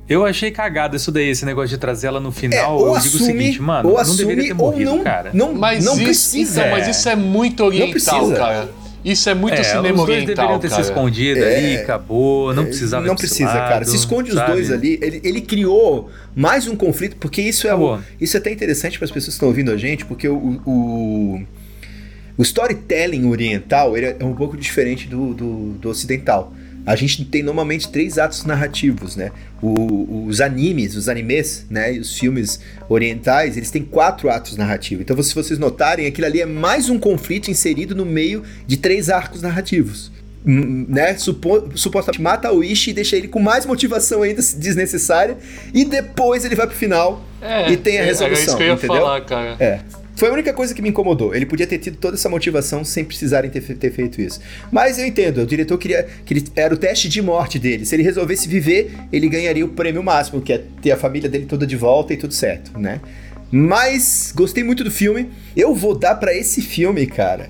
Eu 0.07 0.25
achei 0.25 0.49
cagado 0.49 0.95
isso 0.95 1.11
daí, 1.11 1.29
esse 1.29 1.45
negócio 1.45 1.69
de 1.69 1.77
trazer 1.77 2.07
ela 2.07 2.19
no 2.19 2.31
final. 2.31 2.59
É, 2.59 2.67
ou 2.67 2.87
eu 2.87 2.95
assume, 2.95 3.11
digo 3.11 3.23
o 3.23 3.27
seguinte, 3.27 3.61
mano, 3.61 3.89
ou 3.89 3.95
não 3.95 4.01
assume, 4.01 4.17
deveria 4.17 4.43
ter 4.45 4.61
ou 4.61 4.71
morrido, 4.71 4.95
não, 4.95 5.03
cara. 5.03 5.29
não, 5.33 5.53
Mas 5.53 5.83
não 5.83 5.93
isso, 5.93 6.03
precisa. 6.03 6.61
Então, 6.61 6.71
mas 6.71 6.87
isso 6.87 7.09
é 7.09 7.15
muito 7.15 7.63
oriental, 7.63 7.91
precisa. 7.91 8.35
cara. 8.35 8.69
Isso 9.03 9.29
é 9.29 9.33
muito 9.33 9.53
é, 9.53 9.63
cinema 9.63 9.89
os 9.89 10.05
dois 10.05 10.23
oriental, 10.23 10.35
deveriam 10.35 10.59
ter 10.59 10.69
cara. 10.69 10.83
se 10.83 10.89
escondido 10.89 11.39
É, 11.39 11.55
ali, 11.55 11.77
acabou, 11.77 12.53
não 12.53 12.65
precisava 12.65 13.05
Não 13.05 13.15
precisa, 13.15 13.45
lado, 13.45 13.69
cara. 13.69 13.85
Se 13.85 13.95
esconde 13.95 14.29
os 14.31 14.35
sabe? 14.35 14.51
dois 14.51 14.71
ali. 14.71 14.99
Ele, 15.01 15.21
ele 15.23 15.41
criou 15.41 16.09
mais 16.35 16.67
um 16.67 16.75
conflito, 16.75 17.15
porque 17.17 17.41
isso 17.41 17.67
é, 17.67 17.75
o, 17.75 17.99
isso 18.19 18.35
é 18.35 18.39
até 18.39 18.51
interessante 18.51 18.97
para 18.97 19.05
as 19.05 19.11
pessoas 19.11 19.33
que 19.33 19.37
estão 19.37 19.47
ouvindo 19.47 19.71
a 19.71 19.77
gente, 19.77 20.05
porque 20.05 20.27
o, 20.27 20.61
o, 20.65 21.41
o 22.37 22.41
storytelling 22.43 23.25
oriental 23.25 23.95
ele 23.95 24.15
é 24.19 24.25
um 24.25 24.33
pouco 24.33 24.57
diferente 24.57 25.07
do, 25.07 25.33
do, 25.33 25.73
do 25.73 25.89
ocidental. 25.89 26.53
A 26.87 26.95
gente 26.95 27.25
tem 27.25 27.43
normalmente 27.43 27.89
três 27.89 28.17
atos 28.17 28.45
narrativos, 28.45 29.15
né? 29.17 29.31
O- 29.61 30.25
os 30.25 30.39
animes, 30.39 30.95
os 30.95 31.09
animes, 31.09 31.65
né? 31.69 31.93
E 31.95 31.99
os 31.99 32.17
filmes 32.17 32.61
orientais, 32.87 33.57
eles 33.57 33.69
têm 33.69 33.83
quatro 33.83 34.29
atos 34.29 34.55
narrativos. 34.55 35.01
Então, 35.03 35.21
se 35.21 35.35
vocês 35.35 35.59
notarem, 35.59 36.07
aquilo 36.07 36.25
ali 36.27 36.39
é 36.41 36.45
mais 36.45 36.89
um 36.89 36.97
conflito 36.97 37.51
inserido 37.51 37.93
no 37.93 38.05
meio 38.05 38.41
de 38.65 38.77
três 38.77 39.09
arcos 39.09 39.41
narrativos. 39.41 40.11
Hum, 40.45 40.85
Né? 40.87 41.13
Supo- 41.17 41.69
supostamente 41.75 42.21
mata 42.21 42.49
o 42.53 42.63
Ishi 42.63 42.91
e 42.91 42.93
deixa 42.93 43.17
ele 43.17 43.27
com 43.27 43.39
mais 43.41 43.65
motivação 43.65 44.21
ainda 44.21 44.41
desnecessária. 44.41 45.37
E 45.73 45.83
depois 45.83 46.45
ele 46.45 46.55
vai 46.55 46.67
pro 46.67 46.75
final 46.75 47.25
É, 47.41 47.69
e 47.69 47.75
tem 47.75 47.95
a 47.97 48.01
Era 48.01 48.05
resolução. 48.07 48.43
isso 48.45 48.55
que 48.57 48.63
eu 48.63 48.67
ia 48.67 48.73
entendeu? 48.73 48.95
falar, 48.95 49.21
cara. 49.25 49.55
É. 49.59 49.79
Foi 50.17 50.29
a 50.29 50.33
única 50.33 50.51
coisa 50.51 50.73
que 50.73 50.81
me 50.81 50.89
incomodou. 50.89 51.33
Ele 51.35 51.45
podia 51.45 51.67
ter 51.67 51.77
tido 51.77 51.95
toda 51.97 52.15
essa 52.17 52.27
motivação 52.27 52.83
sem 52.83 53.05
precisarem 53.05 53.51
ter, 53.51 53.61
ter 53.61 53.91
feito 53.91 54.19
isso. 54.19 54.41
Mas 54.71 54.97
eu 54.97 55.05
entendo, 55.05 55.41
o 55.43 55.45
diretor 55.45 55.77
queria. 55.77 56.07
que 56.25 56.33
ele- 56.33 56.45
era 56.55 56.73
o 56.73 56.77
teste 56.77 57.07
de 57.07 57.21
morte 57.21 57.59
dele. 57.59 57.85
Se 57.85 57.95
ele 57.95 58.01
resolvesse 58.01 58.47
viver, 58.49 58.91
ele 59.13 59.29
ganharia 59.29 59.63
o 59.63 59.69
prêmio 59.69 60.01
máximo, 60.01 60.41
que 60.41 60.51
é 60.51 60.63
ter 60.81 60.89
a 60.91 60.97
família 60.97 61.29
dele 61.29 61.45
toda 61.45 61.67
de 61.67 61.75
volta 61.77 62.13
e 62.13 62.17
tudo 62.17 62.33
certo, 62.33 62.77
né? 62.79 62.99
Mas 63.51 64.33
gostei 64.35 64.63
muito 64.63 64.83
do 64.83 64.89
filme. 64.91 65.29
Eu 65.55 65.73
vou 65.75 65.93
dar 65.97 66.15
pra 66.15 66.33
esse 66.33 66.61
filme, 66.61 67.05
cara, 67.05 67.49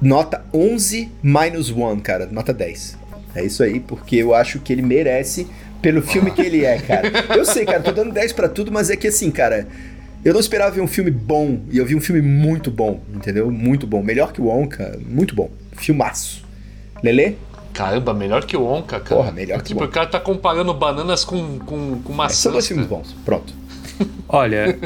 nota 0.00 0.44
11 0.54 1.10
minus 1.22 1.68
1, 1.70 1.98
cara, 2.00 2.26
nota 2.30 2.52
10. 2.52 2.96
É 3.34 3.44
isso 3.44 3.62
aí, 3.62 3.80
porque 3.80 4.16
eu 4.16 4.34
acho 4.34 4.58
que 4.60 4.72
ele 4.72 4.82
merece 4.82 5.46
pelo 5.80 6.00
filme 6.00 6.30
que 6.30 6.42
ele 6.42 6.64
é, 6.64 6.78
cara. 6.78 7.10
Eu 7.36 7.44
sei, 7.44 7.64
cara, 7.64 7.80
tô 7.80 7.90
dando 7.92 8.12
10 8.12 8.32
pra 8.32 8.48
tudo, 8.48 8.70
mas 8.70 8.88
é 8.88 8.96
que 8.96 9.08
assim, 9.08 9.30
cara, 9.30 9.66
eu 10.24 10.32
não 10.32 10.40
esperava 10.40 10.70
ver 10.70 10.80
um 10.80 10.86
filme 10.86 11.10
bom, 11.10 11.60
e 11.70 11.78
eu 11.78 11.86
vi 11.86 11.94
um 11.96 12.00
filme 12.00 12.22
muito 12.22 12.70
bom, 12.70 13.00
entendeu? 13.14 13.50
Muito 13.50 13.86
bom. 13.86 14.02
Melhor 14.02 14.32
que 14.32 14.40
o 14.40 14.48
Onca, 14.48 14.98
muito 15.06 15.34
bom. 15.34 15.50
Filmaço. 15.72 16.44
Lelê? 17.02 17.34
Caramba, 17.72 18.12
melhor 18.14 18.44
que 18.44 18.56
o 18.56 18.64
Onca, 18.64 19.00
cara. 19.00 19.16
Porra, 19.16 19.32
melhor 19.32 19.58
que 19.62 19.68
tipo, 19.68 19.82
o 19.82 19.86
o 19.86 19.88
cara 19.88 20.06
tá 20.06 20.20
comparando 20.20 20.72
bananas 20.74 21.24
com, 21.24 21.58
com, 21.60 22.00
com 22.02 22.12
É, 22.12 22.16
maçãs. 22.16 22.38
são 22.38 22.52
dois 22.52 22.66
filmes 22.68 22.86
bons. 22.86 23.14
Pronto. 23.24 23.52
Olha, 24.28 24.78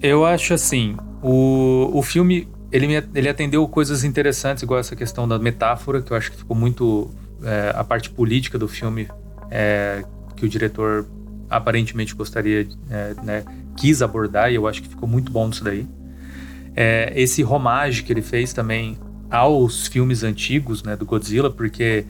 eu 0.00 0.24
acho 0.24 0.52
assim, 0.54 0.96
o, 1.22 1.90
o 1.92 2.02
filme, 2.02 2.46
ele, 2.70 2.86
me, 2.86 3.02
ele 3.14 3.28
atendeu 3.28 3.66
coisas 3.66 4.04
interessantes, 4.04 4.62
igual 4.62 4.78
essa 4.78 4.94
questão 4.94 5.26
da 5.26 5.38
metáfora, 5.38 6.02
que 6.02 6.12
eu 6.12 6.16
acho 6.16 6.30
que 6.30 6.36
ficou 6.38 6.56
muito... 6.56 7.10
é, 7.42 7.72
a 7.74 7.82
parte 7.82 8.10
política 8.10 8.58
do 8.58 8.68
filme, 8.68 9.08
é, 9.50 10.04
que 10.36 10.44
o 10.44 10.48
diretor 10.48 11.06
aparentemente 11.48 12.14
gostaria, 12.14 12.66
é, 12.90 13.14
né, 13.22 13.44
quis 13.76 14.02
abordar, 14.02 14.50
e 14.50 14.54
eu 14.54 14.66
acho 14.68 14.82
que 14.82 14.88
ficou 14.88 15.08
muito 15.08 15.30
bom 15.32 15.46
nisso 15.48 15.64
daí. 15.64 15.86
É, 16.74 17.12
esse 17.14 17.44
homage 17.44 18.02
que 18.02 18.12
ele 18.12 18.22
fez 18.22 18.52
também 18.52 18.96
aos 19.30 19.86
filmes 19.86 20.22
antigos, 20.22 20.82
né, 20.82 20.94
do 20.96 21.04
Godzilla, 21.06 21.50
porque 21.50 22.04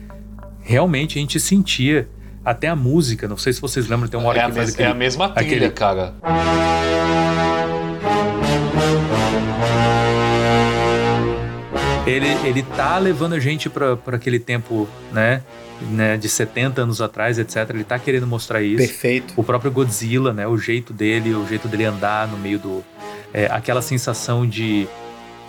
realmente 0.61 1.17
a 1.17 1.21
gente 1.21 1.39
sentia 1.39 2.07
até 2.45 2.67
a 2.67 2.75
música, 2.75 3.27
não 3.27 3.37
sei 3.37 3.53
se 3.53 3.61
vocês 3.61 3.87
lembram, 3.87 4.07
tem 4.09 4.19
uma 4.19 4.29
hora 4.29 4.39
É 4.39 4.41
a, 4.43 4.45
que 4.47 4.51
faz 4.53 4.65
mes- 4.67 4.73
aquele... 4.75 4.87
é 4.89 4.91
a 4.91 4.95
mesma 4.95 5.29
trilha, 5.29 5.47
aquele- 5.55 5.69
cara. 5.71 6.13
Ele, 12.05 12.27
ele 12.45 12.63
tá 12.75 12.97
levando 12.99 13.33
a 13.33 13.39
gente 13.39 13.69
pra 13.69 13.95
pra 13.95 14.17
aquele 14.17 14.37
tempo, 14.37 14.89
né, 15.11 15.41
né, 15.89 16.17
de 16.17 16.27
70 16.27 16.81
anos 16.81 17.01
atrás, 17.01 17.39
etc. 17.39 17.69
Ele 17.69 17.83
tá 17.85 17.97
querendo 17.97 18.27
mostrar 18.27 18.61
isso. 18.61 18.77
Perfeito. 18.77 19.33
O 19.37 19.43
próprio 19.43 19.71
Godzilla, 19.71 20.33
né, 20.33 20.45
o 20.45 20.57
jeito 20.57 20.91
dele, 20.91 21.33
o 21.33 21.47
jeito 21.47 21.67
dele 21.67 21.85
andar 21.85 22.27
no 22.27 22.37
meio 22.37 22.59
do... 22.59 22.83
é, 23.33 23.45
aquela 23.45 23.81
sensação 23.81 24.45
de, 24.45 24.85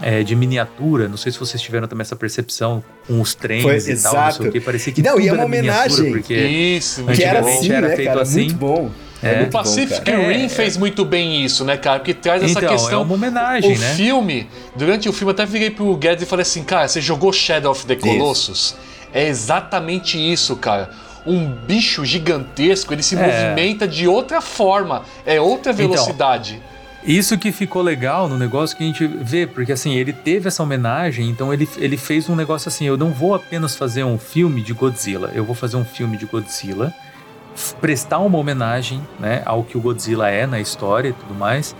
é, 0.01 0.23
de 0.23 0.37
miniatura, 0.37 1.09
não 1.09 1.17
sei 1.17 1.33
se 1.33 1.41
vocês 1.41 1.61
tiveram 1.61 1.89
também 1.89 2.03
essa 2.03 2.15
percepção 2.17 2.85
com 3.07 3.21
os 3.21 3.35
trens 3.35 3.63
Foi, 3.63 3.73
e 3.77 3.79
tal, 3.79 3.85
não 3.87 3.87
sei 3.87 3.93
exato. 3.93 4.43
o 4.45 4.53
que, 4.53 4.61
parecia 4.61 4.93
que 4.93 5.03
Não, 5.03 5.15
tudo 5.15 5.23
e 5.23 5.29
é 5.29 5.33
era 5.33 5.39
uma 5.39 5.49
miniatura, 5.49 5.93
homenagem. 5.93 6.13
porque... 6.13 6.35
Isso, 6.35 7.05
Que 7.05 7.25
era 7.25 7.41
assim, 7.41 7.73
era 7.73 7.89
né, 7.89 7.97
feito 7.97 8.09
cara? 8.09 8.23
assim. 8.23 8.41
Muito 8.45 8.55
bom. 8.55 8.91
É. 9.27 9.37
muito 9.37 9.49
O 9.49 9.53
bom, 9.53 9.59
Pacific. 9.59 10.09
É, 10.11 10.17
Rim 10.33 10.45
é. 10.45 10.49
fez 10.49 10.77
muito 10.77 11.05
bem 11.05 11.45
isso, 11.45 11.65
né, 11.65 11.77
cara? 11.77 11.99
Porque 12.01 12.15
traz 12.15 12.43
essa 12.43 12.59
Então, 12.59 12.69
questão. 12.73 13.01
é 13.01 13.03
uma 13.05 13.15
homenagem, 13.15 13.75
o 13.75 13.79
né? 13.79 13.95
filme, 13.95 14.47
durante 14.77 15.09
o 15.09 15.13
filme, 15.13 15.31
eu 15.31 15.35
até 15.35 15.47
virei 15.47 15.71
pro 15.71 15.95
Guedes 15.97 16.23
e 16.25 16.27
falei 16.27 16.43
assim, 16.43 16.63
cara, 16.65 16.87
você 16.89 17.01
jogou 17.01 17.33
Shadow 17.33 17.73
of 17.73 17.87
the 17.87 17.97
Colossus? 17.97 18.77
É 19.13 19.27
exatamente 19.29 20.19
isso, 20.19 20.57
cara. 20.57 20.91
Um 21.27 21.47
bicho 21.47 22.05
gigantesco, 22.05 22.93
ele 22.93 23.03
se 23.03 23.17
É. 23.17 23.19
movimenta 23.19 23.89
de 23.89 24.07
outra 24.07 24.41
forma, 24.41 25.03
é 25.25 25.41
outra 25.41 25.73
Então, 25.73 25.89
velocidade. 25.89 26.61
Isso 27.07 27.37
que 27.37 27.53
ficou 27.53 27.83
legal 27.83 28.29
no 28.29 28.39
negócio 28.39 28.75
que 28.77 28.83
a 28.83 28.87
gente 28.87 29.07
vê, 29.07 29.47
porque 29.47 29.73
assim, 29.73 29.95
ele 29.95 30.11
teve 30.13 30.49
essa 30.49 30.63
homenagem, 30.63 31.29
então 31.29 31.53
ele, 31.53 31.69
ele 31.77 31.99
fez 31.99 32.31
um 32.31 32.35
negócio 32.35 32.69
assim: 32.69 32.87
eu 32.87 32.97
não 32.97 33.11
vou 33.11 33.35
apenas 33.35 33.77
fazer 33.77 34.05
um 34.05 34.17
filme 34.19 34.63
de 34.63 34.73
Godzilla, 34.73 35.31
eu 35.35 35.45
vou 35.45 35.55
fazer 35.55 35.77
um 35.77 35.85
filme 35.85 36.17
de 36.17 36.25
Godzilla, 36.25 36.95
prestar 37.81 38.19
uma 38.19 38.39
homenagem 38.39 39.01
né, 39.19 39.43
ao 39.45 39.63
que 39.63 39.77
o 39.77 39.81
Godzilla 39.81 40.29
é 40.31 40.47
na 40.47 40.61
história 40.61 41.09
e 41.11 41.13
tudo 41.13 41.35
mais, 41.35 41.75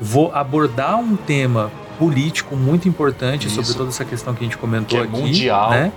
vou 0.00 0.32
abordar 0.34 0.98
um 0.98 1.16
tema 1.16 1.70
político 1.98 2.56
muito 2.56 2.88
importante 2.88 3.48
sobre 3.48 3.62
Isso. 3.62 3.76
toda 3.76 3.88
essa 3.90 4.04
questão 4.04 4.34
que 4.34 4.40
a 4.40 4.44
gente 4.44 4.58
comentou 4.58 4.98
Que 5.00 5.04
é 5.04 5.08
aqui. 5.08 5.20
mundial. 5.20 5.70
Né? 5.70 5.92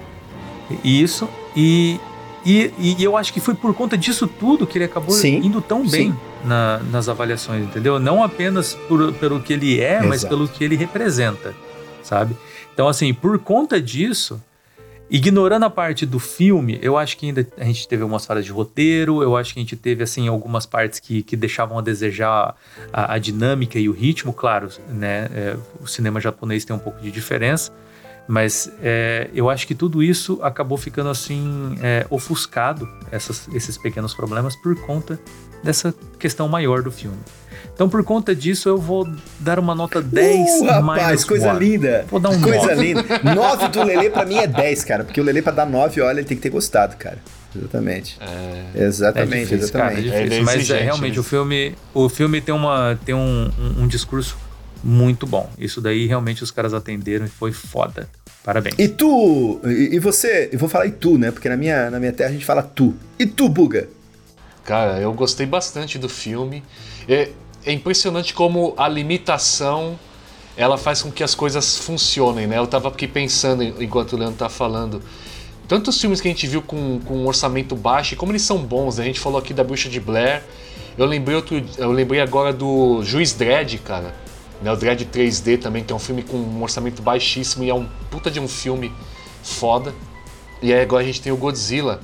Isso, 0.84 1.28
e, 1.56 2.00
e, 2.46 2.72
e 2.78 3.04
eu 3.04 3.16
acho 3.18 3.34
que 3.34 3.40
foi 3.40 3.56
por 3.56 3.74
conta 3.74 3.98
disso 3.98 4.28
tudo 4.28 4.68
que 4.68 4.78
ele 4.78 4.86
acabou 4.86 5.16
Sim, 5.16 5.38
indo 5.38 5.62
tão 5.62 5.88
bem 5.88 6.16
na- 6.44 6.80
nas 6.92 7.10
avaliações, 7.10 7.64
entendeu? 7.64 8.00
Não 8.00 8.24
apenas 8.24 8.74
por, 8.88 9.14
pelo 9.14 9.40
que 9.40 9.54
ele 9.54 9.80
é, 9.82 10.02
mas 10.02 10.20
Exato. 10.22 10.30
pelo 10.30 10.48
que 10.48 10.64
ele 10.64 10.76
representa, 10.76 11.54
sabe? 12.04 12.36
Então, 12.74 12.88
assim, 12.88 13.14
por 13.14 13.40
conta 13.40 13.82
disso, 13.82 14.42
ignorando 15.10 15.64
a 15.64 15.70
parte 15.70 16.06
do 16.06 16.20
filme, 16.20 16.78
eu 16.82 16.98
acho 16.98 17.18
que 17.18 17.26
ainda 17.28 17.48
a 17.58 17.64
gente 17.64 17.88
teve 17.88 18.04
algumas 18.04 18.26
falhas 18.26 18.46
de 18.46 18.52
roteiro, 18.52 19.24
eu 19.24 19.36
acho 19.38 19.54
que 19.54 19.60
a 19.60 19.64
gente 19.64 19.76
teve, 19.76 20.04
assim, 20.04 20.28
algumas 20.28 20.66
partes 20.66 21.00
que, 21.00 21.24
que 21.24 21.36
deixavam 21.36 21.78
a 21.80 21.82
desejar 21.82 22.56
a, 22.92 23.14
a 23.14 23.18
dinâmica 23.18 23.80
e 23.80 23.88
o 23.88 23.94
ritmo, 23.94 24.34
claro, 24.34 24.70
né? 24.90 25.30
é, 25.34 25.58
o 25.82 25.88
cinema 25.88 26.20
japonês 26.20 26.66
tem 26.66 26.76
um 26.76 26.80
pouco 26.80 27.02
de 27.02 27.10
diferença, 27.12 27.72
mas 28.28 28.70
é, 28.82 29.30
eu 29.34 29.50
acho 29.50 29.66
que 29.66 29.74
tudo 29.74 30.04
isso 30.04 30.40
acabou 30.44 30.78
ficando 30.78 31.10
assim 31.10 31.78
é, 31.82 32.06
ofuscado, 32.10 32.88
essas- 33.10 33.48
esses 33.54 33.78
pequenos 33.78 34.14
problemas, 34.14 34.56
por 34.58 34.76
conta 34.86 35.18
dessa 35.64 35.96
questão 36.20 36.48
maior 36.50 36.82
do 36.84 36.92
filme. 36.92 37.18
Então, 37.74 37.88
por 37.88 38.04
conta 38.04 38.36
disso, 38.36 38.68
eu 38.70 38.78
vou 38.78 39.08
dar 39.40 39.60
uma 39.60 39.76
nota 39.76 40.02
10 40.02 40.62
Uh, 40.62 40.66
rapaz, 40.66 41.24
coisa 41.24 41.52
one. 41.52 41.60
linda. 41.60 42.06
Vou 42.10 42.20
dar 42.20 42.30
um 42.30 42.42
Coisa 42.42 42.76
9. 42.76 42.82
linda. 42.82 43.04
9 43.36 43.68
do 43.70 43.84
Lelê 43.84 44.10
pra 44.10 44.26
mim 44.26 44.38
é 44.38 44.48
10, 44.48 44.84
cara. 44.84 45.04
Porque 45.04 45.22
o 45.22 45.24
Lelê 45.24 45.42
pra 45.42 45.52
dar 45.52 45.66
9, 45.66 46.02
olha, 46.02 46.20
ele 46.20 46.28
tem 46.28 46.36
que 46.38 46.44
ter 46.44 46.50
gostado, 46.50 46.96
cara. 46.98 47.18
Exatamente. 47.56 48.18
É, 48.20 48.84
Exatamente, 48.84 49.54
é 49.54 49.58
difícil, 49.58 49.74
cara, 49.74 49.94
é 49.94 50.00
exatamente. 50.00 50.24
difícil. 50.30 50.42
É 50.42 50.44
Mas 50.44 50.70
é, 50.70 50.84
realmente 50.84 51.14
né? 51.16 51.20
o 51.20 51.24
filme, 51.24 51.76
o 51.94 52.10
filme 52.10 52.42
tem 52.42 52.54
uma 52.54 53.00
tem 53.06 53.16
um, 53.16 53.50
um, 53.60 53.84
um 53.84 53.88
discurso 53.88 54.38
muito 54.84 55.26
bom. 55.26 55.50
Isso 55.58 55.82
daí 55.82 56.06
realmente 56.06 56.44
os 56.44 56.52
caras 56.52 56.74
atenderam 56.74 57.26
e 57.26 57.30
foi 57.30 57.52
foda. 57.52 58.08
Parabéns. 58.44 58.76
E 58.78 58.88
tu, 58.88 59.60
e, 59.66 59.96
e 59.96 60.00
você, 60.00 60.50
eu 60.52 60.60
vou 60.60 60.70
falar 60.70 60.86
e 60.86 60.92
tu, 60.92 61.18
né? 61.18 61.32
Porque 61.32 61.50
na 61.50 61.58
minha, 61.58 61.90
na 61.90 62.00
minha 62.00 62.14
terra 62.14 62.30
a 62.30 62.34
gente 62.34 62.46
fala 62.46 62.62
tu. 62.62 62.94
E 63.20 63.26
tu, 63.26 63.50
Buga? 63.50 63.88
Cara, 64.64 65.00
eu 65.00 65.12
gostei 65.14 65.46
bastante 65.46 65.98
do 65.98 66.08
filme. 66.10 66.64
É, 67.10 67.30
é 67.68 67.74
impressionante 67.74 68.34
como 68.34 68.74
a 68.78 68.88
limitação 68.88 70.00
ela 70.56 70.78
faz 70.78 71.02
com 71.04 71.12
que 71.12 71.24
as 71.24 71.36
coisas 71.36 71.78
funcionem, 71.78 72.48
né? 72.48 72.58
Eu 72.58 72.66
tava 72.66 72.88
aqui 72.88 73.08
pensando 73.08 73.62
en- 73.62 73.76
enquanto 73.80 74.14
o 74.14 74.18
Leandro 74.18 74.38
tá 74.38 74.50
falando. 74.50 75.02
Tantos 75.68 76.00
filmes 76.00 76.22
que 76.22 76.28
a 76.28 76.32
gente 76.32 76.48
viu 76.48 76.62
com, 76.62 77.00
com 77.06 77.18
um 77.18 77.28
orçamento 77.28 77.76
baixo, 77.76 78.14
e 78.14 78.18
como 78.18 78.32
eles 78.32 78.42
são 78.42 78.58
bons, 78.58 78.98
né? 78.98 79.04
A 79.04 79.08
gente 79.08 79.20
falou 79.20 79.38
aqui 79.38 79.54
da 79.54 79.64
Bruxa 79.64 79.90
de 79.90 80.00
Blair. 80.00 80.44
Eu 80.98 81.06
lembrei, 81.06 81.36
outro, 81.36 81.62
eu 81.78 81.92
lembrei 81.92 82.22
agora 82.22 82.52
do 82.52 83.04
Juiz 83.04 83.34
Dredd, 83.34 83.78
cara. 83.80 84.16
Né? 84.62 84.72
O 84.72 84.76
Dredd 84.76 85.02
3D 85.06 85.60
também, 85.60 85.84
que 85.84 85.94
é 85.94 85.96
um 85.96 86.00
filme 86.00 86.24
com 86.24 86.38
um 86.38 86.64
orçamento 86.64 87.02
baixíssimo 87.04 87.64
e 87.64 87.70
é 87.70 87.76
um 87.76 87.86
puta 88.10 88.32
de 88.32 88.40
um 88.40 88.48
filme 88.48 88.92
foda. 89.44 89.94
E 90.62 90.74
aí 90.74 90.82
agora 90.82 91.04
a 91.04 91.06
gente 91.06 91.22
tem 91.22 91.32
o 91.32 91.38
Godzilla. 91.38 92.00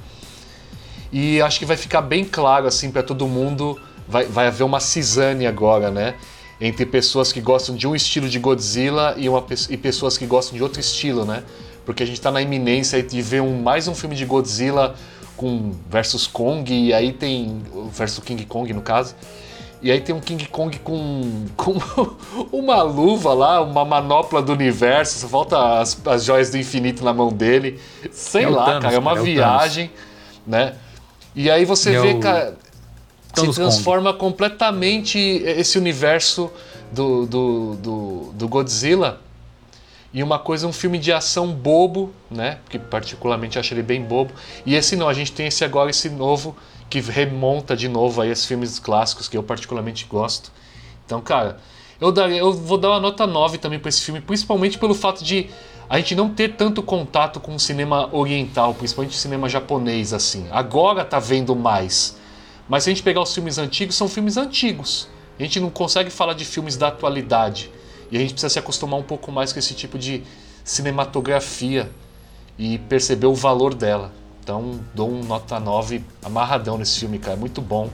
E 1.12 1.42
acho 1.42 1.58
que 1.58 1.66
vai 1.66 1.78
ficar 1.78 2.02
bem 2.02 2.24
claro 2.26 2.68
assim 2.68 2.92
para 2.92 3.02
todo 3.02 3.26
mundo, 3.28 3.80
vai, 4.08 4.26
vai 4.26 4.48
haver 4.48 4.64
uma 4.64 4.80
cisane 4.80 5.46
agora, 5.46 5.90
né? 5.92 6.16
Entre 6.62 6.86
pessoas 6.86 7.32
que 7.32 7.42
gostam 7.42 7.76
de 7.76 7.88
um 7.88 7.96
estilo 7.96 8.30
de 8.30 8.40
Godzilla 8.40 9.16
e, 9.18 9.28
uma, 9.28 9.44
e 9.70 9.78
pessoas 9.78 10.18
que 10.18 10.26
gostam 10.26 10.56
de 10.56 10.64
outro 10.64 10.80
estilo, 10.80 11.26
né? 11.26 11.44
Porque 11.86 12.04
a 12.04 12.06
gente 12.06 12.22
tá 12.22 12.32
na 12.32 12.42
iminência 12.42 13.02
de 13.04 13.22
ver 13.22 13.42
um, 13.42 13.62
mais 13.62 13.88
um 13.88 13.96
filme 13.96 14.16
de 14.16 14.26
Godzilla 14.26 14.96
com 15.36 15.72
versus 15.90 16.28
Kong, 16.28 16.72
e 16.74 16.94
aí 16.94 17.12
tem. 17.12 17.62
versus 17.92 18.24
King 18.24 18.46
Kong, 18.46 18.72
no 18.72 18.82
caso. 18.82 19.16
E 19.82 19.92
aí 19.92 20.00
tem 20.00 20.16
um 20.16 20.22
King 20.22 20.46
Kong 20.48 20.80
com, 20.80 21.46
com 21.58 21.76
uma 22.54 22.82
luva 22.84 23.34
lá, 23.34 23.62
uma 23.62 23.84
manopla 23.84 24.42
do 24.42 24.54
universo, 24.54 25.20
só 25.20 25.28
falta 25.28 25.80
as, 25.80 26.00
as 26.06 26.24
joias 26.24 26.50
do 26.50 26.58
infinito 26.58 27.04
na 27.04 27.14
mão 27.14 27.30
dele. 27.30 27.82
Sei 28.12 28.44
É 28.44 28.50
lá, 28.50 28.66
Thanos, 28.66 28.84
cara, 28.84 28.96
é 28.96 29.00
uma 29.00 29.20
é 29.20 29.22
viagem, 29.22 29.92
né? 30.48 30.76
E 31.36 31.52
aí 31.52 31.66
você 31.66 31.96
É 31.96 32.00
vê, 32.00 32.14
o 32.14 32.20
cara, 32.20 32.58
Thanos 33.34 33.56
se 33.56 33.62
transforma 33.62 34.14
completamente 34.14 35.18
esse 35.18 35.78
universo 35.78 36.52
do, 36.92 37.26
do, 37.26 37.76
do, 37.76 38.34
do 38.34 38.48
Godzilla 38.48 39.20
e 40.14 40.22
uma 40.22 40.38
coisa, 40.38 40.68
um 40.68 40.74
filme 40.74 41.00
de 41.00 41.12
ação 41.12 41.48
bobo, 41.52 42.14
né? 42.30 42.60
Que 42.70 42.78
particularmente 42.78 43.58
acho 43.58 43.74
ele 43.74 43.82
bem 43.82 44.04
bobo. 44.04 44.32
E 44.64 44.76
esse 44.76 44.96
não, 44.96 45.10
a 45.10 45.14
gente 45.14 45.32
tem 45.32 45.48
esse 45.48 45.66
agora, 45.66 45.90
esse 45.90 46.08
novo, 46.10 46.56
que 46.88 47.00
remonta 47.00 47.76
de 47.76 47.88
novo 47.88 48.22
aí 48.22 48.30
esses 48.30 48.46
filmes 48.46 48.78
clássicos 48.78 49.28
que 49.28 49.36
eu 49.36 49.42
particularmente 49.42 50.06
gosto. 50.06 50.52
Então, 51.04 51.20
cara, 51.20 51.58
eu, 52.00 52.12
daria, 52.12 52.38
eu 52.38 52.54
vou 52.54 52.78
dar 52.78 52.92
uma 52.92 53.00
nota 53.00 53.26
9 53.26 53.58
também 53.58 53.80
para 53.80 53.90
esse 53.90 54.02
filme, 54.02 54.22
principalmente 54.22 54.78
pelo 54.78 54.94
fato 54.94 55.24
de 55.24 55.50
a 55.90 55.98
gente 55.98 56.14
não 56.14 56.30
ter 56.30 56.50
tanto 56.56 56.84
contato 56.84 57.40
com 57.40 57.56
o 57.56 57.60
cinema 57.60 58.08
oriental, 58.16 58.76
principalmente 58.76 59.14
o 59.14 59.20
cinema 59.20 59.50
japonês, 59.50 60.14
assim. 60.14 60.46
Agora 60.52 61.04
tá 61.04 61.20
vendo 61.20 61.56
mais. 61.56 62.16
Mas 62.68 62.84
se 62.84 62.90
a 62.90 62.94
gente 62.94 63.04
pegar 63.04 63.22
os 63.22 63.34
filmes 63.34 63.58
antigos, 63.58 63.96
são 63.96 64.08
filmes 64.08 64.38
antigos. 64.38 65.08
A 65.40 65.44
gente 65.44 65.60
não 65.60 65.70
consegue 65.70 66.10
falar 66.10 66.34
de 66.34 66.46
filmes 66.46 66.78
da 66.78 66.88
atualidade. 66.88 67.70
E 68.12 68.18
a 68.18 68.20
gente 68.20 68.32
precisa 68.34 68.50
se 68.50 68.60
acostumar 68.60 69.00
um 69.00 69.04
pouco 69.04 69.32
mais 69.32 69.52
com 69.52 69.60
esse 69.60 69.74
tipo 69.74 69.98
de 69.98 70.24
cinematografia 70.64 71.90
e 72.58 72.78
perceber 72.78 73.26
o 73.28 73.34
valor 73.34 73.74
dela. 73.74 74.12
Então, 74.44 74.80
dou 74.94 75.10
um 75.10 75.24
nota 75.24 75.60
9 75.60 76.04
amarradão 76.24 76.78
nesse 76.78 77.00
filme, 77.00 77.18
cara. 77.18 77.36
Muito 77.38 77.62
bom 77.62 77.90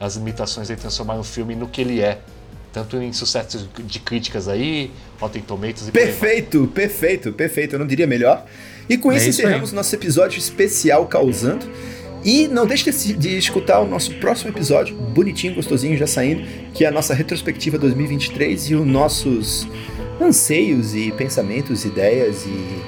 as 0.00 0.16
limitações 0.16 0.68
de 0.68 0.76
transformar 0.76 1.16
o 1.16 1.24
filme 1.24 1.54
no 1.54 1.68
que 1.68 1.80
ele 1.80 2.00
é. 2.00 2.20
Tanto 2.72 2.96
em 2.98 3.12
sucesso 3.12 3.68
de 3.78 3.98
críticas 3.98 4.46
aí, 4.46 4.90
Rotten 5.20 5.42
Tomatoes 5.42 5.88
e. 5.88 5.92
Perfeito, 5.92 6.66
perfeito, 6.68 7.32
perfeito. 7.32 7.74
Eu 7.74 7.78
não 7.78 7.86
diria 7.86 8.06
melhor. 8.06 8.44
E 8.88 8.96
com 8.96 9.10
É 9.10 9.16
isso 9.16 9.28
isso 9.28 9.40
encerramos 9.40 9.70
aí. 9.70 9.76
nosso 9.76 9.94
episódio 9.94 10.38
especial 10.38 11.06
Causando. 11.06 11.66
E 12.24 12.48
não 12.48 12.66
deixe 12.66 12.90
de, 13.14 13.38
escutar 13.38 13.80
o 13.80 13.86
nosso 13.86 14.12
próximo 14.16 14.50
episódio, 14.50 14.94
bonitinho, 14.94 15.54
gostosinho, 15.54 15.96
já 15.96 16.06
saindo, 16.06 16.42
que 16.74 16.84
é 16.84 16.88
a 16.88 16.90
nossa 16.90 17.14
retrospectiva 17.14 17.78
2023 17.78 18.70
e 18.70 18.74
os 18.74 18.86
nossos 18.86 19.68
anseios 20.20 20.94
e 20.94 21.12
pensamentos, 21.12 21.84
ideias 21.84 22.44
e 22.44 22.82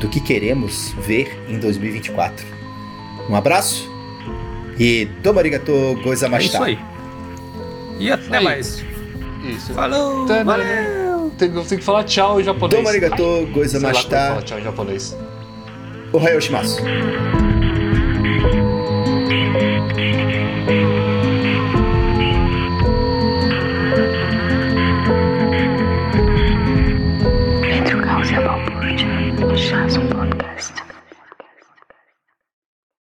do 0.00 0.08
que 0.08 0.20
queremos 0.20 0.92
ver 1.06 1.28
em 1.48 1.58
2024. 1.58 2.46
Um 3.28 3.34
abraço 3.34 3.90
e 4.78 5.06
domo 5.22 5.38
arigato 5.40 5.72
É 5.72 5.94
gozaimashita. 6.02 6.54
isso 6.54 6.62
aí. 6.62 6.78
E 7.98 8.10
até 8.12 8.38
Aí. 8.38 8.44
mais. 8.44 8.84
Isso. 9.56 9.74
Falou! 9.74 10.24
Tanana. 10.26 10.44
Valeu! 10.44 11.32
Tem, 11.36 11.48
eu 11.52 11.64
tenho 11.64 11.80
que 11.80 11.84
falar 11.84 12.04
tchau 12.04 12.40
em 12.40 12.44
japonês. 12.44 12.76
Domo 12.78 12.88
arigato 12.88 13.16
Sei 13.16 13.26
lá 13.32 13.40
como 13.40 13.52
gozaimashita. 13.54 14.16
fala 14.16 14.42
tchau 14.42 14.58
em 14.58 14.62
japonês. 14.62 15.16
Ohayou 16.12 16.40
shimasu. 16.40 16.80
Thank 19.94 20.70
you. 20.70 21.17